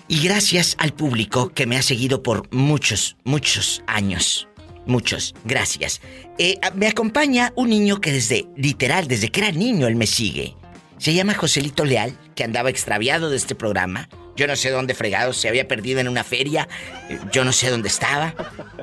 Y 0.08 0.22
gracias 0.26 0.76
al 0.78 0.92
público 0.92 1.48
que 1.54 1.66
me 1.66 1.76
ha 1.78 1.82
seguido 1.82 2.22
por 2.22 2.52
muchos, 2.54 3.16
muchos 3.24 3.82
años. 3.86 4.48
Muchos, 4.86 5.34
gracias. 5.44 6.00
Eh, 6.38 6.58
a- 6.62 6.70
me 6.72 6.88
acompaña 6.88 7.52
un 7.56 7.70
niño 7.70 8.00
que 8.00 8.12
desde, 8.12 8.46
literal, 8.56 9.06
desde 9.08 9.28
que 9.28 9.40
era 9.40 9.52
niño, 9.52 9.86
él 9.86 9.96
me 9.96 10.06
sigue. 10.06 10.54
Se 10.98 11.14
llama 11.14 11.34
Joselito 11.34 11.84
Leal, 11.84 12.16
que 12.34 12.44
andaba 12.44 12.70
extraviado 12.70 13.30
de 13.30 13.36
este 13.36 13.54
programa. 13.54 14.08
Yo 14.36 14.46
no 14.46 14.56
sé 14.56 14.70
dónde 14.70 14.94
fregado, 14.94 15.32
se 15.32 15.48
había 15.48 15.68
perdido 15.68 16.00
en 16.00 16.08
una 16.08 16.24
feria. 16.24 16.68
eh, 17.08 17.18
Yo 17.32 17.44
no 17.44 17.52
sé 17.52 17.70
dónde 17.70 17.88
estaba. 17.88 18.34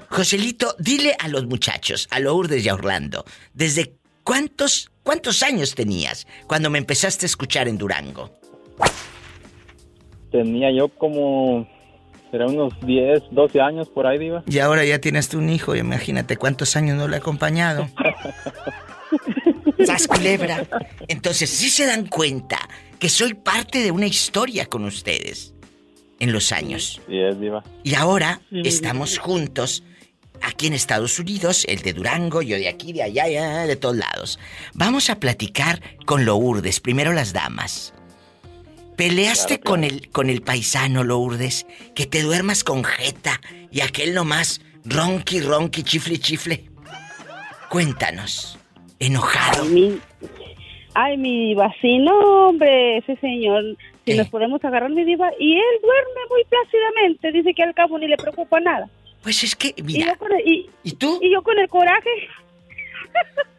Joselito, 0.10 0.76
dile 0.80 1.16
a 1.20 1.28
los 1.28 1.46
muchachos, 1.48 2.08
a 2.12 2.20
Lourdes 2.20 2.66
y 2.66 2.70
a 2.70 2.74
Orlando, 2.76 3.26
¿desde 3.54 3.96
cuántos, 4.24 4.92
cuántos 5.04 5.42
años 5.44 5.76
tenías 5.76 6.28
cuando 6.48 6.70
me 6.70 6.78
empezaste 6.78 7.26
a 7.26 7.28
escuchar 7.28 7.68
en 7.68 7.78
Durango? 7.78 8.32
Tenía 10.32 10.72
yo 10.72 10.90
como, 10.90 11.68
será 12.32 12.46
unos 12.48 12.74
10, 12.82 13.24
12 13.32 13.62
años 13.62 13.90
por 13.90 14.08
ahí, 14.08 14.18
Diva. 14.18 14.44
Y 14.48 14.60
ahora 14.60 14.86
ya 14.86 15.00
tienes 15.00 15.30
tú 15.30 15.40
un 15.40 15.50
hijo, 15.50 15.76
imagínate 15.76 16.38
cuántos 16.38 16.76
años 16.76 16.98
no 16.98 17.08
le 17.08 17.16
he 17.16 17.20
acompañado. 17.20 17.88
¡Sas 19.86 20.08
culebra! 20.08 20.68
Entonces, 21.08 21.50
sí 21.50 21.70
se 21.70 21.86
dan 21.86 22.06
cuenta 22.08 22.58
que 23.00 23.10
soy 23.10 23.34
parte 23.34 23.80
de 23.82 23.92
una 23.92 24.08
historia 24.08 24.66
con 24.66 24.84
ustedes 24.86 25.54
en 26.20 26.34
los 26.34 26.52
años. 26.52 27.02
Sí, 27.08 27.18
es 27.18 27.40
Diva. 27.40 27.64
Y 27.84 27.96
ahora 27.96 28.42
Sí, 28.50 28.62
estamos 28.66 29.18
juntos 29.18 29.84
aquí 30.42 30.68
en 30.68 30.74
Estados 30.74 31.18
Unidos, 31.20 31.66
el 31.68 31.80
de 31.80 31.94
Durango, 31.94 32.42
yo 32.42 32.58
de 32.58 32.68
aquí, 32.68 32.94
de 32.94 33.04
allá, 33.04 33.66
de 33.66 33.76
todos 33.76 33.96
lados. 33.96 34.40
Vamos 34.74 35.10
a 35.10 35.20
platicar 35.20 35.82
con 36.06 36.26
Lourdes, 36.26 36.80
primero 36.80 37.14
las 37.14 37.34
damas. 37.34 37.94
¿Peleaste 39.00 39.62
con 39.62 39.86
el 39.86 40.10
con 40.10 40.30
el 40.30 40.42
paisano 40.42 41.06
Lourdes 41.06 41.66
que 41.96 42.06
te 42.06 42.22
duermas 42.22 42.66
con 42.66 42.84
jeta 42.84 43.40
y 43.72 43.80
aquel 43.80 44.14
nomás 44.14 44.60
ronqui 44.84 45.40
ronqui 45.40 45.84
chifle 45.84 46.18
chifle? 46.18 46.66
Cuéntanos. 47.70 48.60
Enojado. 49.00 49.64
Ay, 49.64 49.70
mi, 49.70 50.00
ay, 50.96 51.18
mi 51.18 51.56
vecino, 51.56 52.12
hombre, 52.48 52.98
ese 52.98 53.16
señor 53.22 53.64
si 54.06 54.18
nos 54.18 54.28
podemos 54.28 54.62
agarrar 54.66 54.90
mi 54.90 55.06
diva 55.06 55.30
y 55.40 55.54
él 55.54 55.80
duerme 55.82 56.22
muy 56.30 56.44
plácidamente, 56.44 57.32
dice 57.32 57.54
que 57.54 57.64
al 57.64 57.74
cabo 57.74 57.98
ni 58.00 58.08
le 58.10 58.18
preocupa 58.18 58.60
nada. 58.60 58.90
Pues 59.24 59.46
es 59.46 59.56
que, 59.56 59.74
Y 59.78 59.82
mira, 59.82 60.08
yo 60.08 60.18
con 60.18 60.34
el, 60.34 60.46
y, 60.46 60.70
¿y 60.84 60.92
tú? 60.92 61.20
Y 61.22 61.32
yo 61.32 61.42
con 61.42 61.58
el 61.58 61.70
coraje. 61.70 62.10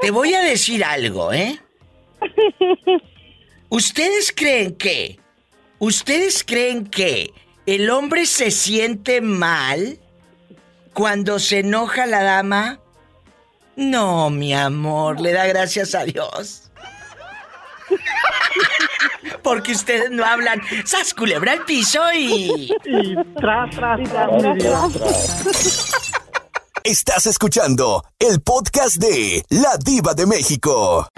te 0.01 0.11
voy 0.11 0.35
a 0.35 0.43
decir 0.43 0.85
algo, 0.85 1.33
¿eh? 1.33 1.59
¿Ustedes 3.71 4.35
creen 4.37 4.75
que, 4.75 5.20
ustedes 5.81 6.45
creen 6.45 6.87
que 6.87 7.33
el 7.67 7.91
hombre 7.91 8.27
se 8.27 8.53
siente 8.53 9.21
mal 9.21 9.99
cuando 10.95 11.41
se 11.41 11.59
enoja 11.61 12.07
la 12.07 12.23
dama? 12.23 12.79
No, 13.75 14.31
mi 14.31 14.55
amor, 14.55 15.21
le 15.21 15.33
da 15.33 15.47
gracias 15.47 15.95
a 15.95 16.05
Dios. 16.05 16.71
Porque 19.43 19.73
ustedes 19.73 20.11
no 20.11 20.25
hablan. 20.25 20.61
¡Sas 20.85 21.15
culebra 21.15 21.53
al 21.53 21.65
piso 21.65 22.01
y. 22.15 22.73
Y 22.85 23.15
tras, 23.37 23.75
tras, 23.75 24.01
tras. 24.59 25.93
Estás 26.85 27.27
escuchando 27.27 28.05
el 28.19 28.41
podcast 28.41 28.97
de 28.97 29.45
La 29.49 29.77
Diva 29.77 30.15
de 30.15 30.27
México. 30.27 31.09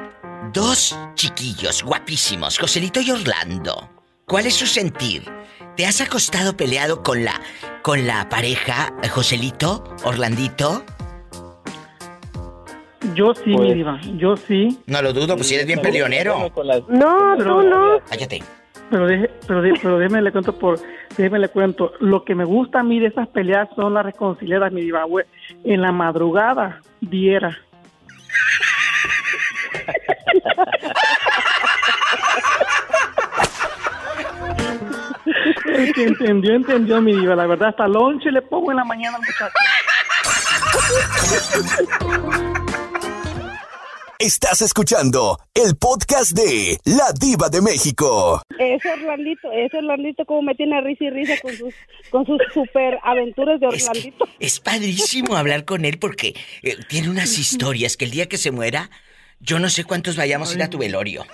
Dos 0.53 0.97
chiquillos 1.15 1.83
guapísimos, 1.83 2.59
Joselito 2.59 3.01
y 3.01 3.11
Orlando. 3.11 4.02
¿Cuál 4.33 4.47
es 4.47 4.55
su 4.55 4.67
sentir? 4.67 5.25
¿Te 5.77 5.85
has 5.85 6.01
acostado 6.01 6.57
peleado 6.57 7.03
con 7.03 7.23
la 7.23 7.39
con 7.83 8.07
la 8.07 8.31
pareja, 8.31 8.95
eh, 9.03 9.09
Joselito, 9.09 9.85
Orlandito? 10.05 10.83
Yo 13.15 13.35
sí, 13.35 13.51
mi 13.51 13.57
Pues- 13.59 13.75
diva, 13.75 14.01
yo 14.17 14.39
sí. 14.39 14.79
No 14.87 15.03
lo 15.03 15.13
dudo, 15.13 15.35
pues 15.37 15.49
si 15.49 15.57
eres 15.57 15.67
bien 15.67 15.83
peleonero. 15.83 16.51
No, 16.89 17.37
tú 17.37 17.63
no. 17.63 18.01
Cállate. 18.09 18.43
Pero, 18.89 19.07
deje, 19.07 19.31
pero, 19.47 19.61
de- 19.61 19.75
pero 19.83 19.99
déjeme 19.99 20.23
le 20.23 20.33
cuento 20.33 20.59
por, 20.59 20.81
déjeme 21.15 21.39
le 21.39 21.49
cuento. 21.51 21.93
Lo 22.01 22.25
que 22.25 22.35
me 22.35 22.47
gusta 22.47 22.81
a 22.81 22.83
mí 22.83 23.01
de 23.01 23.09
esas 23.09 23.29
peleas 23.29 23.69
son 23.77 23.93
las 23.93 24.07
reconciliadas, 24.07 24.73
mi 24.73 24.81
diva. 24.81 25.05
En 25.63 25.83
la 25.83 25.93
madrugada, 25.93 26.81
diera. 27.03 27.59
El 35.73 35.93
que 35.95 36.03
entendió, 36.05 36.55
entendió, 36.55 37.01
mi 37.01 37.13
diva. 37.13 37.35
La 37.35 37.47
verdad, 37.47 37.71
hasta 37.71 37.89
lonche 37.89 38.31
le 38.31 38.43
pongo 38.43 38.71
en 38.71 38.77
la 38.77 38.85
mañana 38.85 39.17
al 39.17 39.23
muchacho. 39.23 39.55
Estás 44.19 44.63
escuchando 44.63 45.39
el 45.55 45.75
podcast 45.77 46.33
de 46.33 46.79
La 46.85 47.13
Diva 47.19 47.49
de 47.49 47.61
México. 47.61 48.43
Ese 48.59 48.93
Orlandito, 48.93 49.51
ese 49.51 49.79
Orlandito 49.79 50.25
como 50.27 50.43
me 50.43 50.55
tiene 50.55 50.81
risa 50.83 51.05
y 51.05 51.11
risa 51.11 51.35
con 51.41 51.57
sus, 51.57 51.75
con 52.11 52.27
sus 52.27 52.39
super 52.53 52.99
aventuras 53.03 53.59
de 53.59 53.67
Orlandito. 53.67 54.29
Es 54.39 54.61
padrísimo 54.61 55.37
hablar 55.37 55.65
con 55.65 55.85
él 55.85 55.99
porque 55.99 56.35
eh, 56.63 56.77
tiene 56.89 57.09
unas 57.09 57.39
historias 57.39 57.97
que 57.97 58.05
el 58.05 58.11
día 58.11 58.29
que 58.29 58.37
se 58.37 58.51
muera, 58.51 58.91
yo 59.41 59.59
no 59.59 59.71
sé 59.71 59.85
cuántos 59.85 60.17
vayamos 60.17 60.53
a 60.53 60.55
ir 60.55 60.63
a 60.63 60.71
tu 60.71 60.79
velorio. 60.79 61.25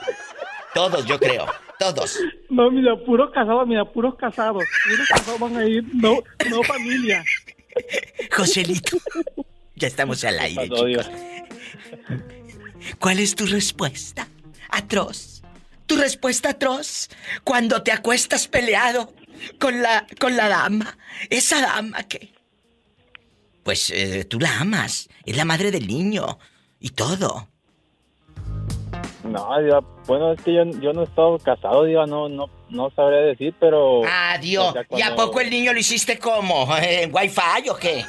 Todos, 0.72 1.04
yo 1.06 1.18
creo. 1.18 1.46
Todos. 1.78 2.18
No, 2.50 2.70
mira, 2.70 2.96
puros 3.04 3.30
casados, 3.32 3.66
mira, 3.66 3.84
puros 3.84 4.16
casados. 4.16 4.64
Puros 4.88 5.08
casados 5.08 5.40
van 5.40 5.56
a 5.56 5.64
ir, 5.64 5.84
no, 5.94 6.22
no 6.50 6.62
familia. 6.64 7.24
Joselito. 8.36 8.96
Ya 9.76 9.86
estamos 9.86 10.24
al 10.24 10.38
aire, 10.40 10.68
chicos. 10.68 11.10
¿Cuál 12.98 13.20
es 13.20 13.34
tu 13.34 13.46
respuesta? 13.46 14.26
Atroz. 14.70 15.42
Tu 15.86 15.96
respuesta 15.96 16.50
atroz 16.50 17.08
cuando 17.44 17.82
te 17.82 17.92
acuestas 17.92 18.48
peleado 18.48 19.14
con 19.58 19.80
la 19.80 20.06
con 20.18 20.36
la 20.36 20.48
dama, 20.48 20.98
esa 21.30 21.60
dama 21.60 22.02
que 22.02 22.32
pues 23.62 23.90
eh, 23.90 24.24
tú 24.24 24.40
la 24.40 24.60
amas, 24.60 25.08
es 25.24 25.36
la 25.36 25.44
madre 25.44 25.70
del 25.70 25.86
niño 25.86 26.38
y 26.80 26.90
todo. 26.90 27.48
No, 29.28 29.60
diva, 29.60 29.80
bueno, 30.06 30.32
es 30.32 30.40
que 30.42 30.54
yo, 30.54 30.64
yo 30.80 30.92
no 30.92 31.02
he 31.02 31.04
estado 31.04 31.38
casado, 31.38 31.84
diva, 31.84 32.06
no, 32.06 32.28
no, 32.28 32.48
no 32.70 32.90
sabría 32.90 33.20
decir, 33.20 33.54
pero... 33.60 34.00
O 34.00 34.04
sea, 34.04 34.40
¿Y 34.42 35.02
a 35.02 35.14
poco 35.14 35.40
el 35.40 35.50
niño 35.50 35.72
lo 35.72 35.78
hiciste 35.78 36.18
como? 36.18 36.68
¿En 36.82 37.14
Wi-Fi 37.14 37.68
o 37.70 37.76
qué? 37.76 38.04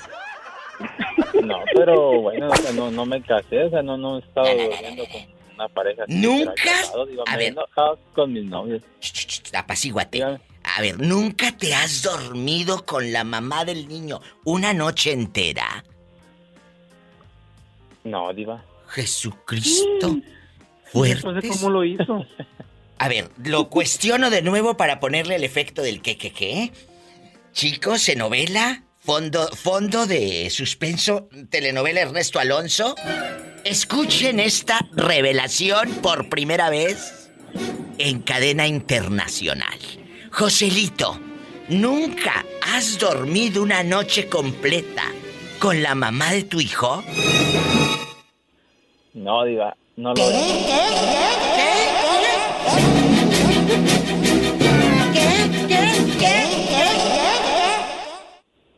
No, 1.43 1.59
pero 1.75 2.21
bueno, 2.21 2.49
o 2.49 2.55
sea, 2.55 2.71
no, 2.71 2.89
no 2.91 3.05
me 3.05 3.21
casé, 3.21 3.63
o 3.65 3.69
sea, 3.69 3.81
no, 3.81 3.97
no 3.97 4.17
he 4.17 4.19
estado 4.21 4.47
durmiendo 4.47 5.03
con 5.05 5.21
una 5.55 5.67
pareja. 5.69 6.03
¿Nunca? 6.07 6.53
casado, 6.55 7.05
diva, 7.05 7.23
A 7.27 7.31
me 7.31 7.35
he 7.35 7.37
ver. 7.37 7.53
enojado 7.53 7.99
con 8.13 8.33
mis 8.33 8.45
novios. 8.45 8.81
Apacíguate. 9.53 10.23
A 10.23 10.81
ver, 10.81 10.99
¿nunca 10.99 11.51
te 11.57 11.73
has 11.73 12.03
dormido 12.03 12.85
con 12.85 13.11
la 13.11 13.23
mamá 13.23 13.65
del 13.65 13.87
niño 13.87 14.21
una 14.45 14.73
noche 14.73 15.11
entera? 15.11 15.83
No, 18.03 18.31
diva. 18.33 18.63
Jesucristo. 18.87 19.87
Entonces, 19.93 20.31
Fuertes. 20.91 21.51
¿cómo 21.51 21.69
lo 21.69 21.83
hizo? 21.83 22.25
A 22.97 23.07
ver, 23.07 23.29
lo 23.43 23.69
cuestiono 23.69 24.29
de 24.29 24.41
nuevo 24.41 24.75
para 24.75 24.99
ponerle 24.99 25.35
el 25.35 25.43
efecto 25.43 25.81
del 25.81 26.01
que, 26.01 26.17
que, 26.17 26.31
que. 26.31 26.71
Chicos, 27.53 28.01
¿se 28.01 28.15
novela? 28.15 28.83
Fondo, 28.99 29.47
fondo 29.47 30.05
de 30.05 30.49
suspenso, 30.49 31.29
telenovela 31.49 32.01
Ernesto 32.01 32.39
Alonso. 32.39 32.95
Escuchen 33.63 34.39
esta 34.39 34.79
revelación 34.91 35.89
por 36.01 36.29
primera 36.29 36.69
vez 36.69 37.31
en 37.97 38.21
cadena 38.21 38.67
internacional. 38.67 39.79
Joselito, 40.31 41.19
¿nunca 41.69 42.45
has 42.61 42.99
dormido 42.99 43.63
una 43.63 43.83
noche 43.83 44.27
completa 44.27 45.03
con 45.59 45.81
la 45.81 45.95
mamá 45.95 46.31
de 46.31 46.43
tu 46.43 46.59
hijo? 46.59 47.03
No, 49.13 49.43
diva, 49.45 49.75
no 49.99 50.13
lo 50.13 50.21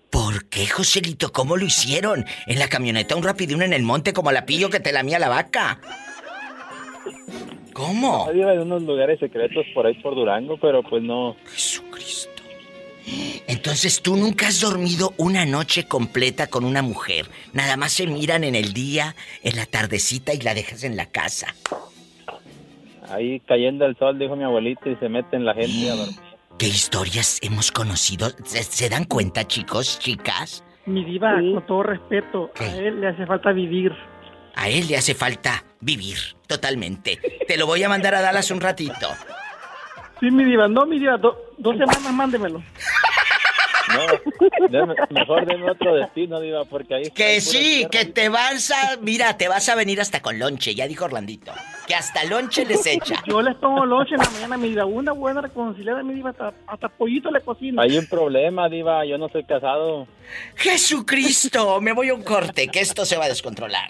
¿Por 0.10 0.50
qué, 0.50 0.68
Joselito? 0.68 1.32
¿Cómo 1.32 1.58
lo 1.58 1.66
hicieron? 1.66 2.26
¿En 2.48 2.60
la 2.60 2.68
camioneta 2.68 3.16
un 3.16 3.24
rapidín 3.24 3.62
en 3.62 3.74
el 3.74 3.84
monte 3.84 4.14
como 4.14 4.32
la 4.32 4.46
pillo 4.46 4.70
que 4.70 4.80
te 4.80 4.92
lamía 4.92 5.20
la 5.20 5.30
vaca? 5.30 5.80
¿Cómo? 7.74 8.30
En 8.30 8.60
unos 8.60 8.82
lugares 8.84 9.20
secretos 9.20 9.66
por 9.74 9.86
ahí 9.86 9.94
por 10.02 10.16
Durango, 10.16 10.58
pero 10.58 10.84
pues 10.84 11.02
no... 11.04 11.36
Entonces 13.62 14.02
tú 14.02 14.16
nunca 14.16 14.48
has 14.48 14.60
dormido 14.60 15.14
una 15.18 15.46
noche 15.46 15.88
completa 15.88 16.48
con 16.48 16.66
una 16.66 16.82
mujer. 16.82 17.28
Nada 17.54 17.78
más 17.78 17.94
se 17.94 18.08
miran 18.08 18.44
en 18.44 18.56
el 18.56 18.74
día, 18.74 19.16
en 19.44 19.56
la 19.56 19.68
tardecita 19.68 20.34
y 20.34 20.40
la 20.42 20.56
dejas 20.56 20.84
en 20.84 20.98
la 20.98 21.06
casa. 21.06 21.54
Ahí 23.12 23.40
cayendo 23.42 23.86
el 23.86 23.96
sol, 24.00 24.18
dijo 24.18 24.36
mi 24.36 24.46
abuelito, 24.46 24.90
y 24.90 24.96
se 24.96 25.08
mete 25.10 25.36
en 25.36 25.46
la 25.46 25.54
gente 25.54 25.92
a 25.92 25.96
dormir. 25.96 26.16
¿Qué 26.58 26.68
historias 26.70 27.38
hemos 27.44 27.72
conocido? 27.72 28.32
¿Se, 28.46 28.64
se 28.64 28.90
dan 28.90 29.04
cuenta, 29.04 29.46
chicos, 29.46 30.00
chicas? 30.00 30.64
Mi 30.88 31.06
diva, 31.06 31.36
con 31.36 31.64
todo 31.68 31.84
respeto, 31.84 32.50
a 32.60 32.66
él 32.66 33.00
le 33.00 33.10
hace 33.10 33.28
falta 33.28 33.52
vivir. 33.52 33.92
A 34.56 34.70
él 34.70 34.88
le 34.88 34.98
hace 34.98 35.14
falta 35.14 35.64
vivir, 35.82 36.18
totalmente. 36.48 37.20
Te 37.48 37.58
lo 37.58 37.68
voy 37.68 37.84
a 37.84 37.90
mandar 37.90 38.16
a 38.16 38.22
Dallas 38.22 38.50
un 38.50 38.60
ratito. 38.60 39.08
Sí, 40.20 40.32
mi 40.32 40.46
diva, 40.46 40.68
no, 40.68 40.88
mi 40.88 40.98
diva, 40.98 41.18
do- 41.18 41.38
dos 41.60 41.78
semanas 41.78 42.12
mándemelo. 42.12 42.64
No, 43.94 44.70
deme- 44.70 44.96
mejor 45.10 45.46
denme 45.46 45.72
otro 45.72 45.96
destino, 45.96 46.40
diva, 46.40 46.66
porque 46.66 46.96
ahí... 46.96 47.12
Que 47.12 47.42
sí, 47.42 47.88
que 47.92 48.06
te 48.06 48.30
vas 48.30 48.72
a... 48.72 48.98
Mira, 49.02 49.38
te 49.38 49.48
vas 49.48 49.68
a 49.70 49.76
venir 49.76 50.00
hasta 50.02 50.22
con 50.22 50.40
lonche, 50.40 50.74
ya 50.76 50.88
dijo 50.88 51.06
Orlandito. 51.06 51.52
Que 51.88 51.96
hasta 51.96 52.24
lonche 52.26 52.66
les 52.66 52.86
echa. 52.86 53.22
Yo 53.26 53.42
les 53.42 53.56
pongo 53.56 53.86
lonche 53.86 54.16
en 54.16 54.22
la 54.22 54.30
mañana, 54.30 54.58
mi 54.58 54.70
diva, 54.70 54.86
una 54.86 55.12
buena 55.12 55.42
reconciliada, 55.42 56.04
mi 56.04 56.14
diva, 56.14 56.30
hasta, 56.32 56.54
hasta 56.68 56.90
pollito 56.90 57.32
le 57.32 57.42
cocino. 57.42 57.82
Hay 57.82 57.98
un 57.98 58.08
problema, 58.08 58.70
diva, 58.70 59.06
yo 59.06 59.18
no 59.18 59.30
soy 59.30 59.44
casado. 59.44 60.08
Jesucristo, 60.56 61.82
me 61.82 61.94
voy 61.94 62.10
a 62.10 62.14
un 62.14 62.24
corte, 62.24 62.68
que 62.68 62.80
esto 62.80 63.06
se 63.06 63.18
va 63.18 63.26
a 63.26 63.30
descontrolar. 63.30 63.88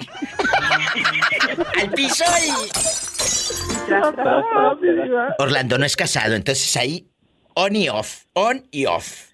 Al 1.81 1.89
piso 1.91 2.23
y... 2.45 2.51
Orlando 5.37 5.77
no 5.77 5.85
es 5.85 5.95
casado, 5.95 6.35
entonces 6.35 6.75
ahí 6.77 7.07
on 7.53 7.75
y 7.75 7.89
off, 7.89 8.23
on 8.33 8.65
y 8.71 8.85
off. 8.85 9.30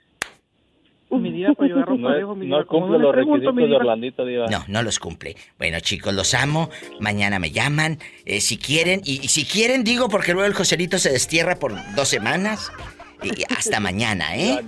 Mi 1.10 1.32
diva, 1.34 1.54
yo 1.68 1.76
agarro 1.76 1.96
No, 1.98 2.08
parejo, 2.10 2.36
mi 2.36 2.46
diva. 2.48 2.60
no 2.60 2.68
cumple 2.68 2.98
le 2.98 3.04
los 3.04 3.16
requisitos 3.16 3.56
de. 3.56 3.76
Orlandito, 3.76 4.26
diva. 4.26 4.48
No, 4.48 4.64
no 4.68 4.84
los 4.84 5.00
cumple. 5.00 5.36
Bueno, 5.58 5.80
chicos, 5.80 6.14
los 6.14 6.34
amo. 6.34 6.70
Mañana 7.00 7.40
me 7.40 7.52
llaman. 7.52 8.00
eh, 8.26 8.42
si 8.42 8.58
quieren, 8.58 9.02
y, 9.06 9.24
y 9.24 9.28
si 9.30 9.46
quieren, 9.46 9.84
digo, 9.84 10.10
porque 10.10 10.34
luego 10.34 10.48
el 10.48 10.54
Joselito 10.54 11.00
se 11.00 11.12
destierra 11.12 11.56
por 11.58 11.74
dos 11.96 12.08
semanas. 12.10 12.72
Y 13.24 13.44
hasta 13.52 13.80
mañana, 13.80 14.36
¿eh? 14.38 14.60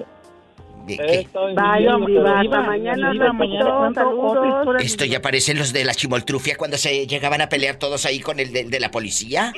Mañana, 2.66 3.94
saludos. 3.94 4.82
Esto 4.82 5.06
ya 5.06 5.22
parecen 5.22 5.60
los 5.60 5.72
de 5.72 5.84
la 5.84 5.94
chimoltrufia 5.94 6.56
cuando 6.58 6.78
se 6.78 7.06
llegaban 7.06 7.42
a 7.42 7.50
pelear 7.50 7.76
todos 7.76 8.06
ahí 8.08 8.20
con 8.20 8.40
el 8.40 8.52
de, 8.52 8.64
de 8.64 8.80
la 8.80 8.90
policía. 8.90 9.54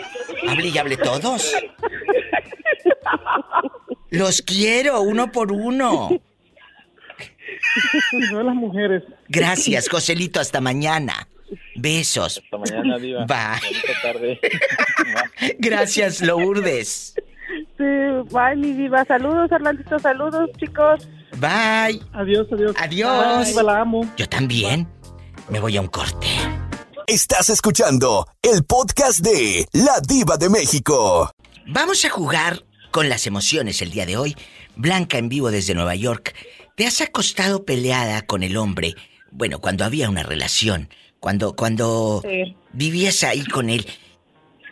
Hable 0.47 0.67
y 0.69 0.77
hable 0.77 0.97
todos. 0.97 1.53
Los 4.09 4.41
quiero, 4.41 5.01
uno 5.01 5.31
por 5.31 5.53
uno. 5.53 6.09
Y 8.13 8.33
no 8.33 8.43
las 8.43 8.55
mujeres. 8.55 9.03
Gracias, 9.29 9.89
Joselito, 9.89 10.39
hasta 10.39 10.61
mañana. 10.61 11.27
Besos. 11.75 12.41
Hasta 12.43 12.57
mañana, 12.57 12.97
Diva. 12.97 13.25
Bye. 13.25 13.81
Tarde. 14.01 14.39
Gracias, 15.59 16.21
Lourdes. 16.21 17.15
Sí, 17.77 17.83
bye, 18.31 18.55
mi 18.55 18.73
diva. 18.73 19.03
Saludos, 19.05 19.51
Orlandito. 19.51 19.99
Saludos, 19.99 20.49
chicos. 20.57 21.07
Bye. 21.37 22.01
Adiós, 22.13 22.47
adiós. 22.51 22.75
Adiós. 22.77 23.47
Ay, 23.57 23.63
la 23.63 23.81
amo. 23.81 24.09
Yo 24.17 24.27
también. 24.29 24.87
Me 25.49 25.59
voy 25.59 25.77
a 25.77 25.81
un 25.81 25.87
corte. 25.87 26.27
Estás 27.07 27.49
escuchando 27.49 28.27
el 28.41 28.63
podcast 28.63 29.19
de 29.19 29.67
La 29.73 29.99
Diva 30.07 30.37
de 30.37 30.49
México. 30.49 31.31
Vamos 31.67 32.05
a 32.05 32.09
jugar 32.09 32.63
con 32.91 33.09
las 33.09 33.27
emociones 33.27 33.81
el 33.81 33.91
día 33.91 34.05
de 34.05 34.17
hoy. 34.17 34.35
Blanca 34.75 35.17
en 35.17 35.27
vivo 35.27 35.51
desde 35.51 35.73
Nueva 35.73 35.95
York. 35.95 36.33
¿Te 36.81 36.87
has 36.87 36.99
acostado 36.99 37.63
peleada 37.63 38.23
con 38.23 38.41
el 38.41 38.57
hombre? 38.57 38.95
Bueno, 39.29 39.59
cuando 39.59 39.85
había 39.85 40.09
una 40.09 40.23
relación, 40.23 40.89
cuando 41.19 41.55
cuando 41.55 42.23
Sí. 42.23 42.55
vivías 42.73 43.23
ahí 43.23 43.45
con 43.45 43.69
él. 43.69 43.85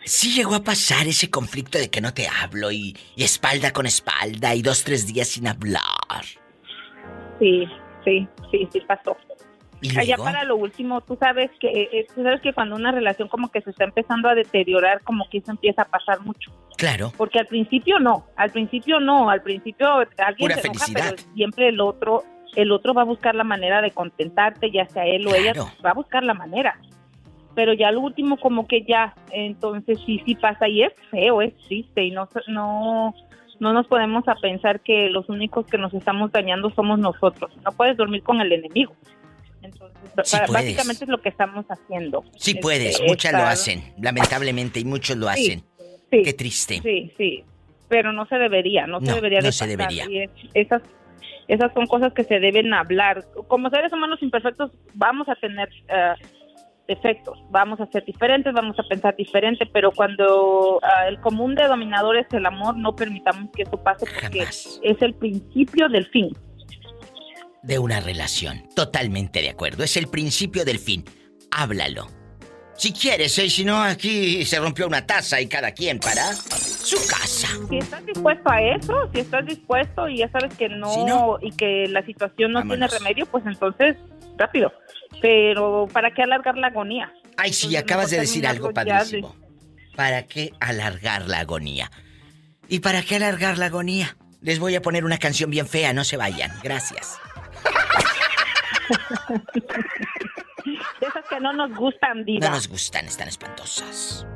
Sí 0.06 0.34
llegó 0.34 0.56
a 0.56 0.64
pasar 0.64 1.06
ese 1.06 1.30
conflicto 1.30 1.78
de 1.78 1.88
que 1.88 2.00
no 2.00 2.12
te 2.12 2.26
hablo 2.26 2.72
y, 2.72 2.96
y 3.14 3.22
espalda 3.22 3.72
con 3.72 3.86
espalda 3.86 4.56
y 4.56 4.62
dos, 4.62 4.82
tres 4.82 5.06
días 5.06 5.28
sin 5.28 5.46
hablar. 5.46 6.24
Sí, 7.38 7.64
sí, 8.04 8.28
sí, 8.50 8.68
sí 8.72 8.80
pasó. 8.88 9.16
¿Y 9.82 9.98
Allá 9.98 10.16
para 10.16 10.44
lo 10.44 10.56
último, 10.56 11.00
tú 11.00 11.16
sabes 11.18 11.50
que 11.58 11.68
eh, 11.68 12.06
tú 12.14 12.22
sabes 12.22 12.40
que 12.42 12.52
cuando 12.52 12.76
una 12.76 12.92
relación 12.92 13.28
como 13.28 13.50
que 13.50 13.62
se 13.62 13.70
está 13.70 13.84
empezando 13.84 14.28
a 14.28 14.34
deteriorar, 14.34 15.02
como 15.02 15.28
que 15.30 15.38
eso 15.38 15.50
empieza 15.50 15.82
a 15.82 15.84
pasar 15.86 16.20
mucho. 16.20 16.50
Claro. 16.76 17.12
Porque 17.16 17.38
al 17.38 17.46
principio 17.46 17.98
no, 17.98 18.26
al 18.36 18.50
principio 18.50 19.00
no, 19.00 19.30
al 19.30 19.42
principio 19.42 19.88
alguien 20.18 20.50
Pura 20.50 20.56
se 20.56 20.68
enoja, 20.68 20.86
felicidad. 20.86 21.14
pero 21.16 21.34
siempre 21.34 21.68
el 21.68 21.80
otro, 21.80 22.24
el 22.56 22.72
otro 22.72 22.92
va 22.92 23.02
a 23.02 23.06
buscar 23.06 23.34
la 23.34 23.44
manera 23.44 23.80
de 23.80 23.90
contentarte, 23.90 24.70
ya 24.70 24.86
sea 24.86 25.06
él 25.06 25.26
o 25.26 25.34
ella, 25.34 25.54
va 25.84 25.90
a 25.90 25.94
buscar 25.94 26.24
la 26.24 26.34
manera. 26.34 26.78
Pero 27.54 27.72
ya 27.72 27.90
lo 27.90 28.00
último 28.00 28.38
como 28.38 28.66
que 28.66 28.84
ya, 28.84 29.14
entonces 29.30 29.98
sí, 30.04 30.22
sí 30.24 30.34
pasa 30.34 30.68
y 30.68 30.82
es 30.82 30.92
feo, 31.10 31.42
es 31.42 31.56
triste 31.66 32.04
y 32.04 32.10
no, 32.10 32.28
no, 32.48 33.14
no 33.60 33.72
nos 33.72 33.86
podemos 33.86 34.26
a 34.28 34.34
pensar 34.36 34.80
que 34.80 35.10
los 35.10 35.28
únicos 35.28 35.66
que 35.66 35.78
nos 35.78 35.92
estamos 35.94 36.32
dañando 36.32 36.70
somos 36.70 36.98
nosotros. 36.98 37.50
No 37.64 37.72
puedes 37.72 37.96
dormir 37.96 38.22
con 38.22 38.40
el 38.40 38.52
enemigo. 38.52 38.94
Entonces, 39.62 39.98
Sí 40.24 40.36
puedes. 40.46 40.52
básicamente 40.64 41.04
es 41.04 41.10
lo 41.10 41.20
que 41.20 41.28
estamos 41.28 41.66
haciendo. 41.68 42.24
Sí 42.36 42.50
Este, 42.52 42.62
puedes, 42.62 43.00
muchas 43.06 43.32
lo 43.32 43.40
hacen, 43.46 43.82
lamentablemente, 44.00 44.80
y 44.80 44.84
muchos 44.84 45.16
lo 45.16 45.26
Sí, 45.32 45.46
hacen. 45.52 45.64
sí, 46.10 46.22
Qué 46.22 46.32
triste. 46.32 46.80
Sí, 46.82 47.12
sí, 47.18 47.44
pero 47.88 48.12
no 48.12 48.26
se 48.26 48.36
debería, 48.36 48.86
no 48.86 49.00
se 49.00 49.12
debería 49.12 49.40
no 49.40 49.46
de 49.46 49.52
se 49.52 49.66
debería. 49.66 50.04
es- 50.10 50.30
esas, 50.54 50.82
esas 51.48 51.72
son 51.74 51.86
cosas 51.86 52.12
que 52.14 52.24
se 52.24 52.40
deben 52.40 52.72
hablar. 52.72 53.24
Como 53.48 53.68
seres 53.70 53.92
humanos 53.92 54.22
imperfectos 54.22 54.70
vamos 54.94 55.28
a 55.28 55.34
tener 55.36 55.68
eh, 55.88 56.14
defectos, 56.88 57.38
vamos 57.50 57.78
a 57.80 57.86
ser 57.86 58.04
diferentes, 58.04 58.52
vamos 58.52 58.76
a 58.78 58.82
pensar 58.88 59.14
diferente, 59.16 59.64
pero 59.72 59.92
cuando 59.92 60.80
ah, 60.82 61.06
el 61.08 61.20
común 61.20 61.54
denominador 61.54 62.16
es 62.16 62.26
el 62.32 62.46
amor, 62.46 62.76
no 62.76 62.96
permitamos 62.96 63.50
que 63.54 63.62
eso 63.62 63.76
pase 63.82 64.06
porque 64.20 64.40
es 64.42 64.80
el 65.02 65.14
principio 65.14 65.88
del 65.88 66.06
fin. 66.06 66.30
De 67.62 67.78
una 67.78 68.00
relación. 68.00 68.66
Totalmente 68.74 69.42
de 69.42 69.50
acuerdo. 69.50 69.84
Es 69.84 69.96
el 69.96 70.08
principio 70.08 70.64
del 70.64 70.78
fin. 70.78 71.04
Háblalo. 71.50 72.08
Si 72.76 72.92
quieres, 72.94 73.38
¿eh? 73.38 73.50
si 73.50 73.62
no, 73.62 73.82
aquí 73.82 74.42
se 74.46 74.58
rompió 74.58 74.86
una 74.86 75.04
taza 75.04 75.38
y 75.38 75.46
cada 75.46 75.72
quien 75.72 75.98
para 75.98 76.34
su 76.34 76.96
casa. 77.06 77.48
Si 77.68 77.76
estás 77.76 78.06
dispuesto 78.06 78.50
a 78.50 78.62
eso, 78.62 79.10
si 79.12 79.20
estás 79.20 79.44
dispuesto 79.44 80.08
y 80.08 80.18
ya 80.18 80.30
sabes 80.30 80.54
que 80.56 80.70
no, 80.70 81.36
y 81.42 81.50
que 81.52 81.86
la 81.88 82.02
situación 82.06 82.52
no 82.52 82.62
tiene 82.62 82.88
remedio, 82.88 83.26
pues 83.26 83.44
entonces 83.44 83.96
rápido. 84.38 84.72
Pero 85.20 85.88
¿para 85.92 86.14
qué 86.14 86.22
alargar 86.22 86.56
la 86.56 86.68
agonía? 86.68 87.12
Ay, 87.36 87.52
sí, 87.52 87.66
Entonces, 87.66 87.82
acabas 87.82 88.10
de 88.10 88.20
decir 88.20 88.46
algo 88.46 88.68
de- 88.68 88.74
padrísimo. 88.74 89.36
¿Para 89.94 90.22
qué 90.22 90.52
alargar 90.60 91.26
la 91.28 91.40
agonía? 91.40 91.90
¿Y 92.68 92.78
para 92.78 93.02
qué 93.02 93.16
alargar 93.16 93.58
la 93.58 93.66
agonía? 93.66 94.16
Les 94.40 94.58
voy 94.58 94.74
a 94.74 94.80
poner 94.80 95.04
una 95.04 95.18
canción 95.18 95.50
bien 95.50 95.66
fea, 95.68 95.92
no 95.92 96.04
se 96.04 96.16
vayan. 96.16 96.50
Gracias. 96.62 97.18
De 100.64 101.06
esas 101.06 101.24
que 101.28 101.40
no 101.40 101.52
nos 101.52 101.74
gustan, 101.76 102.24
diva. 102.24 102.48
No 102.48 102.54
nos 102.54 102.68
gustan, 102.68 103.06
están 103.06 103.28
espantosas. 103.28 104.26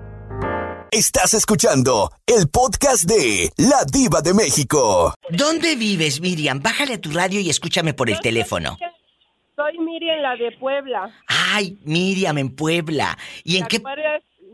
Estás 0.90 1.34
escuchando 1.34 2.10
el 2.26 2.48
podcast 2.48 3.04
de 3.04 3.50
La 3.56 3.84
Diva 3.90 4.20
de 4.22 4.32
México. 4.32 5.14
¿Dónde 5.28 5.74
vives, 5.76 6.20
Miriam? 6.20 6.60
Bájale 6.62 6.94
a 6.94 7.00
tu 7.00 7.10
radio 7.10 7.40
y 7.40 7.50
escúchame 7.50 7.94
por 7.94 8.08
el 8.10 8.20
teléfono. 8.20 8.76
Soy 9.56 9.78
Miriam, 9.78 10.20
la 10.20 10.36
de 10.36 10.52
Puebla. 10.52 11.12
Ay, 11.26 11.78
Miriam, 11.84 12.38
en 12.38 12.54
Puebla. 12.54 13.18
¿Y 13.42 13.56
en 13.56 13.66
¿Te 13.66 13.78
qué? 13.78 13.82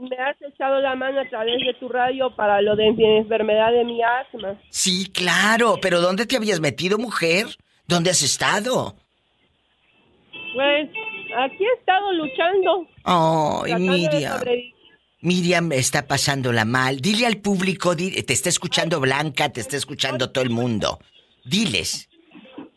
Me 0.01 0.17
has 0.17 0.37
echado 0.41 0.81
la 0.81 0.95
mano 0.95 1.21
a 1.21 1.29
través 1.29 1.59
de 1.59 1.75
tu 1.79 1.89
radio 1.91 2.35
para 2.35 2.63
lo 2.63 2.75
de 2.75 2.91
mi 2.93 3.19
enfermedad 3.19 3.71
de 3.71 3.85
mi 3.85 4.01
asma. 4.03 4.59
Sí, 4.71 5.11
claro, 5.13 5.77
pero 5.83 6.01
¿dónde 6.01 6.25
te 6.25 6.37
habías 6.37 6.61
metido, 6.61 6.97
mujer? 6.97 7.49
¿Dónde 7.91 8.11
has 8.11 8.23
estado? 8.23 8.95
Pues 10.55 10.89
aquí 11.37 11.65
he 11.65 11.79
estado 11.81 12.13
luchando. 12.13 12.87
Ay, 13.03 13.73
de 13.73 13.79
Miriam. 13.81 14.41
Miriam 15.23 15.73
está 15.73 16.07
pasándola 16.07 16.65
mal. 16.65 17.01
Dile 17.01 17.27
al 17.27 17.39
público, 17.39 17.95
di- 17.97 18.23
te 18.23 18.33
está 18.33 18.49
escuchando 18.49 19.01
Blanca, 19.01 19.53
te 19.53 19.61
está 19.61 19.77
escuchando 19.77 20.31
todo 20.31 20.45
el 20.45 20.51
mundo. 20.51 20.99
Diles, 21.45 22.09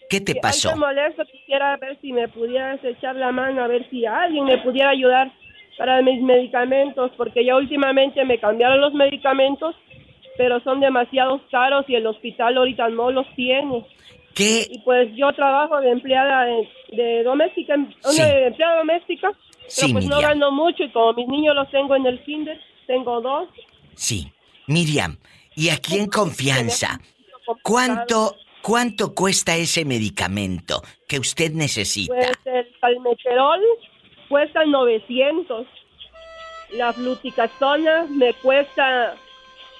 ¿qué 0.09 0.19
te 0.19 0.33
pasó? 0.35 0.69
algo 0.71 0.87
molesto, 0.87 1.23
quisiera 1.31 1.77
ver 1.77 1.97
si 2.01 2.11
me 2.11 2.27
pudieras 2.27 2.83
echar 2.83 3.15
la 3.15 3.31
mano, 3.31 3.63
a 3.63 3.67
ver 3.67 3.87
si 3.91 4.05
alguien 4.05 4.45
me 4.45 4.57
pudiera 4.57 4.89
ayudar 4.89 5.31
para 5.77 6.01
mis 6.01 6.21
medicamentos, 6.21 7.11
porque 7.17 7.45
ya 7.45 7.55
últimamente 7.55 8.25
me 8.25 8.39
cambiaron 8.39 8.81
los 8.81 8.93
medicamentos, 8.93 9.75
pero 10.37 10.59
son 10.61 10.79
demasiado 10.81 11.39
caros 11.51 11.85
y 11.87 11.95
el 11.95 12.07
hospital 12.07 12.57
ahorita 12.57 12.89
no 12.89 13.11
los 13.11 13.27
tiene. 13.35 13.85
¿Qué? 14.35 14.67
Y 14.69 14.79
pues 14.79 15.09
yo 15.15 15.31
trabajo 15.33 15.79
de 15.81 15.91
empleada 15.91 16.45
de, 16.45 16.69
de 16.91 17.23
doméstica, 17.23 17.75
Sí. 18.01 18.21
de 18.21 18.47
empleada 18.47 18.77
doméstica, 18.79 19.31
pero 19.31 19.63
Sí, 19.67 19.93
pues 19.93 20.05
no 20.07 20.19
gano 20.21 20.51
mucho 20.51 20.83
y 20.83 20.91
como 20.91 21.13
mis 21.13 21.27
niños 21.27 21.55
los 21.55 21.69
tengo 21.71 21.95
en 21.95 22.05
el 22.05 22.21
kinder, 22.23 22.59
tengo 22.87 23.21
dos. 23.21 23.47
Sí, 23.95 24.31
Miriam, 24.67 25.17
y 25.55 25.69
aquí 25.69 25.97
en 25.97 26.07
confianza, 26.07 26.99
¿cuánto, 27.61 28.35
cuánto 28.61 29.13
cuesta 29.13 29.55
ese 29.55 29.85
medicamento 29.85 30.81
que 31.07 31.19
usted 31.19 31.51
necesita? 31.53 32.13
Pues 32.15 32.31
el 32.45 32.65
palmeterol 32.81 33.61
cuesta 34.29 34.65
900. 34.65 35.67
La 36.73 36.91
fluticasona 36.91 38.07
me 38.09 38.33
cuesta 38.33 39.15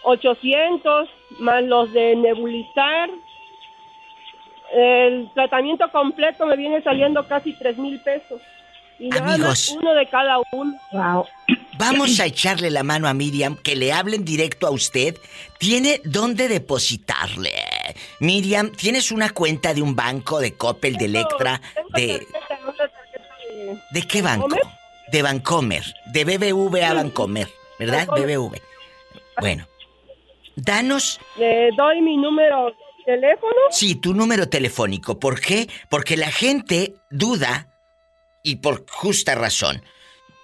800, 0.04 1.10
más 1.40 1.64
los 1.64 1.92
de 1.92 2.16
nebulizar. 2.16 3.10
El 4.74 5.30
tratamiento 5.34 5.90
completo 5.92 6.46
me 6.48 6.56
viene 6.56 6.82
saliendo 6.82 7.28
casi 7.28 7.54
3 7.54 7.78
mil 7.78 8.00
pesos. 8.02 8.42
Y 9.00 9.10
nada 9.10 9.34
Amigos. 9.34 9.48
más 9.48 9.70
uno 9.70 9.94
de 9.94 10.08
cada 10.08 10.38
uno. 10.52 10.80
Vamos 11.78 12.20
a 12.20 12.26
echarle 12.26 12.70
la 12.70 12.84
mano 12.84 13.08
a 13.08 13.14
Miriam, 13.14 13.58
que 13.58 13.76
le 13.76 13.92
hablen 13.92 14.24
directo 14.24 14.68
a 14.68 14.72
usted. 14.72 15.18
¿Tiene 15.60 16.02
dónde 16.06 16.48
depositarle? 16.48 17.52
Miriam, 18.20 18.72
¿tienes 18.72 19.12
una 19.12 19.30
cuenta 19.32 19.74
de 19.74 19.82
un 19.82 19.96
banco, 19.96 20.40
de 20.40 20.56
Coppel, 20.56 20.96
de 20.98 21.06
Electra, 21.06 21.62
de... 21.96 22.26
¿De 23.92 24.02
qué 24.04 24.22
banco? 24.22 24.56
De 25.12 25.22
Bancomer, 25.22 25.84
de 26.08 26.26
BBV 26.26 26.84
a 26.84 26.94
Bancomer, 26.94 27.48
¿verdad? 27.80 28.08
BBV. 28.08 28.60
Bueno, 29.40 29.68
danos, 30.56 31.20
Le 31.38 31.70
doy 31.78 32.02
mi 32.02 32.18
número 32.18 32.74
teléfono. 33.06 33.56
sí, 33.72 33.96
tu 33.96 34.14
número 34.14 34.48
telefónico. 34.50 35.20
¿Por 35.20 35.40
qué? 35.40 35.68
Porque 35.90 36.18
la 36.18 36.32
gente 36.32 36.94
duda, 37.10 37.68
y 38.44 38.58
por 38.58 38.86
justa 38.90 39.36
razón, 39.36 39.82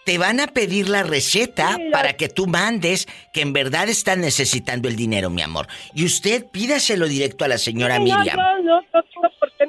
te 0.06 0.18
van 0.18 0.40
a 0.40 0.48
pedir 0.48 0.90
la 0.90 1.04
receta 1.04 1.76
Sí, 1.76 1.84
la- 1.84 1.92
para 1.92 2.14
que 2.14 2.30
tú 2.30 2.48
mandes 2.48 3.06
que 3.34 3.42
en 3.42 3.54
verdad 3.54 3.90
están 3.90 4.22
necesitando 4.22 4.88
el 4.88 4.96
dinero, 4.96 5.30
mi 5.30 5.42
amor. 5.42 5.68
Y 5.94 6.06
usted 6.06 6.46
pídaselo 6.52 7.08
directo 7.08 7.46
a 7.46 7.48
la 7.48 7.58
señora 7.58 7.98
No, 8.00 8.06
Miriam. 8.06 8.36
No, 8.38 8.62
no, 8.64 8.82
no 8.82 9.04
tengo 9.04 9.30
por 9.40 9.52
qué 9.52 9.66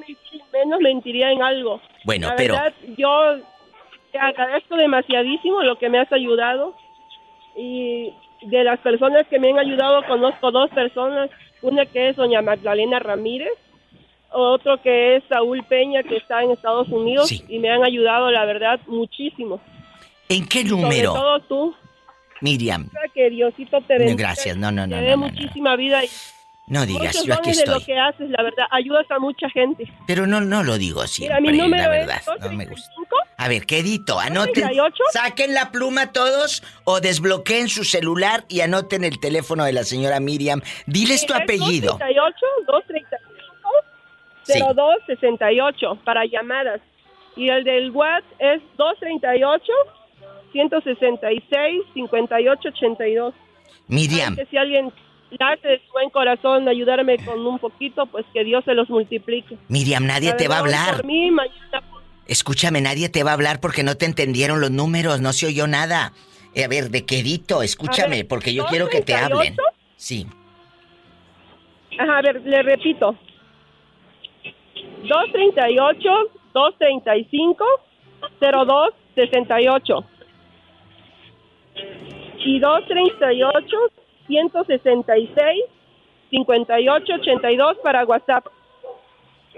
menos 0.52 0.80
mentiría 0.80 1.30
en 1.32 1.42
algo. 1.42 1.80
Bueno, 2.04 2.28
La 2.28 2.36
pero- 2.36 2.54
verdad, 2.54 2.72
yo 2.96 3.36
te 4.12 4.18
agradezco 4.18 4.76
demasiadísimo 4.76 5.62
lo 5.62 5.78
que 5.78 5.88
me 5.90 5.98
has 5.98 6.10
ayudado. 6.12 6.74
Y 7.56 8.14
de 8.42 8.64
las 8.64 8.78
personas 8.80 9.26
que 9.28 9.38
me 9.38 9.50
han 9.50 9.58
ayudado, 9.58 10.06
conozco 10.06 10.50
dos 10.50 10.70
personas. 10.70 11.28
Una 11.62 11.86
que 11.86 12.08
es 12.10 12.16
doña 12.16 12.40
Magdalena 12.42 12.98
Ramírez, 12.98 13.52
otro 14.30 14.80
que 14.82 15.16
es 15.16 15.24
Saúl 15.28 15.62
Peña, 15.64 16.02
que 16.02 16.16
está 16.16 16.42
en 16.42 16.52
Estados 16.52 16.88
Unidos. 16.88 17.30
Y 17.48 17.58
me 17.58 17.70
han 17.70 17.84
ayudado, 17.84 18.30
la 18.30 18.44
verdad, 18.44 18.80
muchísimo. 18.86 19.60
¿En 20.28 20.46
qué 20.46 20.60
Sobre 20.66 20.82
número, 20.82 21.12
todo 21.12 21.40
tú. 21.40 21.74
Miriam? 22.40 22.88
Que 23.14 23.28
Diosito 23.30 23.80
te 23.82 23.98
bendiga. 23.98 24.28
Gracias, 24.28 24.56
no, 24.56 24.70
no, 24.72 24.86
no, 24.86 24.94
Te 24.96 25.02
no, 25.02 25.06
dé 25.06 25.10
no, 25.10 25.16
no. 25.16 25.26
muchísima 25.28 25.76
vida 25.76 26.02
y 26.04 26.08
No 26.68 26.86
digas, 26.86 27.14
Muchos 27.16 27.24
yo 27.26 27.34
aquí 27.34 27.42
dones 27.50 27.58
de 27.58 27.66
lo 27.66 27.72
estoy. 27.78 27.84
que 27.94 27.98
haces, 28.00 28.30
la 28.30 28.42
verdad. 28.42 28.64
Ayudas 28.70 29.10
a 29.10 29.18
mucha 29.18 29.50
gente. 29.50 29.84
Pero 30.06 30.26
no, 30.26 30.40
no 30.40 30.62
lo 30.62 30.78
digo 30.78 31.00
Mira, 31.00 31.08
siempre, 31.08 31.40
mi 31.42 31.58
número 31.58 31.82
la 31.82 31.88
verdad. 31.90 32.16
es 32.36 32.40
No 32.42 32.52
me 32.52 32.64
gusta. 32.66 32.90
A 33.40 33.48
ver, 33.48 33.64
quedito, 33.64 34.20
anoten. 34.20 34.52
38. 34.52 35.02
Saquen 35.12 35.54
la 35.54 35.72
pluma 35.72 36.12
todos 36.12 36.62
o 36.84 37.00
desbloqueen 37.00 37.70
su 37.70 37.84
celular 37.84 38.44
y 38.50 38.60
anoten 38.60 39.02
el 39.02 39.18
teléfono 39.18 39.64
de 39.64 39.72
la 39.72 39.82
señora 39.82 40.20
Miriam. 40.20 40.60
Diles 40.86 41.24
tu 41.24 41.32
apellido. 41.32 41.92
238 41.98 42.46
235 42.66 43.30
Sí. 44.42 44.60
0268 44.60 45.98
para 46.04 46.26
llamadas. 46.26 46.82
Y 47.34 47.48
el 47.48 47.64
del 47.64 47.90
WhatsApp 47.92 48.30
es 48.40 48.60
238 48.76 49.72
166 50.52 51.82
5882. 51.94 53.34
Miriam, 53.88 54.36
Que 54.36 54.44
si 54.46 54.58
alguien 54.58 54.92
nace 55.38 55.66
de 55.66 55.78
su 55.86 55.92
buen 55.92 56.10
corazón 56.10 56.68
ayudarme 56.68 57.16
con 57.24 57.46
un 57.46 57.58
poquito, 57.58 58.04
pues 58.04 58.26
que 58.34 58.44
Dios 58.44 58.64
se 58.66 58.74
los 58.74 58.90
multiplique. 58.90 59.56
Miriam, 59.68 60.04
nadie 60.04 60.34
te 60.34 60.46
va 60.46 60.56
a 60.56 60.58
hablar. 60.58 60.96
Por 60.96 61.06
mí, 61.06 61.30
mañana 61.30 61.82
Escúchame, 62.30 62.80
nadie 62.80 63.08
te 63.08 63.24
va 63.24 63.32
a 63.32 63.34
hablar 63.34 63.60
porque 63.60 63.82
no 63.82 63.96
te 63.96 64.06
entendieron 64.06 64.60
los 64.60 64.70
números, 64.70 65.20
no 65.20 65.32
se 65.32 65.46
oyó 65.46 65.66
nada. 65.66 66.12
Eh, 66.54 66.62
a 66.62 66.68
ver, 66.68 66.88
de 66.90 67.04
quedito, 67.04 67.60
escúchame, 67.60 68.18
ver, 68.18 68.28
porque 68.28 68.54
yo 68.54 68.66
quiero 68.66 68.86
que 68.86 69.00
te 69.00 69.14
238. 69.14 69.34
hablen. 69.34 69.56
Sí. 69.96 70.26
Ajá, 71.98 72.18
a 72.18 72.22
ver, 72.22 72.40
le 72.42 72.62
repito. 72.62 73.16
238 75.08 76.08
235 76.54 77.64
0268 78.40 80.04
y 82.44 82.60
238 82.60 83.76
166 84.28 85.64
5882 86.30 87.76
para 87.82 88.04
WhatsApp. 88.04 88.46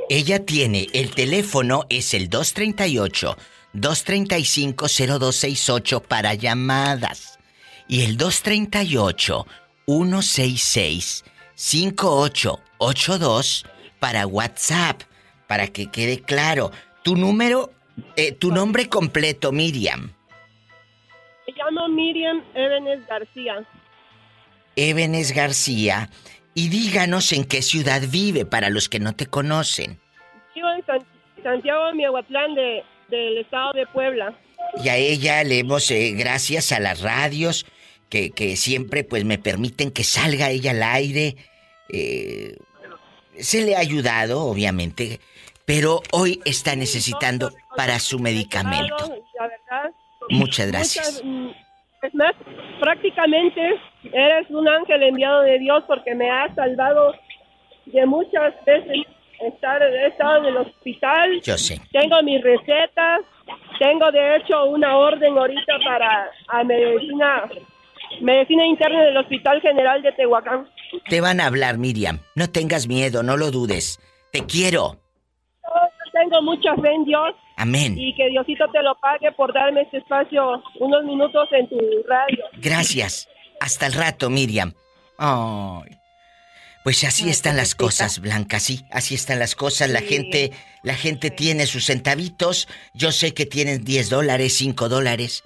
Ella 0.08 0.44
tiene 0.44 0.88
el 0.92 1.14
teléfono, 1.14 1.84
es 1.88 2.14
el 2.14 2.28
238 2.28 3.36
235 3.72 4.88
0268 4.88 6.00
para 6.00 6.34
llamadas. 6.34 7.38
Y 7.88 8.02
el 8.02 8.16
238 8.16 9.46
166 9.86 11.24
5882 11.54 13.66
para 13.98 14.26
WhatsApp. 14.26 15.02
Para 15.46 15.68
que 15.68 15.90
quede 15.90 16.20
claro. 16.20 16.70
Tu 17.02 17.16
número, 17.16 17.72
eh, 18.16 18.32
tu 18.32 18.50
nombre 18.52 18.88
completo, 18.88 19.52
Miriam. 19.52 20.12
Me 21.46 21.52
llamo 21.54 21.88
Miriam 21.88 22.42
Ebenes 22.54 23.06
García. 23.06 23.66
Ebenes 24.76 25.32
García. 25.32 26.08
Y 26.54 26.68
díganos 26.68 27.32
en 27.32 27.44
qué 27.44 27.62
ciudad 27.62 28.02
vive 28.08 28.44
para 28.44 28.68
los 28.70 28.88
que 28.88 28.98
no 29.00 29.14
te 29.14 29.26
conocen. 29.26 29.98
Vivo 30.54 30.68
en 30.76 30.84
San- 30.84 31.06
Santiago, 31.42 31.92
Miahuatlán, 31.94 32.54
de, 32.54 32.82
del 33.08 33.38
estado 33.38 33.72
de 33.72 33.86
Puebla. 33.86 34.38
Y 34.82 34.88
a 34.88 34.96
ella 34.96 35.42
le 35.44 35.60
hemos, 35.60 35.90
eh, 35.90 36.12
gracias 36.12 36.72
a 36.72 36.80
las 36.80 37.00
radios, 37.00 37.66
que, 38.10 38.30
que 38.30 38.56
siempre 38.56 39.02
pues 39.04 39.24
me 39.24 39.38
permiten 39.38 39.90
que 39.90 40.04
salga 40.04 40.50
ella 40.50 40.72
al 40.72 40.82
aire. 40.82 41.36
eh, 41.88 42.56
se 43.38 43.62
le 43.64 43.74
ha 43.76 43.78
ayudado, 43.80 44.42
obviamente, 44.44 45.18
pero 45.64 46.02
hoy 46.12 46.40
está 46.44 46.76
necesitando 46.76 47.50
para 47.76 47.98
su 47.98 48.18
medicamento. 48.18 49.10
Muchas 50.28 50.68
gracias. 50.68 51.22
Muchas, 51.24 51.24
mm, 51.24 51.48
es 52.02 52.14
más, 52.14 52.34
prácticamente 52.80 53.80
eres 54.12 54.50
un 54.50 54.68
ángel 54.68 55.02
enviado 55.04 55.42
de 55.42 55.58
Dios 55.60 55.84
porque 55.86 56.14
me 56.14 56.28
has 56.30 56.52
salvado 56.54 57.14
de 57.86 58.06
muchas 58.06 58.52
veces 58.64 59.06
estar, 59.40 59.80
he 59.82 60.08
estado 60.08 60.38
en 60.38 60.44
el 60.46 60.56
hospital. 60.56 61.40
Yo 61.42 61.56
sé. 61.56 61.80
Tengo 61.92 62.20
mis 62.22 62.42
recetas. 62.42 63.20
Tengo 63.78 64.10
de 64.10 64.36
hecho 64.36 64.64
una 64.66 64.96
orden 64.96 65.36
ahorita 65.38 65.74
para 65.84 66.30
a 66.48 66.64
medicina 66.64 67.48
medicina 68.20 68.66
interna 68.66 69.04
del 69.04 69.16
Hospital 69.16 69.60
General 69.60 70.02
de 70.02 70.12
Tehuacán. 70.12 70.68
Te 71.08 71.20
van 71.20 71.40
a 71.40 71.46
hablar, 71.46 71.78
Miriam. 71.78 72.18
No 72.34 72.50
tengas 72.50 72.86
miedo, 72.86 73.22
no 73.22 73.36
lo 73.36 73.50
dudes. 73.50 73.98
Te 74.30 74.44
quiero. 74.44 75.01
Yo 75.72 76.12
tengo 76.12 76.42
mucha 76.42 76.74
fe 76.76 76.92
en 76.92 77.04
Dios 77.04 77.34
Amén. 77.56 77.94
y 77.98 78.14
que 78.14 78.28
Diosito 78.28 78.68
te 78.70 78.82
lo 78.82 78.94
pague 78.96 79.32
por 79.32 79.52
darme 79.52 79.82
este 79.82 79.98
espacio 79.98 80.62
unos 80.80 81.04
minutos 81.04 81.48
en 81.52 81.68
tu 81.68 81.78
radio. 82.08 82.44
Gracias. 82.58 83.28
Hasta 83.60 83.86
el 83.86 83.92
rato, 83.92 84.30
Miriam. 84.30 84.74
Ay. 85.18 85.98
Pues 86.82 87.04
así 87.04 87.30
están 87.30 87.56
las 87.56 87.76
cosas, 87.76 88.18
Blanca, 88.20 88.58
sí, 88.58 88.84
así 88.90 89.14
están 89.14 89.38
las 89.38 89.54
cosas. 89.54 89.88
La 89.88 90.00
gente, 90.00 90.50
la 90.82 90.94
gente 90.94 91.30
tiene 91.30 91.66
sus 91.66 91.86
centavitos. 91.86 92.66
Yo 92.92 93.12
sé 93.12 93.34
que 93.34 93.46
tienen 93.46 93.84
10 93.84 94.10
dólares, 94.10 94.56
5 94.56 94.88
dólares. 94.88 95.44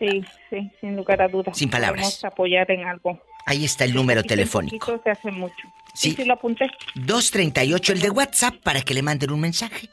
Sí, 0.00 0.24
sí, 0.50 0.70
sin 0.80 0.96
lugar 0.96 1.22
a 1.22 1.28
dudas. 1.28 1.56
Sin 1.56 1.70
palabras. 1.70 2.02
Podemos 2.02 2.24
apoyar 2.24 2.70
en 2.72 2.88
algo. 2.88 3.20
Ahí 3.46 3.64
está 3.64 3.84
el 3.84 3.94
número 3.94 4.22
telefónico. 4.22 5.00
se 5.02 5.10
hace 5.10 5.30
mucho. 5.30 5.54
Sí. 5.94 6.10
Sí, 6.10 6.16
sí 6.16 6.24
lo 6.24 6.34
apunté. 6.34 6.66
238, 6.94 7.92
el 7.92 8.00
de 8.00 8.10
WhatsApp, 8.10 8.56
para 8.62 8.82
que 8.82 8.92
le 8.94 9.02
manden 9.02 9.30
un 9.30 9.40
mensaje. 9.40 9.88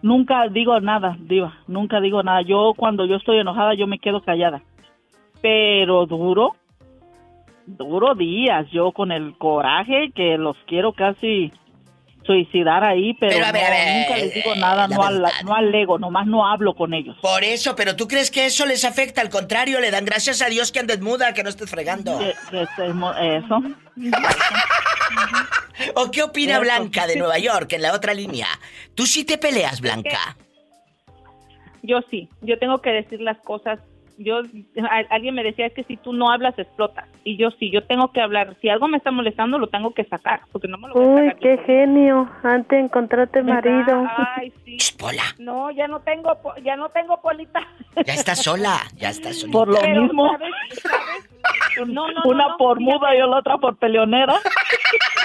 Nunca 0.04 0.48
digo 0.48 0.80
nada, 0.80 1.16
diva, 1.20 1.60
nunca 1.68 2.00
digo 2.00 2.24
nada. 2.24 2.42
Yo 2.42 2.74
cuando 2.76 3.06
yo 3.06 3.18
estoy 3.18 3.38
enojada, 3.38 3.76
yo 3.76 3.86
me 3.86 4.00
quedo 4.00 4.22
callada. 4.22 4.62
Pero 5.42 6.08
duro, 6.08 6.56
duro 7.68 8.16
días, 8.16 8.70
yo 8.72 8.92
con 8.92 9.12
el 9.12 9.38
coraje 9.38 10.12
que 10.16 10.38
los 10.38 10.58
quiero 10.66 10.94
casi 10.94 11.52
suicidar 12.32 12.84
ahí, 12.84 13.14
pero, 13.16 13.34
Pero, 13.34 13.46
a 13.46 13.52
ver, 13.52 13.62
no, 13.62 13.68
a 13.68 13.72
ver, 13.72 13.98
nunca 14.08 14.18
les 14.18 14.34
digo 14.34 14.56
nada, 14.56 14.88
la 14.88 14.96
no, 14.96 15.04
al, 15.04 15.22
no 15.44 15.54
alego, 15.56 16.00
nomás 16.00 16.26
no 16.28 16.48
hablo 16.48 16.74
con 16.76 16.94
ellos. 16.94 17.18
Por 17.22 17.44
eso, 17.44 17.76
pero 17.76 17.96
¿tú 17.96 18.08
crees 18.08 18.32
que 18.32 18.46
eso 18.46 18.66
les 18.66 18.86
afecta? 18.86 19.22
Al 19.22 19.30
contrario, 19.30 19.80
le 19.80 19.92
dan 19.92 20.06
gracias 20.06 20.42
a 20.42 20.48
Dios 20.48 20.72
que 20.72 20.80
andes 20.80 21.02
muda, 21.02 21.34
que 21.34 21.44
no 21.44 21.50
estés 21.50 21.70
fregando. 21.70 22.18
Que- 22.20 22.34
que 22.50 22.62
estemos- 22.64 23.16
Eso. 23.20 23.62
¿O 25.96 26.12
qué 26.12 26.24
opina 26.24 26.54
Eso. 26.54 26.62
Blanca 26.62 27.08
de 27.08 27.16
Nueva 27.18 27.38
York 27.38 27.74
en 27.74 27.82
la 27.82 27.94
otra 27.94 28.14
línea? 28.14 28.48
¿Tú 28.96 29.06
sí 29.06 29.24
te 29.26 29.38
peleas, 29.38 29.82
Blanca? 29.82 30.38
Yo 31.84 32.00
sí, 32.10 32.30
yo 32.42 32.58
tengo 32.60 32.82
que 32.82 32.92
decir 32.92 33.22
las 33.22 33.38
cosas. 33.40 33.80
Yo, 34.18 34.39
a- 34.89 35.03
alguien 35.16 35.36
me 35.36 35.43
decía 35.43 35.66
es 35.68 35.74
que 35.74 35.84
si 35.84 35.97
tú 35.97 36.14
no 36.14 36.32
hablas 36.32 36.57
explotas. 36.59 37.05
Y 37.24 37.38
yo 37.38 37.51
sí, 37.51 37.70
yo 37.72 37.84
tengo 37.84 38.12
que 38.12 38.22
hablar. 38.22 38.55
Si 38.62 38.70
algo 38.70 38.88
me 38.88 38.97
está 38.97 39.12
molestando, 39.12 39.57
lo 39.59 39.68
tengo 39.68 39.93
que 39.93 40.03
sacar, 40.05 40.41
porque 40.51 40.68
no 40.68 40.78
me 40.78 40.88
lo 40.88 40.93
voy 40.95 41.03
a 41.03 41.07
Uy, 41.07 41.28
sacar. 41.30 41.39
qué 41.39 41.57
genio. 41.66 42.30
Antes 42.43 42.70
de 42.70 42.80
encontrarte 42.86 43.43
marido. 43.43 44.07
Ay, 44.36 44.51
sí. 44.66 44.78
Pola. 44.97 45.24
No, 45.39 45.72
ya 45.72 45.88
no 45.88 45.99
tengo, 46.01 46.36
po- 46.41 46.55
ya 46.64 46.76
no 46.76 46.89
tengo 46.89 47.22
polita. 47.22 47.62
Ya 48.05 48.14
estás 48.14 48.41
sola, 48.43 48.78
ya 48.97 49.09
estás 49.09 49.39
sola. 49.39 49.51
Por 49.53 49.68
lo 49.70 49.80
Pero, 49.80 50.01
mismo, 50.03 50.30
¿sabes? 50.32 50.51
¿Sabes? 50.82 51.30
No, 51.88 52.12
no, 52.12 52.22
una 52.26 52.43
no, 52.43 52.49
no, 52.51 52.57
por 52.57 52.80
muda 52.80 53.16
y 53.16 53.20
la 53.20 53.38
otra 53.38 53.57
por 53.57 53.76
peleonera. 53.78 54.36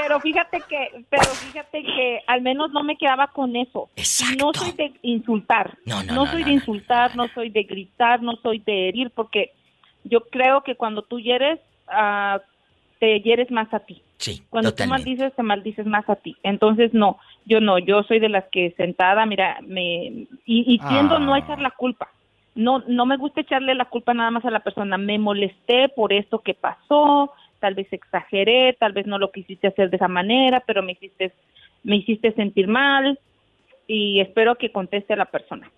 Pero 0.00 0.20
fíjate 0.20 0.60
que, 0.68 1.04
pero 1.10 1.24
fíjate 1.24 1.82
que 1.82 2.20
al 2.26 2.40
menos 2.42 2.70
no 2.72 2.82
me 2.82 2.96
quedaba 2.96 3.26
con 3.28 3.56
eso. 3.56 3.88
No 4.38 4.52
soy 4.54 4.72
de 4.72 4.92
insultar. 5.02 5.76
No, 5.84 6.02
no, 6.02 6.14
no, 6.14 6.26
soy 6.26 6.42
no, 6.42 6.46
de 6.48 6.52
insultar, 6.54 7.16
no 7.16 7.28
soy 7.28 7.50
de 7.50 7.64
gritar, 7.64 8.22
no 8.22 8.36
soy 8.36 8.60
de 8.60 8.88
herir, 8.88 9.10
porque 9.10 9.50
yo 10.04 10.20
creo 10.30 10.62
que 10.62 10.76
cuando 10.76 11.02
tú 11.02 11.18
hieres, 11.20 11.58
ah, 11.88 12.40
te 13.00 13.20
hieres 13.20 13.50
más 13.50 13.72
a 13.74 13.80
ti. 13.80 14.02
Sí, 14.18 14.42
Cuando 14.50 14.70
tú 14.70 14.76
totalmente. 14.78 15.04
maldices, 15.10 15.36
te 15.36 15.42
maldices 15.42 15.86
más 15.86 16.08
a 16.08 16.16
ti. 16.16 16.36
Entonces, 16.42 16.92
no, 16.92 17.18
yo 17.44 17.60
no, 17.60 17.78
yo 17.78 18.02
soy 18.02 18.18
de 18.18 18.28
las 18.28 18.44
que 18.50 18.72
sentada, 18.76 19.24
mira, 19.26 19.58
me 19.62 20.06
y, 20.06 20.26
y 20.46 20.78
tiendo 20.88 21.16
Ah. 21.16 21.20
no 21.20 21.34
a 21.34 21.38
echar 21.38 21.60
la 21.60 21.70
culpa. 21.70 22.08
No, 22.56 22.82
no 22.88 23.06
me 23.06 23.16
gusta 23.16 23.42
echarle 23.42 23.74
la 23.76 23.84
culpa 23.84 24.14
nada 24.14 24.32
más 24.32 24.44
a 24.44 24.50
la 24.50 24.60
persona. 24.60 24.98
Me 24.98 25.18
molesté 25.18 25.88
por 25.90 26.12
esto 26.12 26.40
que 26.40 26.54
pasó, 26.54 27.32
tal 27.60 27.74
vez 27.74 27.92
exageré, 27.92 28.76
tal 28.78 28.92
vez 28.92 29.06
no 29.06 29.18
lo 29.18 29.30
quisiste 29.30 29.68
hacer 29.68 29.90
de 29.90 29.96
esa 29.96 30.08
manera, 30.08 30.62
pero 30.66 30.82
me 30.82 30.92
hiciste, 30.92 31.32
me 31.82 31.96
hiciste 31.96 32.32
sentir 32.32 32.68
mal 32.68 33.18
y 33.86 34.20
espero 34.20 34.56
que 34.56 34.72
conteste 34.72 35.14
a 35.14 35.16
la 35.16 35.26
persona. 35.26 35.70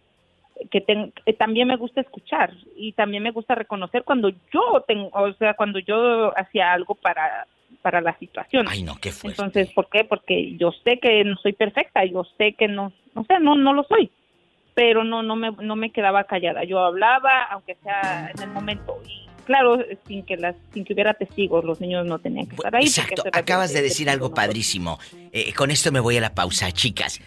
Que, 0.70 0.85
que 1.24 1.33
también 1.33 1.68
me 1.68 1.76
gusta 1.76 2.03
escuchar 2.03 2.53
y 2.76 2.93
también 2.93 3.22
me 3.22 3.31
gusta 3.31 3.55
reconocer 3.55 4.05
cuando 4.05 4.28
yo 4.53 4.85
tengo, 4.87 5.09
o 5.12 5.33
sea, 5.35 5.55
cuando 5.55 5.78
yo 5.78 6.39
hacía 6.39 6.72
algo 6.72 6.95
para 6.95 7.47
para 7.83 8.01
la 8.01 8.16
situación. 8.18 8.66
Ay, 8.68 8.83
no, 8.83 8.97
qué 9.01 9.11
fuerte. 9.11 9.41
Entonces, 9.41 9.72
¿por 9.74 9.89
qué? 9.89 10.05
Porque 10.05 10.57
yo 10.57 10.72
sé 10.85 10.99
que 10.99 11.24
no 11.24 11.37
soy 11.37 11.53
perfecta, 11.53 12.05
yo 12.05 12.24
sé 12.37 12.55
que 12.55 12.68
no, 12.68 12.93
no 13.14 13.24
sé, 13.24 13.41
no, 13.41 13.55
no 13.55 13.72
lo 13.72 13.85
soy, 13.85 14.11
pero 14.74 15.05
no, 15.05 15.22
no 15.22 15.37
me, 15.37 15.51
no 15.51 15.76
me 15.76 15.91
quedaba 15.91 16.24
callada. 16.24 16.64
Yo 16.64 16.81
hablaba, 16.81 17.45
aunque 17.45 17.76
sea 17.76 18.31
en 18.35 18.43
el 18.43 18.51
momento, 18.51 18.99
y 19.07 19.30
claro, 19.51 19.84
sin 20.07 20.22
que 20.24 20.36
las, 20.36 20.55
sin 20.72 20.84
que 20.84 20.92
hubiera 20.92 21.12
testigos, 21.14 21.64
los 21.64 21.80
niños 21.80 22.07
no 22.07 22.20
tenían 22.20 22.46
que 22.46 22.55
estar 22.55 22.76
ahí. 22.76 22.84
Exacto, 22.84 23.24
acabas 23.32 23.72
de 23.72 23.80
de- 23.82 23.88
decir 23.88 24.09
algo 24.09 24.32
padrísimo. 24.32 25.01
Eh, 25.32 25.53
con 25.55 25.72
esto 25.72 25.90
me 25.90 25.98
voy 25.98 26.16
a 26.16 26.20
la 26.20 26.34
pausa, 26.36 26.70
chicas. 26.70 27.20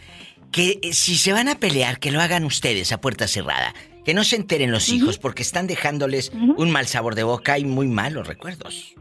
Que 0.49 0.79
eh, 0.81 0.93
si 0.93 1.17
se 1.17 1.33
van 1.33 1.49
a 1.49 1.55
pelear, 1.55 1.99
que 1.99 2.11
lo 2.11 2.21
hagan 2.21 2.45
ustedes 2.45 2.93
a 2.93 3.01
puerta 3.01 3.27
cerrada. 3.27 3.73
Que 4.05 4.13
no 4.13 4.23
se 4.23 4.37
enteren 4.37 4.71
los 4.71 4.87
hijos 4.89 5.17
porque 5.17 5.41
están 5.41 5.67
dejándoles 5.67 6.31
un 6.33 6.71
mal 6.71 6.87
sabor 6.87 7.15
de 7.15 7.23
boca 7.23 7.59
y 7.59 7.65
muy 7.65 7.87
malos 7.87 8.25
recuerdos. 8.25 8.93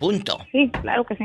Punto. 0.00 0.38
Sí, 0.50 0.68
claro 0.82 1.04
que 1.04 1.14
sí. 1.16 1.24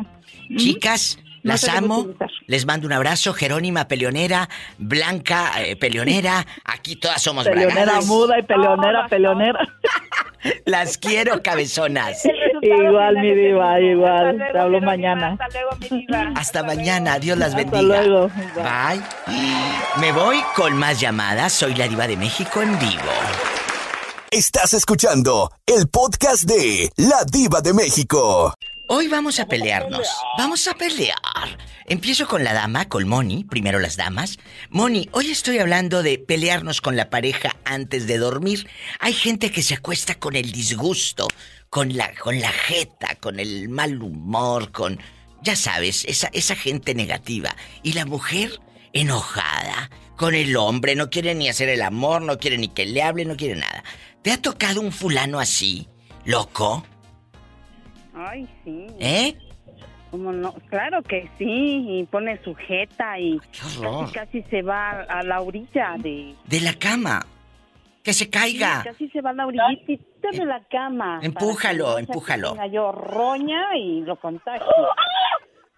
Chicas, 0.57 1.17
las 1.43 1.67
amo. 1.67 2.07
Les 2.47 2.65
mando 2.65 2.87
un 2.87 2.93
abrazo. 2.93 3.33
Jerónima, 3.33 3.87
peleonera. 3.87 4.49
Blanca, 4.77 5.51
eh, 5.61 5.75
peleonera. 5.75 6.45
Aquí 6.65 6.95
todas 6.95 7.21
somos 7.21 7.45
Peleonera 7.45 7.83
bragadas. 7.83 8.05
muda 8.07 8.39
y 8.39 8.43
peleonera, 8.43 9.07
peleonera. 9.07 9.59
Las 10.65 10.97
quiero, 10.97 11.43
cabezonas. 11.43 12.23
igual, 12.61 13.15
mi 13.17 13.35
diva, 13.35 13.79
igual. 13.79 14.37
Te 14.51 14.57
hablo 14.57 14.81
mañana. 14.81 15.37
Hasta 16.35 16.63
mañana, 16.63 17.19
Dios 17.19 17.37
las 17.37 17.53
Hasta 17.53 17.69
bendiga. 17.69 18.01
luego. 18.01 18.31
Bye. 18.55 19.01
Me 19.99 20.11
voy 20.11 20.37
con 20.55 20.75
más 20.77 20.99
llamadas. 20.99 21.53
Soy 21.53 21.75
la 21.75 21.87
Diva 21.87 22.07
de 22.07 22.17
México 22.17 22.59
en 22.61 22.77
vivo. 22.79 23.11
Estás 24.31 24.73
escuchando 24.73 25.51
el 25.65 25.89
podcast 25.89 26.43
de 26.43 26.89
La 26.95 27.23
Diva 27.29 27.61
de 27.61 27.73
México. 27.73 28.53
Hoy 28.93 29.07
vamos 29.07 29.39
a 29.39 29.45
pelearnos. 29.45 30.05
Vamos 30.37 30.67
a 30.67 30.73
pelear. 30.73 31.15
Empiezo 31.85 32.27
con 32.27 32.43
la 32.43 32.51
dama, 32.51 32.89
con 32.89 33.07
Moni. 33.07 33.45
Primero 33.45 33.79
las 33.79 33.95
damas. 33.95 34.37
Moni, 34.69 35.07
hoy 35.13 35.31
estoy 35.31 35.59
hablando 35.59 36.03
de 36.03 36.19
pelearnos 36.19 36.81
con 36.81 36.97
la 36.97 37.09
pareja 37.09 37.55
antes 37.63 38.05
de 38.05 38.17
dormir. 38.17 38.67
Hay 38.99 39.13
gente 39.13 39.49
que 39.49 39.63
se 39.63 39.75
acuesta 39.75 40.15
con 40.15 40.35
el 40.35 40.51
disgusto, 40.51 41.29
con 41.69 41.95
la, 41.95 42.13
con 42.15 42.41
la 42.41 42.51
jeta, 42.51 43.15
con 43.15 43.39
el 43.39 43.69
mal 43.69 44.03
humor, 44.03 44.73
con. 44.73 44.99
Ya 45.41 45.55
sabes, 45.55 46.03
esa, 46.03 46.27
esa 46.33 46.57
gente 46.57 46.93
negativa. 46.93 47.55
Y 47.83 47.93
la 47.93 48.05
mujer 48.05 48.59
enojada 48.91 49.89
con 50.17 50.35
el 50.35 50.57
hombre, 50.57 50.97
no 50.97 51.09
quiere 51.09 51.33
ni 51.33 51.47
hacer 51.47 51.69
el 51.69 51.81
amor, 51.81 52.23
no 52.23 52.39
quiere 52.39 52.57
ni 52.57 52.67
que 52.67 52.85
le 52.85 53.01
hable, 53.03 53.23
no 53.23 53.37
quiere 53.37 53.55
nada. 53.55 53.85
¿Te 54.21 54.33
ha 54.33 54.41
tocado 54.41 54.81
un 54.81 54.91
fulano 54.91 55.39
así? 55.39 55.87
¿Loco? 56.25 56.85
Ay, 58.29 58.47
sí. 58.63 58.87
¿Eh? 58.99 59.37
¿Cómo 60.11 60.31
no? 60.33 60.53
Claro 60.69 61.01
que 61.03 61.29
sí, 61.37 61.99
y 61.99 62.03
pone 62.05 62.41
sujeta 62.43 63.17
y 63.17 63.39
horror. 63.79 64.11
casi, 64.11 64.41
casi 64.41 64.49
se 64.49 64.61
va 64.61 65.01
a 65.03 65.23
la 65.23 65.41
orilla 65.41 65.95
de... 65.97 66.35
De 66.45 66.59
la 66.59 66.73
cama. 66.73 67.25
Que 68.03 68.13
se 68.13 68.29
caiga. 68.29 68.81
Sí, 68.81 68.89
casi 68.89 69.09
se 69.09 69.21
va 69.21 69.29
a 69.29 69.33
la 69.33 69.47
orillita 69.47 70.29
de 70.31 70.45
la 70.45 70.61
cama. 70.69 71.19
Empújalo, 71.21 71.97
empújalo. 71.97 72.55
yo 72.67 72.91
roña 72.91 73.75
y 73.77 74.01
lo 74.01 74.17
contagio. 74.17 74.67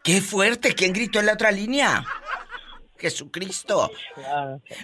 ¡Qué 0.04 0.20
fuerte! 0.20 0.74
¿Quién 0.74 0.94
gritó 0.94 1.20
en 1.20 1.28
la 1.28 1.34
otra 1.34 1.52
línea? 1.52 2.04
Jesucristo. 2.98 3.92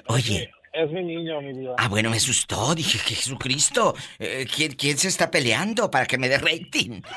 Oye. 0.07 0.51
Es 0.72 0.91
mi 0.91 1.03
niño, 1.03 1.41
mi 1.41 1.53
vida. 1.53 1.76
Ah, 1.78 1.88
bueno, 1.88 2.09
me 2.09 2.17
asustó. 2.17 2.76
Dije, 2.76 2.99
Jesucristo. 2.99 3.95
eh, 4.20 4.47
¿quién, 4.53 4.74
quién 4.74 4.97
se 4.97 5.07
está 5.07 5.32
peleando 5.32 5.89
para 5.89 6.05
que 6.05 6.17
me 6.17 6.30
dé 6.30 6.38
rating? 6.38 7.01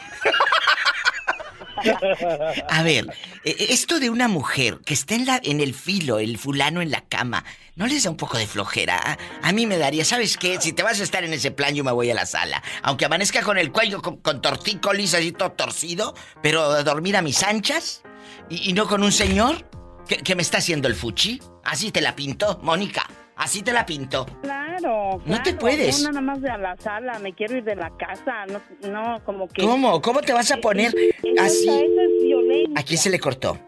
A 2.68 2.82
ver, 2.82 3.06
eh, 3.44 3.56
esto 3.70 4.00
de 4.00 4.10
una 4.10 4.28
mujer 4.28 4.78
que 4.84 4.94
esté 4.94 5.16
en, 5.16 5.26
la, 5.26 5.40
en 5.42 5.60
el 5.60 5.74
filo, 5.74 6.18
el 6.18 6.38
fulano 6.38 6.80
en 6.80 6.90
la 6.90 7.02
cama, 7.02 7.44
¿no 7.76 7.86
les 7.86 8.04
da 8.04 8.10
un 8.10 8.16
poco 8.16 8.38
de 8.38 8.46
flojera? 8.46 9.18
A, 9.42 9.52
mí 9.52 9.66
me 9.66 9.78
daría, 9.78 10.04
¿sabes 10.04 10.36
qué? 10.36 10.60
Si 10.60 10.72
te 10.72 10.82
vas 10.82 11.00
a 11.00 11.02
estar 11.02 11.24
en 11.24 11.32
ese 11.32 11.50
plan, 11.50 11.74
yo 11.74 11.84
me 11.84 11.92
voy 11.92 12.10
a 12.10 12.14
la 12.14 12.26
sala. 12.26 12.62
Aunque 12.82 13.04
amanezca 13.04 13.42
con 13.42 13.58
el 13.58 13.72
cuello 13.72 14.00
con, 14.00 14.18
con 14.18 14.40
tortícolis 14.40 15.14
así 15.14 15.32
todo 15.32 15.52
torcido, 15.52 16.14
pero 16.42 16.62
a 16.62 16.82
dormir 16.82 17.16
a 17.16 17.22
mis 17.22 17.42
anchas 17.42 18.02
y, 18.48 18.72
no 18.72 18.86
con 18.86 19.02
un 19.02 19.12
señor 19.12 19.68
que, 20.06 20.18
que 20.18 20.34
me 20.34 20.42
está 20.42 20.58
haciendo 20.58 20.88
el 20.88 20.94
fuchi. 20.94 21.40
Así 21.64 21.90
te 21.90 22.00
la 22.00 22.14
pinto, 22.14 22.58
Mónica. 22.62 23.08
Así 23.36 23.62
te 23.62 23.72
la 23.72 23.86
pinto. 23.86 24.26
Claro, 24.42 25.20
No 25.24 25.42
te 25.42 25.54
puedes. 25.54 25.98
Yo 26.02 26.08
nada 26.08 26.20
más 26.20 26.40
de 26.40 26.50
a 26.50 26.58
la 26.58 26.76
sala, 26.76 27.18
me 27.18 27.32
quiero 27.32 27.56
ir 27.56 27.64
de 27.64 27.74
la 27.76 27.90
casa, 27.96 28.46
no, 28.46 28.60
no 28.90 29.24
como 29.24 29.48
que... 29.48 29.62
¿Cómo? 29.62 30.00
¿Cómo 30.02 30.20
te 30.20 30.32
vas 30.32 30.50
a 30.50 30.58
poner 30.58 30.94
así? 31.38 31.68
Eso 31.68 31.80
es 31.80 32.22
violencia. 32.22 32.74
¿A 32.80 32.82
quién 32.82 32.98
se 32.98 33.10
le 33.10 33.18
cortó? 33.18 33.58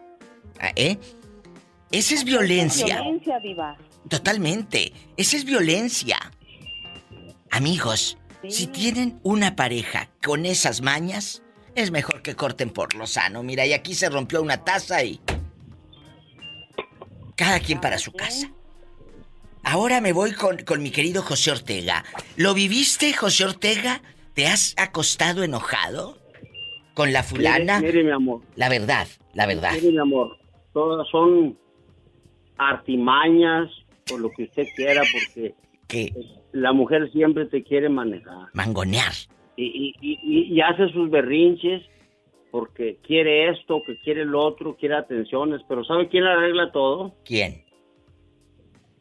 ¿Ah, 0.59 0.71
¿Eh? 0.75 0.97
Esa 1.91 2.13
es 2.13 2.23
violencia. 2.23 3.01
Violencia, 3.01 3.39
diva. 3.39 3.77
Totalmente. 4.09 4.93
Esa 5.17 5.37
es 5.37 5.45
violencia. 5.45 6.17
Amigos, 7.49 8.17
si 8.49 8.67
tienen 8.67 9.19
una 9.23 9.55
pareja 9.55 10.09
con 10.23 10.45
esas 10.45 10.81
mañas, 10.81 11.41
es 11.73 11.91
mejor 11.91 12.21
que 12.21 12.35
corten 12.35 12.69
por 12.69 12.93
lo 12.95 13.07
sano. 13.07 13.43
Mira, 13.43 13.65
y 13.65 13.73
aquí 13.73 13.93
se 13.93 14.09
rompió 14.09 14.41
una 14.41 14.63
taza 14.63 15.03
y... 15.03 15.19
Cada 17.35 17.59
quien 17.59 17.81
para 17.81 17.97
su 17.97 18.13
casa. 18.13 18.51
Ahora 19.65 19.99
me 19.99 20.13
voy 20.13 20.31
con, 20.33 20.57
con 20.57 20.83
mi 20.83 20.91
querido 20.91 21.23
José 21.23 21.49
Ortega. 21.49 22.03
¿Lo 22.37 22.53
viviste, 22.53 23.13
José 23.13 23.45
Ortega? 23.45 23.99
¿Te 24.35 24.45
has 24.45 24.75
acostado 24.77 25.43
enojado? 25.43 26.19
¿Con 26.93 27.11
la 27.11 27.23
fulana? 27.23 27.79
Mire, 27.79 27.91
mire, 27.91 28.03
mi 28.03 28.11
amor. 28.11 28.41
La 28.55 28.69
verdad, 28.69 29.07
la 29.33 29.47
verdad. 29.47 29.71
Mire, 29.73 29.91
mi 29.91 29.97
amor. 29.97 30.37
Todas 30.71 31.07
son 31.09 31.57
artimañas 32.57 33.69
o 34.13 34.19
lo 34.19 34.29
que 34.29 34.43
usted 34.43 34.67
quiera 34.75 35.01
porque 35.11 36.13
la 36.51 36.71
mujer 36.71 37.11
siempre 37.11 37.45
te 37.47 37.63
quiere 37.63 37.89
manejar. 37.89 38.49
Mangonear. 38.53 39.13
Y, 39.57 39.95
y, 39.99 40.19
y, 40.21 40.53
y 40.53 40.61
hace 40.61 40.89
sus 40.89 41.09
berrinches 41.09 41.81
porque 42.51 42.99
quiere 43.05 43.49
esto, 43.49 43.81
que 43.85 43.97
quiere 44.03 44.25
lo 44.25 44.45
otro, 44.45 44.77
quiere 44.77 44.95
atenciones. 44.95 45.61
Pero 45.67 45.83
¿sabe 45.83 46.07
quién 46.07 46.23
arregla 46.23 46.71
todo? 46.71 47.15
¿Quién? 47.25 47.64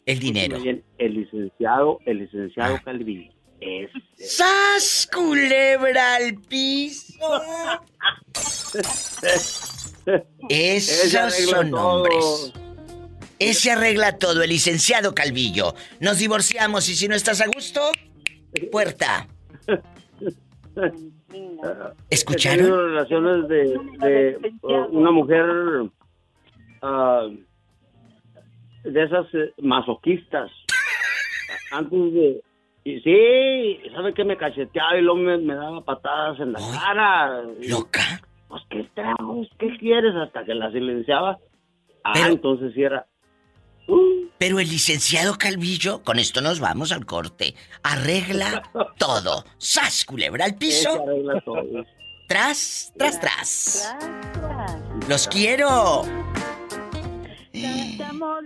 El 0.06 0.18
dinero. 0.18 0.60
Bien, 0.60 0.82
el 0.98 1.14
licenciado, 1.14 1.98
el 2.04 2.18
licenciado 2.18 2.78
Calvillo. 2.84 3.32
Es, 3.60 3.90
¡Sas, 4.16 5.08
culebra 5.12 6.16
al 6.16 6.34
piso! 6.42 7.14
Ese 10.48 11.06
Esos 11.06 11.34
son 11.48 11.70
todo. 11.70 11.88
hombres. 11.88 12.52
Ese 13.38 13.70
arregla 13.70 14.18
todo, 14.18 14.42
el 14.42 14.50
licenciado 14.50 15.14
Calvillo. 15.14 15.74
Nos 16.00 16.18
divorciamos 16.18 16.88
y 16.88 16.94
si 16.94 17.08
no 17.08 17.14
estás 17.14 17.40
a 17.40 17.46
gusto, 17.46 17.80
puerta. 18.70 19.26
¿Escucharon? 22.10 22.66
Relaciones 22.66 23.48
de, 23.48 23.78
de, 24.00 24.52
una 24.62 25.10
mujer 25.10 25.44
ah, 26.82 27.28
de 28.84 29.02
esas 29.02 29.26
eh, 29.34 29.52
masoquistas. 29.62 30.50
Antes 31.72 32.12
de... 32.14 32.40
Y 32.84 33.00
sí, 33.00 33.90
¿sabe 33.94 34.12
qué? 34.12 34.24
Me 34.24 34.36
cacheteaba 34.36 34.96
y 34.98 35.02
luego 35.02 35.18
me, 35.18 35.38
me 35.38 35.54
daba 35.54 35.80
patadas 35.82 36.38
en 36.40 36.52
la 36.52 36.60
cara. 36.80 37.42
¿Loca? 37.66 38.20
Pues, 38.48 38.62
¿qué 38.68 38.86
tragos? 38.94 39.48
¿Qué 39.58 39.76
quieres? 39.78 40.14
Hasta 40.14 40.44
que 40.44 40.54
la 40.54 40.70
silenciaba. 40.70 41.38
Ah, 42.04 42.12
Pero- 42.14 42.26
entonces 42.28 42.72
sí 42.74 42.82
era... 42.82 43.06
Pero 44.38 44.60
el 44.60 44.68
licenciado 44.68 45.36
Calvillo, 45.38 46.02
con 46.02 46.18
esto 46.18 46.40
nos 46.40 46.58
vamos 46.58 46.90
al 46.90 47.04
corte, 47.04 47.54
arregla 47.82 48.62
todo. 48.98 49.44
¡Sas, 49.58 50.04
culebra 50.06 50.46
al 50.46 50.56
piso! 50.56 51.02
arregla 51.02 51.40
todo. 51.44 51.84
Tras, 52.26 52.92
tras, 52.96 53.20
tras. 53.20 53.96
¡Los 55.08 55.28
quiero! 55.28 56.02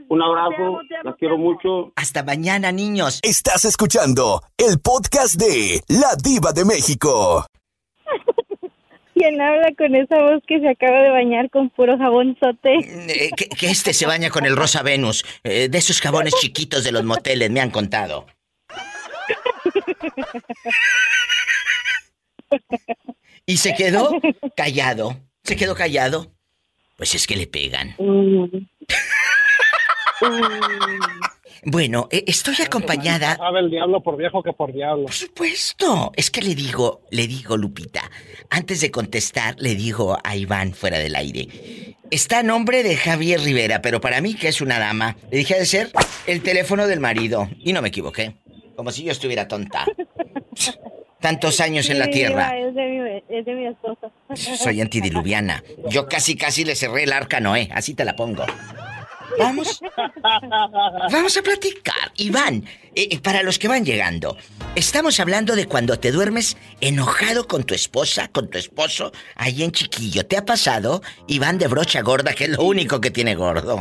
Un 0.08 0.22
abrazo, 0.22 0.80
la 1.04 1.14
quiero 1.16 1.38
mucho. 1.38 1.92
Hasta 1.96 2.22
mañana, 2.22 2.72
niños. 2.72 3.20
Estás 3.22 3.64
escuchando 3.64 4.42
el 4.56 4.80
podcast 4.80 5.36
de 5.36 5.82
La 5.88 6.16
Diva 6.22 6.52
de 6.52 6.64
México. 6.64 7.46
¿Quién 9.14 9.40
habla 9.40 9.68
con 9.76 9.94
esa 9.96 10.16
voz 10.16 10.42
que 10.46 10.60
se 10.60 10.68
acaba 10.68 10.98
de 11.02 11.10
bañar 11.10 11.50
con 11.50 11.70
puro 11.70 11.98
jabonzote? 11.98 12.74
Eh, 12.76 13.30
que, 13.36 13.48
que 13.48 13.70
este 13.70 13.92
se 13.92 14.06
baña 14.06 14.30
con 14.30 14.46
el 14.46 14.56
Rosa 14.56 14.82
Venus, 14.82 15.24
eh, 15.42 15.68
de 15.68 15.78
esos 15.78 16.00
jabones 16.00 16.34
chiquitos 16.40 16.84
de 16.84 16.92
los 16.92 17.04
moteles, 17.04 17.50
me 17.50 17.60
han 17.60 17.70
contado. 17.70 18.26
Y 23.44 23.56
se 23.56 23.74
quedó 23.74 24.10
callado. 24.56 25.16
Se 25.42 25.56
quedó 25.56 25.74
callado. 25.74 26.32
Pues 26.96 27.14
es 27.14 27.26
que 27.26 27.36
le 27.36 27.46
pegan. 27.46 27.94
Bueno, 31.64 32.08
eh, 32.10 32.24
estoy 32.26 32.54
acompañada. 32.64 33.36
Sabe 33.36 33.60
el 33.60 33.70
diablo 33.70 34.00
por 34.02 34.16
viejo 34.16 34.42
que 34.42 34.52
por 34.52 34.72
diablo. 34.72 35.04
Por 35.04 35.12
supuesto. 35.14 36.12
Es 36.16 36.30
que 36.30 36.40
le 36.42 36.54
digo, 36.54 37.02
le 37.10 37.26
digo, 37.26 37.56
Lupita. 37.56 38.02
Antes 38.50 38.80
de 38.80 38.90
contestar, 38.90 39.56
le 39.58 39.74
digo 39.74 40.16
a 40.22 40.36
Iván 40.36 40.72
fuera 40.72 40.98
del 40.98 41.16
aire. 41.16 41.96
Está 42.10 42.38
a 42.38 42.42
nombre 42.42 42.82
de 42.82 42.96
Javier 42.96 43.40
Rivera, 43.40 43.82
pero 43.82 44.00
para 44.00 44.20
mí 44.20 44.34
que 44.34 44.48
es 44.48 44.60
una 44.60 44.78
dama. 44.78 45.16
Le 45.30 45.38
dije 45.38 45.58
de 45.58 45.66
ser 45.66 45.90
el 46.26 46.42
teléfono 46.42 46.86
del 46.86 47.00
marido. 47.00 47.48
Y 47.58 47.72
no 47.72 47.82
me 47.82 47.88
equivoqué. 47.88 48.36
Como 48.76 48.92
si 48.92 49.02
yo 49.02 49.12
estuviera 49.12 49.48
tonta. 49.48 49.84
Tantos 51.20 51.60
años 51.60 51.90
en 51.90 51.98
la 51.98 52.08
tierra. 52.08 52.56
Es 52.56 52.74
de 52.74 52.86
mi, 52.86 53.36
es 53.36 53.44
de 53.44 53.54
mi 53.54 53.66
esposa. 53.66 54.10
Soy 54.34 54.80
antidiluviana. 54.80 55.64
Yo 55.90 56.08
casi 56.08 56.36
casi 56.36 56.64
le 56.64 56.76
cerré 56.76 57.02
el 57.02 57.12
arca 57.12 57.40
Noé, 57.40 57.68
así 57.72 57.94
te 57.94 58.04
la 58.04 58.14
pongo. 58.14 58.44
Vamos. 59.38 59.80
Vamos 61.12 61.36
a 61.36 61.42
platicar. 61.42 62.12
Iván, 62.16 62.64
eh, 62.94 63.08
eh, 63.10 63.20
para 63.20 63.42
los 63.42 63.58
que 63.58 63.68
van 63.68 63.84
llegando, 63.84 64.36
estamos 64.74 65.20
hablando 65.20 65.54
de 65.56 65.66
cuando 65.66 65.98
te 65.98 66.12
duermes 66.12 66.56
enojado 66.80 67.46
con 67.46 67.64
tu 67.64 67.74
esposa, 67.74 68.28
con 68.28 68.48
tu 68.48 68.58
esposo, 68.58 69.12
ahí 69.34 69.62
en 69.62 69.72
chiquillo. 69.72 70.26
¿Te 70.26 70.36
ha 70.36 70.44
pasado? 70.44 71.02
Iván 71.26 71.58
de 71.58 71.68
brocha 71.68 72.00
gorda, 72.02 72.34
que 72.34 72.44
es 72.44 72.50
lo 72.50 72.62
único 72.62 73.00
que 73.00 73.10
tiene 73.10 73.34
gordo. 73.34 73.76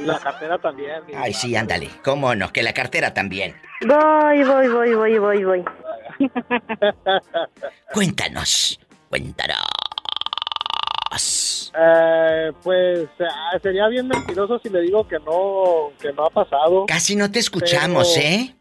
La 0.00 0.18
cartera 0.18 0.58
también. 0.58 1.02
Ay, 1.16 1.32
sí, 1.32 1.54
ándale. 1.54 1.88
¿Cómo 2.02 2.34
no? 2.34 2.52
Que 2.52 2.62
la 2.62 2.72
cartera 2.72 3.14
también. 3.14 3.54
Voy, 3.86 4.42
voy, 4.42 4.68
voy, 4.68 4.94
voy, 4.94 5.18
voy, 5.18 5.44
voy. 5.44 5.64
Cuéntanos. 7.92 8.80
Cuéntanos. 9.08 9.56
Eh, 11.78 12.52
pues 12.62 13.08
ah, 13.20 13.58
sería 13.62 13.88
bien 13.88 14.08
mentiroso 14.08 14.58
si 14.60 14.68
le 14.68 14.80
digo 14.82 15.06
que 15.08 15.18
no 15.20 15.90
que 16.00 16.12
no 16.12 16.24
ha 16.26 16.30
pasado. 16.30 16.86
Casi 16.86 17.16
no 17.16 17.30
te 17.30 17.38
escuchamos, 17.38 18.12
Pero- 18.16 18.26
¿eh? 18.28 18.54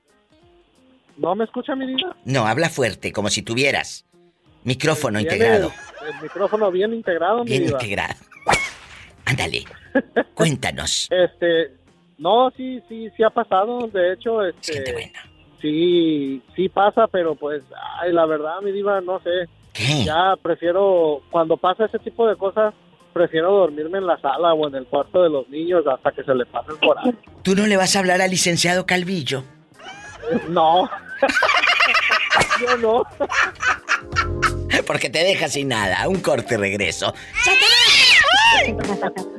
¿No 1.18 1.36
me 1.36 1.44
escucha 1.44 1.76
mi 1.76 1.86
vida? 1.86 2.16
No, 2.26 2.48
habla 2.48 2.70
fuerte, 2.70 3.12
como 3.12 3.30
si 3.30 3.44
tuvieras 3.44 4.06
micrófono 4.64 5.20
integrado. 5.20 5.72
El, 6.02 6.08
el 6.16 6.22
micrófono 6.22 6.72
bien 6.72 6.94
integrado, 6.94 7.44
mi 7.44 7.50
Bien 7.52 7.66
diva. 7.66 7.78
integrado. 7.80 8.16
Ándale. 9.26 9.64
Cuéntanos. 10.34 11.08
Este, 11.12 11.76
no, 12.18 12.52
sí, 12.58 12.82
sí, 12.90 13.10
sí 13.16 13.24
ha 13.24 13.30
pasado. 13.30 13.88
De 13.88 14.14
hecho, 14.14 14.44
este, 14.44 15.12
sí, 15.62 16.42
sí 16.56 16.70
pasa, 16.70 17.08
pero 17.08 17.36
pues, 17.36 17.62
ay, 18.02 18.12
la 18.12 18.26
verdad, 18.26 18.60
mi 18.62 18.72
diva, 18.72 19.00
no 19.02 19.20
sé. 19.22 19.48
Ya 19.74 20.36
prefiero, 20.42 21.22
cuando 21.32 21.58
pasa 21.58 21.86
ese 21.86 22.00
tipo 22.00 22.28
de 22.28 22.36
cosas, 22.36 22.74
prefiero 23.14 23.52
dormirme 23.52 23.98
en 23.98 24.08
la 24.08 24.20
sala 24.20 24.54
o 24.54 24.68
en 24.68 24.76
el 24.76 24.86
cuarto 24.86 25.24
de 25.24 25.30
los 25.30 25.48
niños 25.50 25.84
hasta 25.88 26.12
que 26.12 26.24
se 26.24 26.34
le 26.36 26.46
pasen 26.46 26.78
por 26.78 26.98
ahí. 27.00 27.12
¿Tú 27.42 27.56
no 27.56 27.66
le 27.68 27.78
vas 27.78 27.96
a 27.96 28.00
hablar 28.00 28.22
al 28.22 28.30
licenciado 28.32 28.86
Calvillo? 28.86 29.44
No. 30.50 30.90
Yo 32.62 32.78
no. 32.78 33.04
Porque 34.88 35.10
te 35.10 35.20
deja 35.24 35.48
sin 35.48 35.70
nada. 35.70 36.08
Un 36.08 36.20
corte 36.20 36.56
y 36.56 36.58
regreso. 36.58 37.14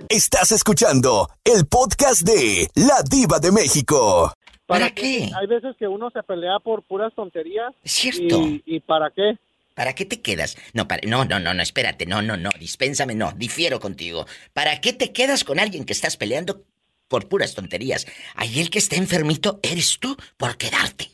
Estás 0.08 0.52
escuchando 0.52 1.28
el 1.44 1.66
podcast 1.66 2.22
de 2.22 2.68
La 2.74 3.02
Diva 3.08 3.38
de 3.38 3.50
México. 3.52 4.32
¿Para 4.66 4.90
qué? 4.90 5.30
Hay 5.38 5.46
veces 5.46 5.76
que 5.78 5.86
uno 5.86 6.10
se 6.10 6.22
pelea 6.22 6.58
por 6.62 6.82
puras 6.82 7.12
tonterías. 7.14 7.72
cierto. 7.84 8.40
¿Y, 8.40 8.62
y 8.64 8.80
para 8.80 9.10
qué? 9.10 9.36
¿Para 9.74 9.94
qué 9.94 10.04
te 10.04 10.20
quedas? 10.22 10.56
No, 10.72 10.86
para... 10.88 11.06
no, 11.06 11.24
no, 11.24 11.38
no, 11.40 11.52
no, 11.52 11.62
espérate. 11.62 12.06
No, 12.06 12.22
no, 12.22 12.36
no. 12.36 12.50
Dispénsame, 12.58 13.14
no. 13.14 13.32
Difiero 13.32 13.80
contigo. 13.80 14.26
¿Para 14.52 14.80
qué 14.80 14.92
te 14.92 15.12
quedas 15.12 15.44
con 15.44 15.58
alguien 15.58 15.84
que 15.84 15.92
estás 15.92 16.16
peleando 16.16 16.64
por 17.08 17.28
puras 17.28 17.54
tonterías? 17.54 18.06
Ahí 18.36 18.60
el 18.60 18.70
que 18.70 18.78
está 18.78 18.96
enfermito 18.96 19.58
eres 19.62 19.98
tú 19.98 20.16
por 20.36 20.56
quedarte. 20.56 21.10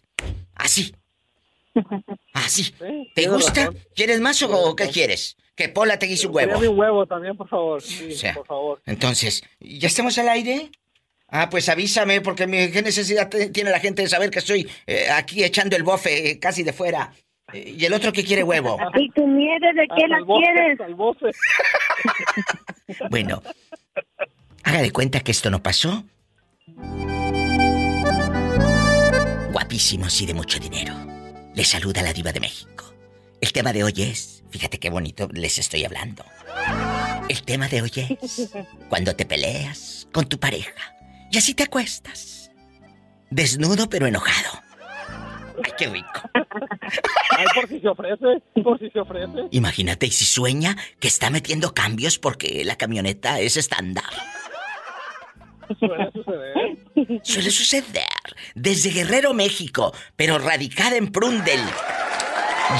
Así. 0.54 0.94
Así. 2.34 2.70
¿Te 2.78 3.08
tienes 3.14 3.32
gusta? 3.32 3.60
razón. 3.66 3.78
¿Quieres 3.94 4.20
más 4.20 4.42
o, 4.42 4.50
o 4.50 4.76
qué 4.76 4.88
quieres? 4.88 5.36
Que 5.54 5.68
Pola 5.68 5.98
te 5.98 6.06
guise 6.06 6.26
un 6.26 6.34
huevo. 6.36 6.58
Un 6.58 6.78
huevo 6.78 7.06
también, 7.06 7.36
por 7.36 7.48
favor. 7.48 7.82
Sí, 7.82 8.12
O 8.12 8.16
sea, 8.16 8.34
por 8.34 8.46
favor. 8.46 8.82
Entonces, 8.86 9.42
¿ya 9.58 9.88
estamos 9.88 10.16
al 10.18 10.28
aire? 10.28 10.70
Ah, 11.28 11.48
pues 11.48 11.68
avísame, 11.68 12.20
porque 12.22 12.46
qué 12.72 12.82
necesidad 12.82 13.28
te- 13.28 13.50
tiene 13.50 13.70
la 13.70 13.78
gente 13.78 14.02
de 14.02 14.08
saber 14.08 14.30
que 14.30 14.40
estoy 14.40 14.68
eh, 14.86 15.08
aquí 15.10 15.44
echando 15.44 15.76
el 15.76 15.82
bofe 15.82 16.30
eh, 16.30 16.38
casi 16.38 16.62
de 16.62 16.72
fuera. 16.72 17.12
Eh, 17.52 17.74
y 17.78 17.84
el 17.84 17.92
otro 17.92 18.12
que 18.12 18.24
quiere 18.24 18.42
huevo. 18.42 18.78
¿Y 18.94 19.10
tu 19.10 19.26
miedo 19.26 19.66
de 19.74 19.86
qué 19.96 20.08
la 20.08 20.18
quieres? 20.24 20.78
Bueno, 23.08 23.40
haga 24.64 24.82
de 24.82 24.90
cuenta 24.90 25.20
que 25.20 25.30
esto 25.30 25.48
no 25.50 25.62
pasó. 25.62 26.04
Guapísimos 29.52 30.20
y 30.20 30.26
de 30.26 30.34
mucho 30.34 30.58
dinero. 30.58 30.94
Les 31.54 31.68
saluda 31.68 32.02
la 32.02 32.12
diva 32.12 32.32
de 32.32 32.40
México. 32.40 32.92
El 33.40 33.52
tema 33.52 33.72
de 33.72 33.84
hoy 33.84 33.94
es, 33.96 34.42
fíjate 34.50 34.78
qué 34.78 34.90
bonito 34.90 35.28
les 35.32 35.58
estoy 35.58 35.84
hablando. 35.84 36.24
El 37.28 37.42
tema 37.42 37.68
de 37.68 37.82
hoy 37.82 37.92
es 37.94 38.50
cuando 38.88 39.14
te 39.14 39.24
peleas 39.24 40.08
con 40.12 40.28
tu 40.28 40.38
pareja 40.38 40.94
y 41.30 41.38
así 41.38 41.54
te 41.54 41.62
acuestas. 41.62 42.50
Desnudo 43.30 43.88
pero 43.88 44.06
enojado. 44.06 44.62
Ay, 45.64 45.72
qué 45.78 45.86
rico. 45.88 46.22
Ay, 47.36 47.46
por 47.54 47.68
si 47.68 47.80
se 47.80 47.88
ofrece, 47.88 48.42
por 48.62 48.78
si 48.78 48.90
se 48.90 49.00
ofrece. 49.00 49.48
Imagínate 49.50 50.06
y 50.06 50.10
si 50.10 50.24
sueña 50.24 50.76
que 50.98 51.08
está 51.08 51.30
metiendo 51.30 51.72
cambios 51.74 52.18
porque 52.18 52.64
la 52.64 52.76
camioneta 52.76 53.40
es 53.40 53.56
estándar. 53.56 54.04
Suele 55.78 56.10
suceder. 56.12 57.22
Suele 57.22 57.50
suceder. 57.50 58.04
Desde 58.54 58.90
Guerrero, 58.90 59.34
México, 59.34 59.94
pero 60.16 60.38
radicada 60.38 60.96
en 60.96 61.12
Prundel. 61.12 61.60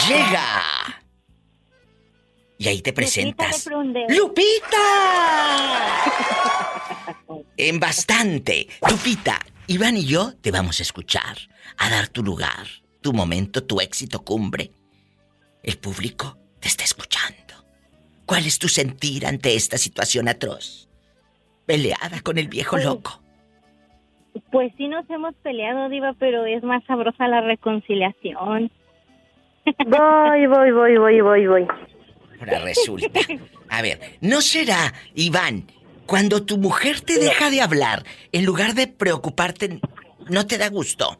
Llega. 0.09 0.63
Y 2.59 2.69
ahí 2.69 2.83
te 2.83 2.93
presentas. 2.93 3.69
¡Lupita! 4.09 4.77
En 7.57 7.81
bastante. 7.81 8.69
Lupita, 8.89 9.39
Iván 9.67 9.97
y 9.97 10.05
yo 10.05 10.35
te 10.41 10.51
vamos 10.51 10.81
a 10.81 10.83
escuchar, 10.83 11.39
a 11.79 11.89
dar 11.89 12.09
tu 12.09 12.23
lugar, 12.23 12.67
tu 13.01 13.13
momento, 13.13 13.65
tu 13.65 13.81
éxito 13.81 14.25
cumbre. 14.25 14.73
El 15.63 15.79
público 15.79 16.39
te 16.61 16.69
está 16.69 16.85
escuchando. 16.85 17.55
¿Cuál 18.27 18.47
es 18.47 18.59
tu 18.59 18.69
sentir 18.69 19.27
ante 19.27 19.55
esta 19.55 19.77
situación 19.79 20.29
atroz? 20.29 20.89
Peleada 21.67 22.21
con 22.23 22.39
el 22.39 22.49
viejo 22.49 22.79
loco. 22.79 23.23
Pues 24.53 24.73
sí 24.77 24.89
nos 24.89 25.09
hemos 25.11 25.35
peleado, 25.43 25.89
Diva, 25.89 26.15
pero 26.19 26.47
es 26.47 26.63
más 26.63 26.85
sabrosa 26.85 27.27
la 27.27 27.41
reconciliación. 27.41 28.71
Voy, 29.87 30.47
voy, 30.47 30.71
voy, 30.73 30.97
voy, 30.97 31.21
voy, 31.21 31.47
voy. 31.47 31.67
Ahora 32.39 32.61
resulta. 32.61 33.21
A 33.69 33.83
ver, 33.83 34.01
¿no 34.21 34.41
será, 34.41 34.95
Iván, 35.15 35.67
cuando 36.07 36.45
tu 36.45 36.57
mujer 36.57 37.01
te 37.01 37.19
deja 37.19 37.51
de 37.51 37.61
hablar, 37.61 38.05
en 38.33 38.45
lugar 38.45 38.75
de 38.75 38.87
preocuparte, 38.87 39.81
no 40.29 40.47
te 40.47 40.59
da 40.59 40.69
gusto? 40.69 41.17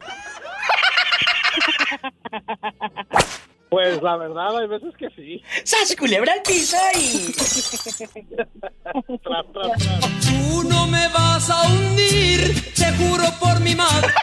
Pues 3.71 4.01
la 4.01 4.17
verdad, 4.17 4.57
hay 4.57 4.67
veces 4.67 4.93
que 4.97 5.09
sí. 5.11 5.41
¡Sas, 5.63 5.95
culebra 5.95 6.33
al 6.33 6.41
piso 6.41 6.75
y... 6.93 7.31
Tras, 9.23 9.45
tras, 9.53 9.71
tras. 9.77 10.27
Tú 10.27 10.63
no 10.67 10.87
me 10.87 11.07
vas 11.07 11.49
a 11.49 11.61
hundir, 11.69 12.53
te 12.75 12.91
juro 12.97 13.23
por 13.39 13.61
mi 13.61 13.73
madre. 13.73 14.13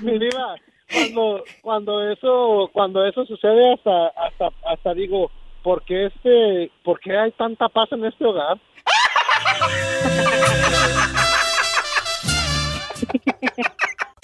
Mi 0.00 0.18
diva, 0.18 0.56
cuando, 0.90 1.44
cuando 1.60 2.10
eso, 2.10 2.70
cuando 2.72 3.04
eso 3.04 3.26
sucede 3.26 3.74
hasta, 3.74 4.06
hasta, 4.08 4.48
hasta 4.72 4.94
digo, 4.94 5.30
¿por 5.62 5.84
qué 5.84 6.06
este, 6.06 6.70
por 6.82 6.98
qué 7.00 7.14
hay 7.14 7.32
tanta 7.32 7.68
paz 7.68 7.92
en 7.92 8.06
este 8.06 8.24
hogar? 8.24 8.58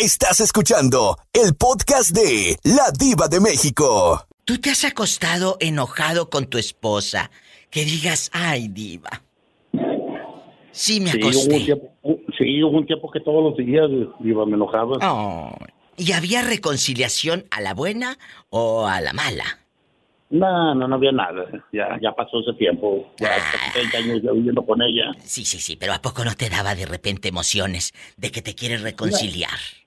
Estás 0.03 0.41
escuchando 0.41 1.17
el 1.33 1.55
podcast 1.55 2.11
de 2.11 2.57
La 2.65 2.91
Diva 2.91 3.29
de 3.29 3.39
México. 3.39 4.27
¿Tú 4.45 4.59
te 4.59 4.71
has 4.71 4.83
acostado 4.85 5.57
enojado 5.61 6.29
con 6.29 6.47
tu 6.47 6.59
esposa? 6.59 7.31
Que 7.71 7.85
digas, 7.85 8.29
ay, 8.33 8.67
diva. 8.67 9.23
Sí, 10.73 11.01
me 11.01 11.13
Sí, 11.13 11.19
hubo 11.19 11.29
acosté. 11.29 11.55
un 11.55 11.65
tiempo, 11.65 11.87
sí, 12.37 12.63
hubo 12.65 12.79
un 12.79 12.87
tiempo 12.87 13.13
que 13.13 13.21
todos 13.21 13.45
los 13.45 13.57
días 13.65 13.89
iba, 14.25 14.45
me 14.45 14.55
enojaba. 14.57 14.97
Oh, 15.09 15.57
¿Y 15.97 16.11
había 16.11 16.43
reconciliación 16.43 17.45
a 17.53 17.61
la 17.61 17.73
buena 17.73 18.19
o 18.51 18.89
a 18.89 19.01
la 19.01 19.13
mala? 19.13 19.61
No, 20.31 20.75
no, 20.75 20.89
no 20.89 20.97
había 20.97 21.13
nada. 21.13 21.45
Ya, 21.73 21.97
ya 22.03 22.11
pasó 22.11 22.41
ese 22.41 22.55
tiempo. 22.59 23.09
Ya 23.21 23.29
casi 23.37 23.73
30 23.75 23.99
años 23.99 24.21
ya 24.25 24.33
viviendo 24.33 24.67
con 24.67 24.83
ella. 24.83 25.13
Sí, 25.25 25.45
sí, 25.45 25.61
sí, 25.61 25.77
pero 25.77 25.93
¿a 25.93 26.03
poco 26.03 26.25
no 26.25 26.35
te 26.35 26.51
daba 26.51 26.75
de 26.75 26.87
repente 26.87 27.29
emociones 27.29 27.93
de 28.17 28.33
que 28.33 28.43
te 28.43 28.57
quieres 28.57 28.81
reconciliar? 28.81 29.51
No, 29.53 29.82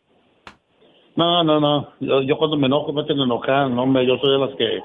no, 1.15 1.59
no. 1.59 1.89
Yo, 1.99 2.21
yo 2.23 2.37
cuando 2.37 2.57
me 2.57 2.67
enojo 2.67 2.91
me 2.93 3.01
hacen 3.01 3.19
enojar. 3.19 3.69
No, 3.69 3.83
hombre, 3.83 4.05
yo 4.05 4.17
soy 4.17 4.31
de 4.31 4.37
las 4.45 4.55
que 4.57 4.79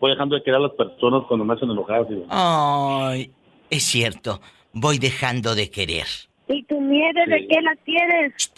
voy 0.00 0.10
dejando 0.10 0.34
de 0.36 0.42
querer 0.42 0.56
a 0.56 0.62
las 0.62 0.72
personas 0.72 1.22
cuando 1.28 1.44
me 1.44 1.54
hacen 1.54 1.70
enojar. 1.70 2.06
Ay, 2.28 3.30
es 3.70 3.84
cierto, 3.84 4.40
voy 4.72 4.98
dejando 4.98 5.54
de 5.54 5.70
querer. 5.70 6.06
¿Y 6.48 6.64
tu 6.64 6.80
nieve 6.80 7.24
de 7.28 7.38
Sí. 7.38 7.48
qué 7.48 7.60
la 7.62 7.76
quieres? 7.84 8.52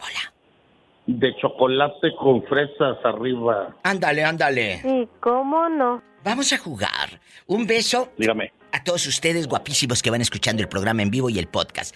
De 1.06 1.34
chocolate 1.36 2.14
con 2.18 2.42
fresas 2.44 2.96
arriba. 3.04 3.76
Ándale, 3.82 4.24
ándale. 4.24 4.80
Sí, 4.80 5.08
¿cómo 5.20 5.68
no? 5.68 6.00
Vamos 6.24 6.52
a 6.52 6.58
jugar. 6.58 7.20
Un 7.46 7.66
beso 7.66 8.08
Dígame. 8.16 8.52
a 8.72 8.82
todos 8.84 9.06
ustedes 9.06 9.48
guapísimos 9.48 10.00
que 10.00 10.10
van 10.10 10.20
escuchando 10.22 10.62
el 10.62 10.68
programa 10.68 11.02
en 11.02 11.10
vivo 11.10 11.28
y 11.28 11.38
el 11.38 11.48
podcast. 11.48 11.94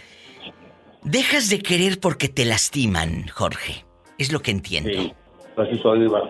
Dejas 1.05 1.49
de 1.49 1.61
querer 1.61 2.01
porque 2.01 2.29
te 2.29 2.45
lastiman, 2.45 3.29
Jorge. 3.29 3.86
Es 4.19 4.33
lo 4.33 4.41
que 4.41 4.51
entiendo. 4.51 4.91
Sí, 4.91 5.13
así 5.57 5.79
soy, 5.83 6.01
Diva. 6.01 6.21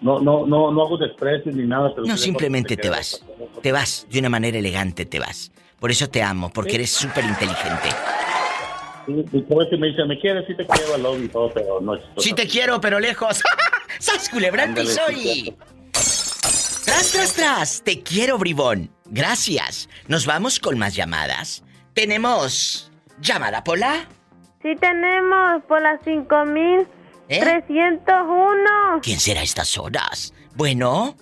No, 0.00 0.18
no, 0.18 0.46
no, 0.46 0.72
no 0.72 0.82
hago 0.82 0.96
desprecio 0.96 1.52
ni 1.52 1.66
nada. 1.66 1.92
Pero 1.94 2.06
No, 2.06 2.16
simplemente 2.16 2.76
te 2.76 2.88
vas. 2.88 3.22
Te 3.62 3.70
vas 3.72 4.06
de 4.10 4.18
una 4.18 4.30
manera 4.30 4.58
elegante, 4.58 5.04
te 5.04 5.18
vas. 5.18 5.52
Por 5.78 5.90
eso 5.90 6.08
te 6.08 6.22
amo, 6.22 6.50
porque 6.50 6.70
Sí. 6.70 6.76
eres 6.76 6.90
súper 6.90 7.24
inteligente. 7.24 7.88
Sí, 9.06 9.40
pobre 9.42 9.76
me 9.76 9.88
dice, 9.88 10.04
¿me 10.04 10.18
quieres? 10.18 10.46
Sí 10.46 10.54
te 10.54 10.66
quiero, 10.66 10.94
al 10.94 11.02
lobby 11.02 11.24
y 11.24 11.28
todo, 11.28 11.50
pero 11.52 11.80
no 11.80 11.94
es... 11.94 12.02
Sí 12.18 12.32
te 12.32 12.46
quiero, 12.46 12.80
pero 12.80 13.00
lejos. 13.00 13.42
¡Sas, 13.98 14.28
culebra 14.28 14.62
al 14.64 14.68
Ándale, 14.70 14.88
piso 14.88 15.02
sí, 15.08 15.44
y... 15.48 15.56
Tras, 16.84 17.12
tras, 17.12 17.34
tras. 17.34 17.82
Te 17.82 18.02
quiero, 18.02 18.38
bribón. 18.38 18.90
Gracias. 19.06 19.88
Nos 20.08 20.26
vamos 20.26 20.60
con 20.60 20.78
más 20.78 20.94
llamadas. 20.94 21.62
Tenemos... 21.94 22.90
¿Llamada, 23.20 23.64
Pola? 23.64 24.08
Sí 24.62 24.76
tenemos 24.76 25.64
por 25.64 25.80
las 25.80 26.02
5301. 26.04 29.00
¿Quién 29.02 29.18
será 29.18 29.40
a 29.40 29.44
estas 29.44 29.78
horas? 29.78 30.34
Bueno. 30.54 31.16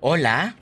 Hola. 0.00 0.56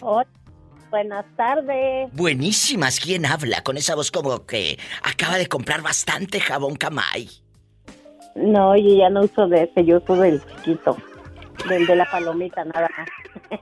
buenas 0.91 1.25
tardes. 1.37 2.13
Buenísimas. 2.13 3.01
¿Quién 3.01 3.25
habla 3.25 3.63
con 3.63 3.79
esa 3.79 3.95
voz 3.95 4.11
como 4.11 4.45
que 4.45 4.79
acaba 5.03 5.39
de 5.39 5.47
comprar 5.47 5.81
bastante 5.81 6.41
jabón 6.41 6.77
Camay? 6.77 7.31
No, 8.35 8.77
yo 8.77 8.99
ya 8.99 9.09
no 9.09 9.23
uso 9.23 9.49
de 9.49 9.63
ese, 9.63 9.87
yo 9.87 9.97
uso 9.97 10.17
del 10.17 10.45
chiquito, 10.45 10.99
del 11.71 11.87
de 11.87 11.97
la 11.97 12.05
palomita, 12.11 12.67
nada 12.67 12.91
más. 12.99 13.09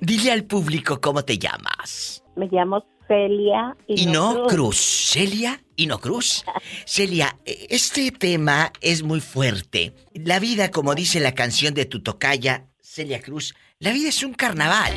Dile 0.00 0.32
al 0.32 0.44
público 0.44 1.02
cómo 1.02 1.22
te 1.22 1.36
llamas. 1.38 2.24
Me 2.34 2.48
llamo 2.50 2.82
Celia 3.10 3.76
Y 3.88 4.06
no 4.06 4.46
Cruz. 4.46 4.76
Celia 4.78 5.60
y 5.74 5.88
no 5.88 5.98
Cruz. 5.98 6.44
Celia, 6.86 7.36
este 7.44 8.12
tema 8.12 8.72
es 8.80 9.02
muy 9.02 9.20
fuerte. 9.20 9.96
La 10.14 10.38
vida, 10.38 10.70
como 10.70 10.94
dice 10.94 11.18
la 11.18 11.34
canción 11.34 11.74
de 11.74 11.86
tu 11.86 12.04
tocaya, 12.04 12.68
Celia 12.80 13.20
Cruz, 13.20 13.56
la 13.80 13.90
vida 13.90 14.10
es 14.10 14.22
un 14.22 14.32
carnaval. 14.34 14.92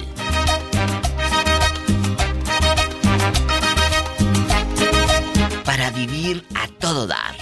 Para 5.65 5.89
vivir 5.89 6.45
a 6.53 6.67
todo 6.67 7.07
dar. 7.07 7.35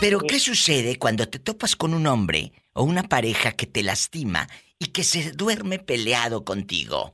Pero 0.00 0.20
¿qué 0.20 0.38
sucede 0.38 0.96
cuando 0.96 1.28
te 1.28 1.40
topas 1.40 1.74
con 1.74 1.92
un 1.92 2.06
hombre 2.06 2.52
o 2.72 2.84
una 2.84 3.02
pareja 3.02 3.50
que 3.50 3.66
te 3.66 3.82
lastima 3.82 4.46
y 4.78 4.86
que 4.86 5.02
se 5.02 5.32
duerme 5.32 5.80
peleado 5.80 6.44
contigo? 6.44 7.12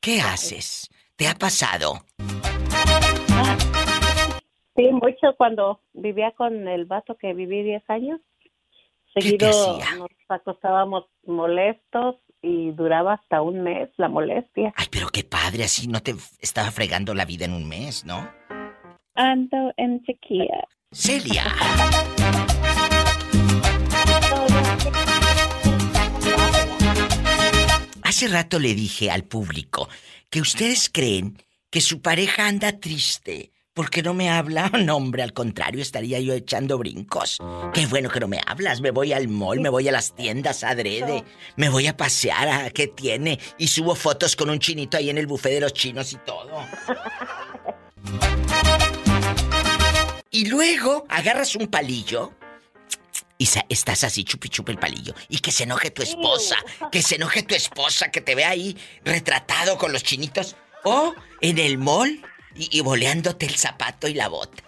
¿Qué 0.00 0.22
haces? 0.22 0.88
¿Te 1.16 1.28
ha 1.28 1.34
pasado? 1.34 1.98
Sí, 4.74 4.88
mucho 4.92 5.36
cuando 5.36 5.82
vivía 5.92 6.32
con 6.32 6.66
el 6.68 6.86
vato 6.86 7.18
que 7.18 7.34
viví 7.34 7.62
10 7.62 7.82
años. 7.88 8.20
Seguido 9.12 9.78
nos 9.98 10.08
acostábamos 10.28 11.04
molestos 11.26 12.16
y 12.40 12.70
duraba 12.70 13.14
hasta 13.14 13.42
un 13.42 13.62
mes 13.62 13.90
la 13.98 14.08
molestia. 14.08 14.72
Ay, 14.76 14.86
pero 14.90 15.08
qué 15.08 15.22
padre, 15.22 15.64
así 15.64 15.86
no 15.86 16.00
te 16.00 16.14
estaba 16.40 16.70
fregando 16.70 17.12
la 17.12 17.26
vida 17.26 17.44
en 17.44 17.52
un 17.52 17.68
mes, 17.68 18.06
¿no? 18.06 18.26
Ando 19.14 19.74
en 19.76 20.02
sequía. 20.06 20.66
Celia. 20.92 21.44
Hace 28.10 28.26
rato 28.26 28.58
le 28.58 28.74
dije 28.74 29.08
al 29.08 29.22
público 29.22 29.88
que 30.30 30.40
ustedes 30.40 30.90
creen 30.92 31.40
que 31.70 31.80
su 31.80 32.02
pareja 32.02 32.48
anda 32.48 32.80
triste 32.80 33.52
porque 33.72 34.02
no 34.02 34.14
me 34.14 34.28
habla. 34.28 34.68
No, 34.84 34.96
hombre, 34.96 35.22
al 35.22 35.32
contrario, 35.32 35.80
estaría 35.80 36.18
yo 36.18 36.34
echando 36.34 36.76
brincos. 36.76 37.38
Qué 37.72 37.86
bueno 37.86 38.10
que 38.10 38.18
no 38.18 38.26
me 38.26 38.40
hablas. 38.44 38.80
Me 38.80 38.90
voy 38.90 39.12
al 39.12 39.28
mall, 39.28 39.60
me 39.60 39.68
voy 39.68 39.88
a 39.88 39.92
las 39.92 40.16
tiendas 40.16 40.64
adrede, 40.64 41.22
me 41.54 41.68
voy 41.68 41.86
a 41.86 41.96
pasear 41.96 42.48
a 42.48 42.70
qué 42.70 42.88
tiene 42.88 43.38
y 43.58 43.68
subo 43.68 43.94
fotos 43.94 44.34
con 44.34 44.50
un 44.50 44.58
chinito 44.58 44.96
ahí 44.96 45.08
en 45.08 45.18
el 45.18 45.28
buffet 45.28 45.52
de 45.52 45.60
los 45.60 45.72
chinos 45.72 46.12
y 46.12 46.16
todo. 46.16 46.66
Y 50.32 50.46
luego 50.46 51.06
agarras 51.08 51.56
un 51.56 51.66
palillo 51.66 52.32
y 53.40 53.48
estás 53.70 54.04
así 54.04 54.22
chupi 54.22 54.50
chupi 54.50 54.72
el 54.72 54.78
palillo. 54.78 55.14
Y 55.30 55.38
que 55.38 55.50
se 55.50 55.64
enoje 55.64 55.90
tu 55.90 56.02
esposa, 56.02 56.56
que 56.92 57.00
se 57.00 57.14
enoje 57.16 57.42
tu 57.42 57.54
esposa, 57.54 58.10
que 58.10 58.20
te 58.20 58.34
vea 58.34 58.50
ahí 58.50 58.76
retratado 59.02 59.78
con 59.78 59.92
los 59.94 60.02
chinitos. 60.02 60.56
O 60.84 61.14
en 61.40 61.58
el 61.58 61.78
mall 61.78 62.20
y, 62.54 62.68
y 62.78 62.82
boleándote 62.82 63.46
el 63.46 63.54
zapato 63.56 64.08
y 64.08 64.14
la 64.14 64.28
bota. 64.28 64.62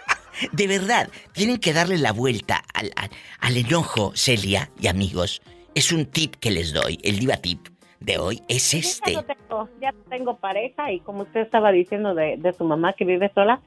De 0.52 0.66
verdad, 0.66 1.08
tienen 1.32 1.58
que 1.58 1.72
darle 1.72 1.98
la 1.98 2.12
vuelta 2.12 2.64
al, 2.74 2.90
al- 2.96 3.10
al 3.38 3.56
enojo, 3.56 4.12
Celia 4.16 4.70
y 4.80 4.88
amigos. 4.88 5.40
Es 5.76 5.92
un 5.92 6.06
tip 6.06 6.34
que 6.36 6.50
les 6.50 6.72
doy, 6.72 6.98
el 7.04 7.18
diva 7.20 7.36
tip 7.36 7.68
de 8.00 8.18
hoy 8.18 8.42
es 8.48 8.74
este. 8.74 9.12
Ya 9.14 9.22
tengo, 9.22 9.68
ya 9.80 9.94
tengo 10.10 10.36
pareja 10.38 10.90
y 10.92 11.00
como 11.00 11.22
usted 11.22 11.40
estaba 11.40 11.70
diciendo 11.72 12.14
de, 12.14 12.36
de 12.38 12.52
su 12.52 12.64
mamá 12.64 12.92
que 12.92 13.04
vive 13.04 13.30
sola, 13.34 13.60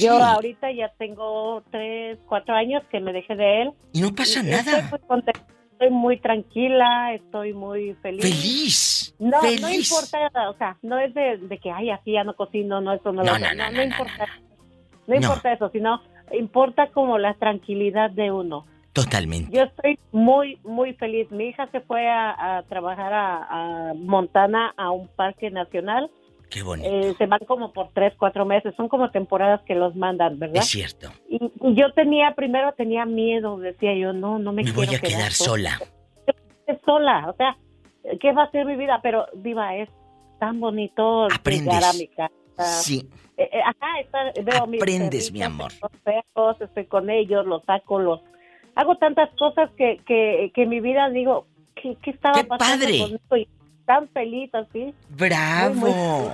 yo 0.00 0.16
Sí. 0.16 0.22
ahorita 0.22 0.70
ya 0.72 0.88
tengo 0.98 1.62
tres, 1.70 2.18
cuatro 2.28 2.54
años 2.54 2.82
que 2.90 3.00
me 3.00 3.12
dejé 3.12 3.34
de 3.36 3.62
él. 3.62 3.70
Y 3.92 4.00
no 4.00 4.14
pasa 4.14 4.40
Y 4.40 4.44
nada. 4.50 4.58
Estoy 4.78 4.82
muy, 4.90 4.98
contenta, 5.08 5.40
estoy 5.72 5.90
muy 5.90 6.16
tranquila, 6.20 7.14
estoy 7.14 7.52
muy 7.52 7.94
feliz. 8.02 8.22
Feliz, 8.22 9.14
No, 9.18 9.40
no 9.42 9.70
importa, 9.70 10.50
o 10.50 10.54
sea, 10.58 10.76
no 10.82 10.98
es 10.98 11.14
de, 11.14 11.38
de 11.38 11.58
que, 11.58 11.70
ay, 11.70 11.90
así 11.90 12.12
ya 12.12 12.24
no 12.24 12.34
cocino, 12.34 12.80
no, 12.80 12.92
eso 12.92 13.12
no, 13.12 13.22
No, 13.22 13.32
lo 13.32 13.38
no, 13.38 13.54
no, 13.54 13.64
no, 13.64 13.70
no, 13.70 13.82
importa. 13.82 14.26
No, 15.06 15.14
No. 15.14 15.14
importa 15.16 15.52
eso, 15.52 15.68
sino 15.70 16.00
importa 16.32 16.88
como 16.88 17.18
la 17.18 17.34
tranquilidad 17.34 18.10
de 18.10 18.30
uno. 18.32 18.66
Totalmente. 18.92 19.50
Yo 19.56 19.64
estoy 19.64 19.98
muy, 20.12 20.58
muy 20.62 20.94
feliz. 20.94 21.28
Mi 21.32 21.46
hija 21.48 21.68
se 21.72 21.80
fue 21.80 22.08
a, 22.08 22.58
a 22.58 22.62
trabajar 22.62 23.12
a, 23.12 23.88
a 23.90 23.94
Montana 23.94 24.72
a 24.76 24.90
un 24.92 25.08
parque 25.08 25.50
nacional. 25.50 26.10
Qué 26.54 26.62
bonito. 26.62 26.88
Eh, 26.88 27.14
se 27.18 27.26
van 27.26 27.40
como 27.48 27.72
por 27.72 27.88
tres, 27.92 28.12
cuatro 28.16 28.44
meses. 28.44 28.72
Son 28.76 28.88
como 28.88 29.10
temporadas 29.10 29.60
que 29.66 29.74
los 29.74 29.96
mandan, 29.96 30.38
¿verdad? 30.38 30.58
Es 30.58 30.66
cierto. 30.68 31.08
Y, 31.28 31.36
y 31.60 31.74
yo 31.74 31.92
tenía, 31.94 32.32
primero 32.36 32.72
tenía 32.74 33.04
miedo. 33.04 33.58
Decía 33.58 33.92
yo, 33.96 34.12
no, 34.12 34.38
no 34.38 34.52
me, 34.52 34.62
Me 34.62 34.72
quiero 34.72 34.86
voy 34.86 34.94
a 34.94 35.00
quedar 35.00 35.32
sola. 35.32 35.80
sola. 36.84 37.28
O 37.28 37.34
sea, 37.36 37.56
¿qué 38.20 38.32
va 38.32 38.44
a 38.44 38.50
ser 38.52 38.66
mi 38.66 38.76
vida? 38.76 39.00
Pero, 39.02 39.26
Diva, 39.34 39.74
es 39.76 39.88
tan 40.38 40.60
bonito 40.60 41.24
Aprendes. 41.24 41.74
llegar 41.74 41.84
a 41.90 41.92
mi 41.92 42.06
casa. 42.06 42.32
Sí. 42.82 43.08
Eh, 43.36 43.50
eh, 43.52 43.60
ajá, 43.60 44.00
está- 44.00 44.40
veo 44.42 44.66
mis 44.68 44.80
Aprendes, 44.80 45.32
mi 45.32 45.42
amor. 45.42 45.72
Los 46.36 46.60
estoy 46.60 46.86
con 46.86 47.10
ellos, 47.10 47.44
los 47.46 47.64
saco, 47.64 47.98
los... 47.98 48.20
Hago 48.76 48.96
tantas 48.98 49.28
cosas 49.36 49.70
que, 49.76 50.00
que, 50.06 50.52
que 50.54 50.62
en 50.62 50.68
mi 50.68 50.78
vida 50.78 51.08
digo, 51.10 51.46
¿qué, 51.74 51.96
qué 52.00 52.10
estaba 52.12 52.34
¡Qué 52.40 52.44
pasando 52.44 52.84
padre! 52.84 52.98
conmigo? 53.00 53.36
Y 53.36 53.48
tan 53.86 54.08
feliz 54.10 54.50
así. 54.54 54.94
¡Bravo! 55.10 55.74
Muy, 55.74 55.90
muy 55.90 56.30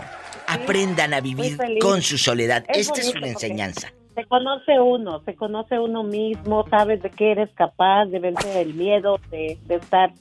Aprendan 0.47 1.14
a 1.14 1.20
vivir 1.20 1.56
con 1.81 2.02
su 2.02 2.18
soledad. 2.18 2.64
Es 2.68 2.89
Esta 2.89 3.01
es 3.01 3.14
una 3.14 3.28
enseñanza. 3.28 3.93
Se 4.14 4.24
conoce 4.27 4.81
uno, 4.81 5.22
se 5.24 5.35
conoce 5.36 5.78
uno 5.78 6.02
mismo, 6.02 6.66
sabes 6.68 7.01
de 7.02 7.10
qué 7.10 7.32
eres 7.32 7.48
capaz, 7.55 8.06
de 8.06 8.18
vencer 8.18 8.56
el 8.56 8.74
miedo, 8.74 9.20
de, 9.31 9.56
de 9.66 9.77
estar, 9.77 10.12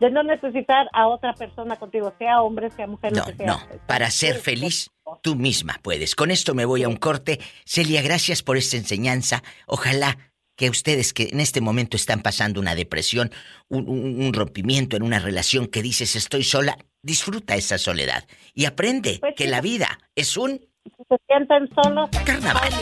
de 0.00 0.10
no 0.10 0.22
necesitar 0.22 0.88
a 0.94 1.06
otra 1.08 1.34
persona 1.34 1.76
contigo, 1.76 2.12
sea 2.18 2.40
hombre, 2.40 2.70
sea 2.70 2.86
mujer, 2.86 3.12
No, 3.12 3.24
sea. 3.24 3.46
no. 3.46 3.60
Para 3.86 4.10
ser 4.10 4.36
feliz, 4.36 4.90
tú 5.22 5.36
misma 5.36 5.78
puedes. 5.82 6.14
Con 6.14 6.30
esto 6.30 6.54
me 6.54 6.64
voy 6.64 6.84
a 6.84 6.88
un 6.88 6.96
corte. 6.96 7.38
Celia, 7.66 8.00
gracias 8.00 8.42
por 8.42 8.56
esta 8.56 8.78
enseñanza. 8.78 9.42
Ojalá 9.66 10.16
que 10.58 10.68
ustedes 10.68 11.12
que 11.14 11.28
en 11.32 11.38
este 11.38 11.60
momento 11.60 11.96
están 11.96 12.20
pasando 12.20 12.60
una 12.60 12.74
depresión, 12.74 13.30
un, 13.68 13.88
un- 13.88 14.20
un 14.20 14.32
rompimiento 14.34 14.96
en 14.96 15.04
una 15.04 15.20
relación 15.20 15.68
que 15.68 15.82
dices 15.82 16.16
estoy 16.16 16.42
sola, 16.42 16.76
disfruta 17.00 17.54
esa 17.54 17.78
soledad 17.78 18.26
y 18.54 18.64
aprende 18.64 19.18
Pues 19.20 19.34
que 19.36 19.44
sí. 19.44 19.50
la 19.50 19.60
vida 19.60 20.00
es 20.16 20.36
un 20.36 20.60
se 21.08 21.16
sienten 21.28 21.68
solos, 21.80 22.10
carnaval. 22.24 22.72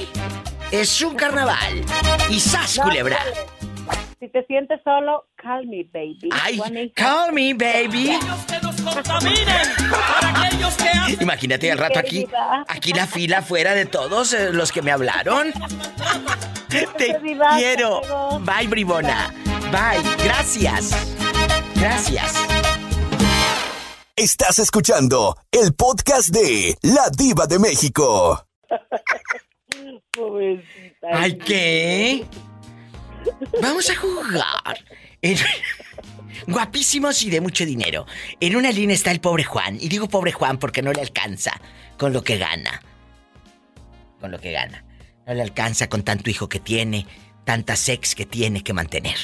Es 0.73 1.03
un 1.03 1.15
carnaval. 1.16 1.85
Y 2.31 2.40
sas, 2.40 2.78
No, 2.78 2.85
culebra. 2.85 3.19
Si 4.18 4.28
te 4.28 4.44
sientes 4.47 4.80
solo, 4.82 5.26
call 5.36 5.66
me, 5.66 5.84
baby. 5.93 6.30
Ay, 6.32 6.59
call 6.94 7.32
me, 7.32 7.52
baby. 7.52 8.18
para 8.82 10.47
aquellos 10.47 10.74
que 10.76 11.22
Imagínate 11.22 11.70
al 11.70 11.78
rato 11.78 11.98
aquí, 11.98 12.26
aquí 12.66 12.93
la 12.93 13.06
fila 13.06 13.43
fuera 13.43 13.74
de 13.74 13.84
todos 13.84 14.32
eh, 14.32 14.52
los 14.52 14.72
que 14.72 14.80
me 14.80 14.90
hablaron. 14.90 15.52
Te 16.68 17.18
quiero. 17.56 18.01
Bye, 18.40 18.68
bribona. 18.68 19.32
Bye. 19.70 20.02
Gracias. 20.24 21.14
Gracias. 21.74 22.34
Estás 24.16 24.59
escuchando 24.59 25.36
el 25.52 25.74
podcast 25.74 26.30
de 26.30 26.76
La 26.82 27.10
Diva 27.10 27.47
de 27.47 27.59
México. 27.59 28.47
Pobrecita. 30.10 31.09
Ay, 31.12 31.36
¿qué? 31.36 32.26
Vamos 33.62 33.90
a 33.90 33.97
jugar. 33.97 34.85
En- 35.23 35.39
Guapísimos 36.47 37.23
y 37.23 37.31
de 37.31 37.40
mucho 37.40 37.65
dinero. 37.65 38.07
En 38.40 38.57
una 38.57 38.70
línea 38.70 38.94
está 38.94 39.11
el 39.11 39.20
pobre 39.20 39.44
Juan. 39.44 39.78
Y 39.81 39.89
digo 39.89 40.09
pobre 40.09 40.32
Juan 40.32 40.59
porque 40.59 40.82
no 40.82 40.93
le 40.93 41.01
alcanza 41.01 41.53
con 41.98 42.12
lo 42.12 42.23
que 42.23 42.36
gana. 42.39 42.82
Con 44.20 44.31
lo 44.31 44.39
que 44.39 44.53
gana. 44.53 44.85
No 45.27 45.35
le 45.35 45.43
alcanza 45.43 45.89
con 45.89 46.03
tanto 46.03 46.31
hijo 46.31 46.48
que 46.48 46.61
tiene, 46.61 47.07
tanta 47.44 47.74
sex 47.77 48.15
que 48.15 48.27
tiene 48.27 48.62
que 48.62 48.73
mantener. 48.73 49.16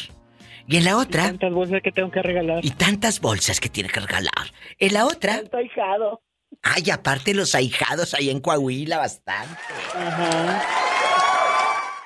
Y 0.67 0.77
en 0.77 0.85
la 0.85 0.97
otra. 0.97 1.25
Tantas 1.25 1.53
bolsas 1.53 1.81
que 1.83 1.93
tengo 1.93 2.11
que 2.11 2.23
regalar. 2.23 2.65
Y 2.65 2.71
tantas 2.71 3.21
bolsas 3.21 3.61
que 3.61 3.69
tiene 3.69 3.89
que 3.89 4.01
regalar. 4.01 4.53
En 4.79 4.95
la 4.95 5.07
otra. 5.07 5.37
Tanto 5.37 5.57
ahijado. 5.59 6.23
Ay, 6.63 6.91
aparte 6.91 7.35
los 7.35 7.55
ahijados 7.55 8.15
ahí 8.15 8.31
en 8.31 8.41
Coahuila, 8.41 8.99
bastante. 8.99 9.59
Eh, 9.97 10.59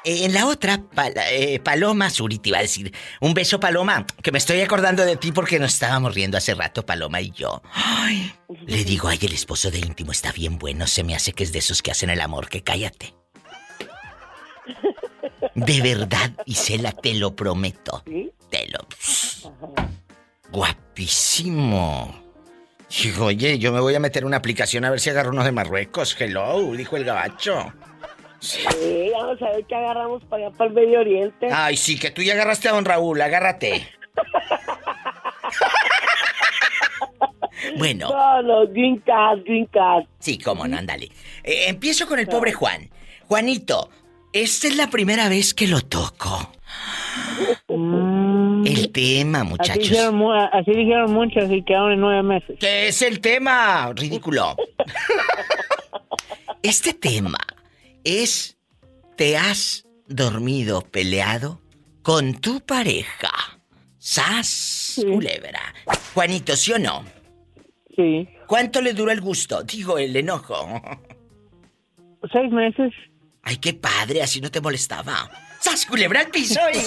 En 0.08 0.32
la 0.34 0.46
otra, 0.46 0.84
eh, 1.32 1.58
Paloma 1.58 2.10
Zuri 2.10 2.38
te 2.38 2.50
iba 2.50 2.58
a 2.58 2.62
decir. 2.62 2.94
Un 3.20 3.34
beso, 3.34 3.58
Paloma, 3.58 4.06
que 4.22 4.30
me 4.30 4.38
estoy 4.38 4.60
acordando 4.60 5.04
de 5.04 5.16
ti 5.16 5.32
porque 5.32 5.58
nos 5.58 5.74
estábamos 5.74 6.14
riendo 6.14 6.38
hace 6.38 6.54
rato, 6.54 6.86
Paloma 6.86 7.20
y 7.20 7.32
yo. 7.32 7.60
Ay, 7.72 8.32
le 8.66 8.84
digo, 8.84 9.08
ay, 9.08 9.18
el 9.20 9.32
esposo 9.32 9.68
de 9.72 9.80
íntimo 9.80 10.12
está 10.12 10.30
bien 10.30 10.58
bueno. 10.58 10.86
Se 10.86 11.02
me 11.02 11.16
hace 11.16 11.32
que 11.32 11.42
es 11.42 11.50
de 11.50 11.58
esos 11.58 11.82
que 11.82 11.90
hacen 11.90 12.10
el 12.10 12.20
amor, 12.20 12.48
que 12.48 12.62
cállate. 12.62 13.16
De 15.56 15.80
verdad, 15.80 16.30
Isela, 16.44 16.92
te 16.92 17.14
lo 17.14 17.34
prometo. 17.34 18.04
Te 18.48 18.68
lo. 18.68 18.86
Guapísimo. 20.52 22.22
Digo, 23.02 23.24
oye, 23.24 23.58
yo 23.58 23.72
me 23.72 23.80
voy 23.80 23.96
a 23.96 24.00
meter 24.00 24.24
una 24.24 24.36
aplicación 24.36 24.84
a 24.84 24.90
ver 24.90 25.00
si 25.00 25.10
agarro 25.10 25.30
uno 25.30 25.42
de 25.42 25.50
Marruecos. 25.50 26.16
Hello, 26.16 26.72
dijo 26.76 26.96
el 26.96 27.04
gabacho. 27.04 27.72
Sí, 28.40 29.10
vamos 29.12 29.40
a 29.42 29.50
ver 29.50 29.64
qué 29.66 29.74
agarramos 29.74 30.22
para 30.24 30.46
allá, 30.46 30.56
para 30.56 30.68
el 30.68 30.74
Medio 30.74 31.00
Oriente. 31.00 31.48
Ay, 31.52 31.76
sí, 31.76 31.98
que 31.98 32.10
tú 32.10 32.22
ya 32.22 32.34
agarraste 32.34 32.68
a 32.68 32.72
don 32.72 32.84
Raúl, 32.84 33.20
agárrate. 33.20 33.88
Bueno. 37.78 38.08
No, 38.10 38.42
no, 38.42 38.66
green 38.68 38.98
card, 39.00 39.40
green 39.44 39.66
card. 39.66 40.04
Sí, 40.18 40.38
cómo 40.38 40.66
no, 40.68 40.76
ándale. 40.76 41.06
Eh, 41.42 41.64
empiezo 41.68 42.06
con 42.06 42.18
el 42.18 42.26
pobre 42.28 42.52
Juan. 42.52 42.90
Juanito, 43.26 43.90
esta 44.32 44.68
es 44.68 44.76
la 44.76 44.88
primera 44.88 45.28
vez 45.28 45.52
que 45.54 45.66
lo 45.66 45.80
toco. 45.80 46.52
El 47.68 48.90
tema, 48.92 49.40
Así 49.40 49.48
muchachos. 49.48 49.88
dijeron, 49.88 50.14
mu- 50.16 50.32
así 50.32 50.70
dijeron 50.72 51.12
muchos 51.12 51.50
y 51.50 51.62
quedaron 51.64 51.92
en 51.92 52.00
nueve 52.00 52.22
meses. 52.22 52.56
¿Qué 52.60 52.88
es 52.88 53.02
el 53.02 53.20
tema? 53.20 53.92
Ridículo. 53.94 54.54
Este 56.62 56.94
tema 56.94 57.38
es 58.06 58.56
¿te 59.16 59.36
has 59.36 59.84
dormido 60.06 60.80
peleado 60.80 61.60
con 62.02 62.34
tu 62.34 62.60
pareja? 62.60 63.32
¡Sas! 63.98 65.00
Culebra. 65.00 65.74
Juanito, 66.14 66.54
¿sí 66.54 66.72
o 66.72 66.78
no? 66.78 67.04
Sí. 67.96 68.28
¿Cuánto 68.46 68.80
le 68.80 68.92
duró 68.92 69.10
el 69.10 69.20
gusto? 69.20 69.64
Digo, 69.64 69.98
el 69.98 70.14
enojo. 70.14 70.80
Seis 72.32 72.52
meses. 72.52 72.92
Ay, 73.42 73.56
qué 73.56 73.74
padre, 73.74 74.22
así 74.22 74.40
no 74.40 74.52
te 74.52 74.60
molestaba. 74.60 75.28
¡Sas! 75.60 75.84
Culebra 75.86 76.20
al 76.20 76.28
piso 76.28 76.60
y... 76.72 76.76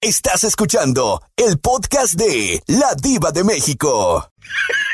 Estás 0.00 0.42
escuchando 0.44 1.22
el 1.36 1.58
podcast 1.58 2.14
de 2.14 2.62
La 2.66 2.94
Diva 3.00 3.30
de 3.30 3.44
México. 3.44 4.32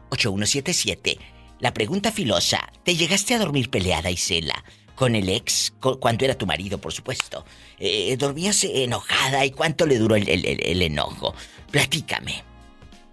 800-681-8177. 0.10 1.18
La 1.60 1.74
pregunta 1.74 2.12
filosa. 2.12 2.72
¿Te 2.84 2.96
llegaste 2.96 3.34
a 3.34 3.40
dormir 3.40 3.70
peleada, 3.70 4.12
Isela? 4.12 4.64
Con 4.96 5.16
el 5.16 5.30
ex, 5.30 5.74
co- 5.80 6.00
cuando 6.00 6.26
era 6.26 6.36
tu 6.36 6.46
marido, 6.46 6.78
por 6.80 6.92
supuesto. 6.94 7.46
Eh, 7.80 8.16
¿Dormías 8.18 8.64
enojada 8.64 9.46
y 9.46 9.52
cuánto 9.52 9.86
le 9.86 9.98
duró 9.98 10.16
el, 10.16 10.28
el- 10.30 10.46
el- 10.46 10.66
el 10.66 10.82
enojo? 10.82 11.34
Platícame. 11.72 12.44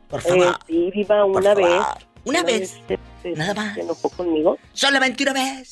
Por 0.09 0.21
favor. 0.23 0.47
Eh, 0.47 0.65
sí, 0.69 0.91
Viva, 0.95 1.25
una 1.25 1.55
vez. 1.55 1.67
favor. 1.69 1.99
Una 2.25 2.43
vez. 2.43 2.81
se, 2.89 2.99
se- 3.23 3.31
Nada 3.33 3.53
más. 3.55 3.75
Se 3.75 3.81
enojó 3.83 4.09
conmigo. 4.11 4.59
Solamente 4.73 5.23
una 5.25 5.33
vez. 5.35 5.69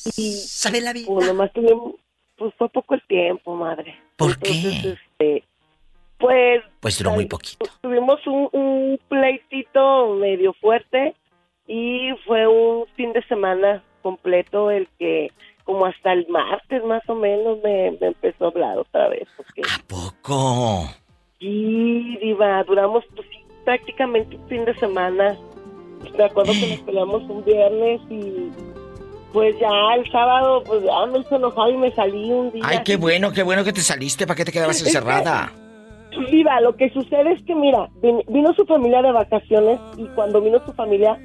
¿Sabe 0.47 0.81
la 0.81 0.93
vida? 0.93 1.07
Pues 1.07 1.27
nomás 1.27 1.51
tuvimos, 1.53 1.93
pues 2.37 2.53
fue 2.57 2.69
poco 2.69 2.93
el 2.95 3.01
tiempo, 3.07 3.55
madre. 3.55 3.95
¿Por 4.15 4.31
Entonces, 4.33 4.81
qué? 4.83 4.89
este, 4.89 5.43
pues 6.17 6.61
Pues 6.79 6.97
duró 6.97 7.11
muy 7.11 7.25
poquito. 7.25 7.65
tuvimos 7.81 8.25
un, 8.27 8.49
un 8.51 8.99
pleitito 9.09 10.15
medio 10.15 10.53
fuerte 10.53 11.15
y 11.67 12.09
fue 12.25 12.47
un 12.47 12.85
fin 12.95 13.13
de 13.13 13.23
semana 13.23 13.83
completo 14.01 14.69
el 14.71 14.87
que 14.99 15.31
como 15.63 15.85
hasta 15.85 16.11
el 16.11 16.27
martes 16.27 16.83
más 16.83 17.01
o 17.07 17.15
menos 17.15 17.59
me, 17.63 17.91
me 18.01 18.07
empezó 18.07 18.45
a 18.45 18.47
hablar 18.49 18.77
otra 18.77 19.07
vez. 19.09 19.27
Porque, 19.37 19.61
Poco. 19.87 20.89
Sí, 21.39 22.17
diva, 22.21 22.63
duramos 22.63 23.03
pues, 23.15 23.27
prácticamente 23.63 24.35
un 24.35 24.47
fin 24.49 24.65
de 24.65 24.73
semana. 24.75 25.37
Me 26.17 26.23
acuerdo 26.25 26.51
que 26.51 26.67
nos 26.69 26.79
peleamos 26.85 27.23
un 27.29 27.45
viernes 27.45 28.01
y 28.09 28.49
pues 29.31 29.57
ya 29.59 29.69
el 29.95 30.11
sábado 30.11 30.61
pues 30.65 30.83
ya 30.83 31.05
me 31.07 31.19
hizo 31.19 31.35
enojar 31.37 31.69
y 31.69 31.77
me 31.77 31.91
salí 31.95 32.29
un 32.31 32.51
día. 32.51 32.63
Ay, 32.65 32.79
qué 32.83 32.97
bueno, 32.97 33.31
qué 33.31 33.41
bueno 33.43 33.63
que 33.63 33.71
te 33.73 33.81
saliste. 33.81 34.27
¿Para 34.27 34.35
qué 34.35 34.45
te 34.45 34.51
quedabas 34.51 34.81
encerrada? 34.85 35.51
Viva, 36.31 36.59
lo 36.61 36.75
que 36.75 36.89
sucede 36.91 37.33
es 37.33 37.43
que, 37.45 37.55
mira, 37.55 37.87
vin- 38.01 38.23
vino 38.27 38.53
su 38.53 38.65
familia 38.65 39.01
de 39.01 39.11
vacaciones 39.11 39.79
y 39.97 40.05
cuando 40.15 40.41
vino 40.41 40.59
su 40.65 40.73
familia, 40.73 41.17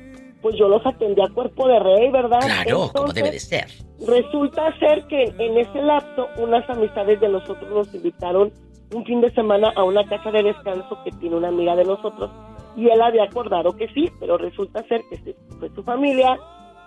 pues 0.42 0.56
yo 0.56 0.68
los 0.68 0.84
atendí 0.86 1.20
a 1.20 1.28
cuerpo 1.34 1.66
de 1.68 1.78
rey, 1.80 2.10
¿verdad? 2.10 2.38
Claro, 2.40 2.90
como 2.94 3.12
debe 3.12 3.30
de 3.32 3.40
ser. 3.40 3.66
Resulta 4.06 4.76
ser 4.78 5.04
que 5.08 5.24
en 5.38 5.58
ese 5.58 5.82
lapso 5.82 6.28
unas 6.38 6.68
amistades 6.70 7.18
de 7.20 7.28
nosotros 7.28 7.68
nos 7.70 7.92
invitaron 7.94 8.52
un 8.94 9.04
fin 9.04 9.20
de 9.20 9.30
semana 9.34 9.72
a 9.76 9.82
una 9.84 10.04
casa 10.08 10.30
de 10.30 10.42
descanso 10.44 10.98
que 11.04 11.10
tiene 11.12 11.36
una 11.36 11.48
amiga 11.48 11.74
de 11.76 11.84
nosotros 11.84 12.30
y 12.76 12.88
él 12.88 13.02
había 13.02 13.24
acordado 13.24 13.76
que 13.76 13.88
sí, 13.88 14.08
pero 14.20 14.38
resulta 14.38 14.82
ser 14.86 15.02
que 15.10 15.34
fue 15.58 15.68
su 15.74 15.82
familia 15.82 16.38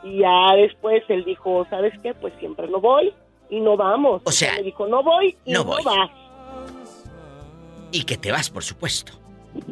y 0.03 0.19
ya 0.19 0.55
después 0.55 1.03
él 1.09 1.23
dijo, 1.25 1.65
¿sabes 1.69 1.93
qué? 2.01 2.13
Pues 2.15 2.33
siempre 2.39 2.67
no 2.69 2.79
voy 2.79 3.13
y 3.49 3.59
no 3.59 3.75
vamos. 3.77 4.21
O 4.25 4.31
sea, 4.31 4.55
me 4.55 4.63
dijo, 4.63 4.87
no 4.87 5.03
voy 5.03 5.35
y 5.45 5.51
no 5.51 5.65
vas. 5.85 6.09
Y 7.91 8.03
que 8.03 8.17
te 8.17 8.31
vas, 8.31 8.49
por 8.49 8.63
supuesto. 8.63 9.13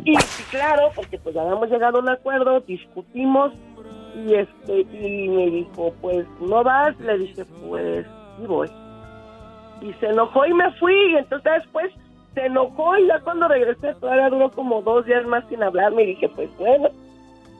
Y 0.03 0.15
sí, 0.17 0.43
claro, 0.51 0.91
porque 0.95 1.17
pues 1.19 1.35
ya 1.35 1.41
habíamos 1.41 1.69
llegado 1.69 1.97
a 1.97 2.01
un 2.01 2.09
acuerdo, 2.09 2.59
discutimos 2.61 3.53
y 4.15 4.33
este 4.33 4.81
y 4.81 5.29
me 5.29 5.49
dijo, 5.49 5.93
pues 6.01 6.25
no 6.41 6.63
vas, 6.63 6.99
le 6.99 7.17
dije, 7.19 7.45
pues 7.45 8.05
sí 8.37 8.45
voy. 8.45 8.69
Y 9.81 9.93
se 9.93 10.07
enojó 10.07 10.45
y 10.45 10.53
me 10.53 10.71
fui, 10.73 11.13
y 11.13 11.15
entonces 11.17 11.51
después 11.63 11.91
se 12.33 12.45
enojó 12.45 12.97
y 12.97 13.07
ya 13.07 13.19
cuando 13.21 13.47
regresé 13.47 13.93
todavía 13.95 14.29
duró 14.29 14.51
como 14.51 14.81
dos 14.81 15.05
días 15.05 15.25
más 15.25 15.43
sin 15.49 15.63
hablarme 15.63 16.03
y 16.03 16.07
dije, 16.07 16.29
pues 16.29 16.49
bueno, 16.57 16.89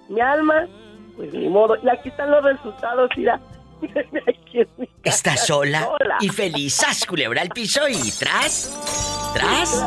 mi 0.09 0.19
alma, 0.19 0.67
pues 1.15 1.33
ni 1.33 1.47
modo. 1.47 1.77
Y 1.81 1.89
aquí 1.89 2.09
están 2.09 2.31
los 2.31 2.43
resultados, 2.43 3.09
mira. 3.15 3.39
Estás 5.03 5.47
sola, 5.47 5.85
sola. 5.85 6.17
y 6.19 6.27
feliz. 6.27 6.73
¡Sas, 6.73 7.05
culebra 7.05 7.41
al 7.41 7.49
piso 7.49 7.87
y 7.87 8.11
tras, 8.11 9.08
tras, 9.33 9.83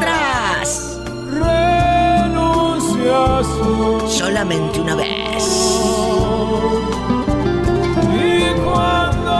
tras. 0.00 1.00
Solamente 4.08 4.80
una 4.80 4.94
vez. 4.94 5.44
Y 8.12 8.60
cuando 8.62 9.32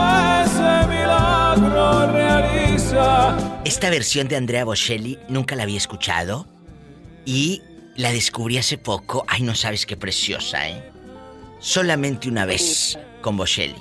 ese 0.43 0.87
milagro 0.87 2.11
realiza 2.11 3.37
Esta 3.63 3.89
versión 3.89 4.27
de 4.27 4.37
Andrea 4.37 4.65
Bocelli 4.65 5.19
nunca 5.27 5.55
la 5.55 5.63
había 5.63 5.77
escuchado 5.77 6.47
y 7.25 7.61
la 7.95 8.11
descubrí 8.11 8.57
hace 8.57 8.77
poco. 8.77 9.25
Ay, 9.27 9.43
no 9.43 9.55
sabes 9.55 9.85
qué 9.85 9.95
preciosa, 9.95 10.67
¿eh? 10.67 10.91
Solamente 11.59 12.29
una 12.29 12.45
vez 12.45 12.97
con 13.21 13.37
Bocelli. 13.37 13.75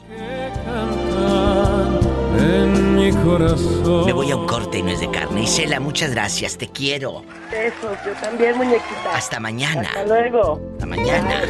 En 2.39 2.95
mi 2.97 3.11
corazón. 3.13 4.07
Me 4.07 4.13
voy 4.13 4.31
a 4.31 4.37
un 4.37 4.47
corte 4.47 4.79
y 4.79 4.83
no 4.83 4.91
es 4.91 5.01
de 5.01 5.11
carne. 5.11 5.43
Isela, 5.43 5.81
muchas 5.81 6.11
gracias, 6.13 6.57
te 6.57 6.69
quiero. 6.69 7.23
Besos, 7.51 7.99
yo 8.07 8.13
también, 8.21 8.57
muñequita. 8.57 9.15
Hasta 9.15 9.41
mañana. 9.41 9.83
Hasta 9.83 10.05
luego. 10.07 10.61
Hasta 10.75 10.87
mañana. 10.87 11.41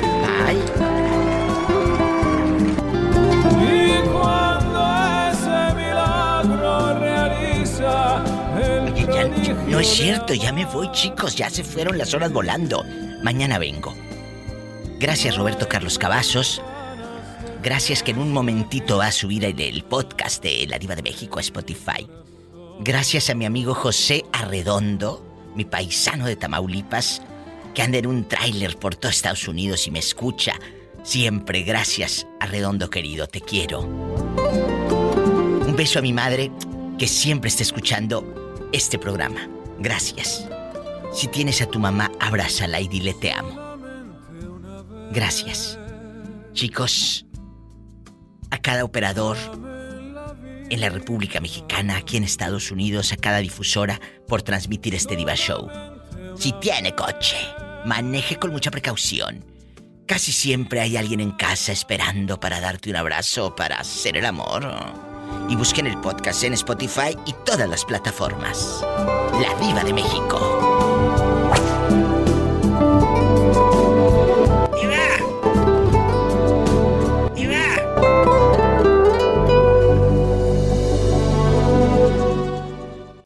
Bye. 0.47 1.71
Y 3.63 4.09
cuando 4.09 4.81
ese 5.31 5.75
milagro 5.77 6.99
realiza 6.99 8.25
el 8.61 8.93
Oye, 8.93 9.03
ya- 9.07 9.29
prodigio 9.29 9.55
no 9.69 9.81
es 9.81 9.89
cierto, 9.89 10.35
ya 10.35 10.53
me 10.53 10.65
voy, 10.65 10.91
chicos, 10.93 11.37
ya 11.37 11.51
se 11.51 11.63
fueron 11.65 11.99
las 11.99 12.15
horas 12.15 12.33
volando. 12.33 12.85
Mañana 13.23 13.59
vengo. 13.59 13.95
Gracias, 14.99 15.37
Roberto 15.37 15.69
Carlos 15.69 15.99
Cavazos. 15.99 16.63
Gracias 17.63 18.03
que 18.03 18.13
en 18.13 18.19
un 18.19 18.33
momentito 18.33 18.97
va 18.97 19.09
a 19.09 19.13
subir 19.13 19.45
el, 19.45 19.85
podcast 19.85 20.43
de 20.43 20.67
La 20.67 20.79
Diva 20.79 20.97
de 20.97 21.03
México 21.03 21.39
a 21.39 21.43
Spotify. 21.43 22.09
Gracias 22.81 23.29
a 23.29 23.35
mi 23.35 23.45
amigo 23.45 23.75
José 23.75 24.25
Arredondo, 24.33 25.23
mi 25.55 25.67
paisano 25.67 26.25
de 26.25 26.37
Tamaulipas, 26.37 27.21
que 27.75 27.83
anda 27.83 27.99
en 27.99 28.07
un 28.07 28.27
tráiler 28.27 28.79
por 28.79 28.95
todo 28.95 29.11
Estados 29.11 29.47
Unidos 29.47 29.87
y 29.87 29.91
me 29.91 29.99
escucha. 29.99 30.55
Siempre, 31.03 31.63
gracias, 31.63 32.27
Arredondo 32.41 32.89
querido, 32.89 33.27
te 33.27 33.43
quiero. 33.43 33.81
Un 33.83 35.75
beso 35.77 35.99
a 35.99 36.03
mi 36.03 36.15
madre, 36.15 36.51
que 36.99 37.07
siempre 37.07 37.49
está 37.49 37.63
escuchando 37.63 38.71
este 38.73 38.99
programa. 38.99 39.51
Gracias. 39.79 40.49
Si 41.13 41.29
tienes 41.29 41.61
a 41.61 41.67
tu 41.67 41.79
mamá, 41.79 42.11
abrázala 42.21 42.81
y 42.81 42.89
dile 42.89 43.13
te 43.13 43.33
amo. 43.33 43.77
Gracias. 45.13 45.79
Chicos, 46.55 47.27
a 48.51 48.59
cada 48.59 48.85
operador 48.85 49.37
en 50.71 50.81
la 50.81 50.89
República 50.89 51.41
Mexicana, 51.41 51.97
aquí 51.97 52.17
en 52.17 52.25
Estados 52.25 52.71
Unidos, 52.71 53.13
a 53.13 53.17
cada 53.17 53.39
difusora 53.39 54.01
por 54.29 54.43
transmitir 54.43 54.95
este 54.95 55.17
Diva 55.17 55.35
Show. 55.35 55.69
Si 56.37 56.53
tiene 56.61 56.95
coche, 56.95 57.37
maneje 57.85 58.37
con 58.37 58.51
mucha 58.51 58.71
precaución. 58.71 59.45
Casi 60.07 60.33
siempre 60.33 60.81
hay 60.81 60.97
alguien 60.97 61.21
en 61.21 61.33
casa 61.33 61.73
esperando 61.73 62.41
para 62.41 62.61
darte 62.61 62.91
un 62.91 62.97
abrazo 62.97 63.47
o 63.47 63.57
para 63.57 63.79
hacer 63.79 64.17
el 64.17 64.27
amor. 64.27 64.69
Y 65.49 65.57
busquen 65.57 65.87
el 65.87 66.01
podcast 66.01 66.43
en 66.45 66.55
Spotify 66.55 67.17
y 67.27 67.35
todas 67.45 67.69
las 67.69 67.85
plataformas. 67.85 68.85
La 69.41 69.55
Diva 69.61 69.85
de 69.85 69.93
México. 69.93 70.90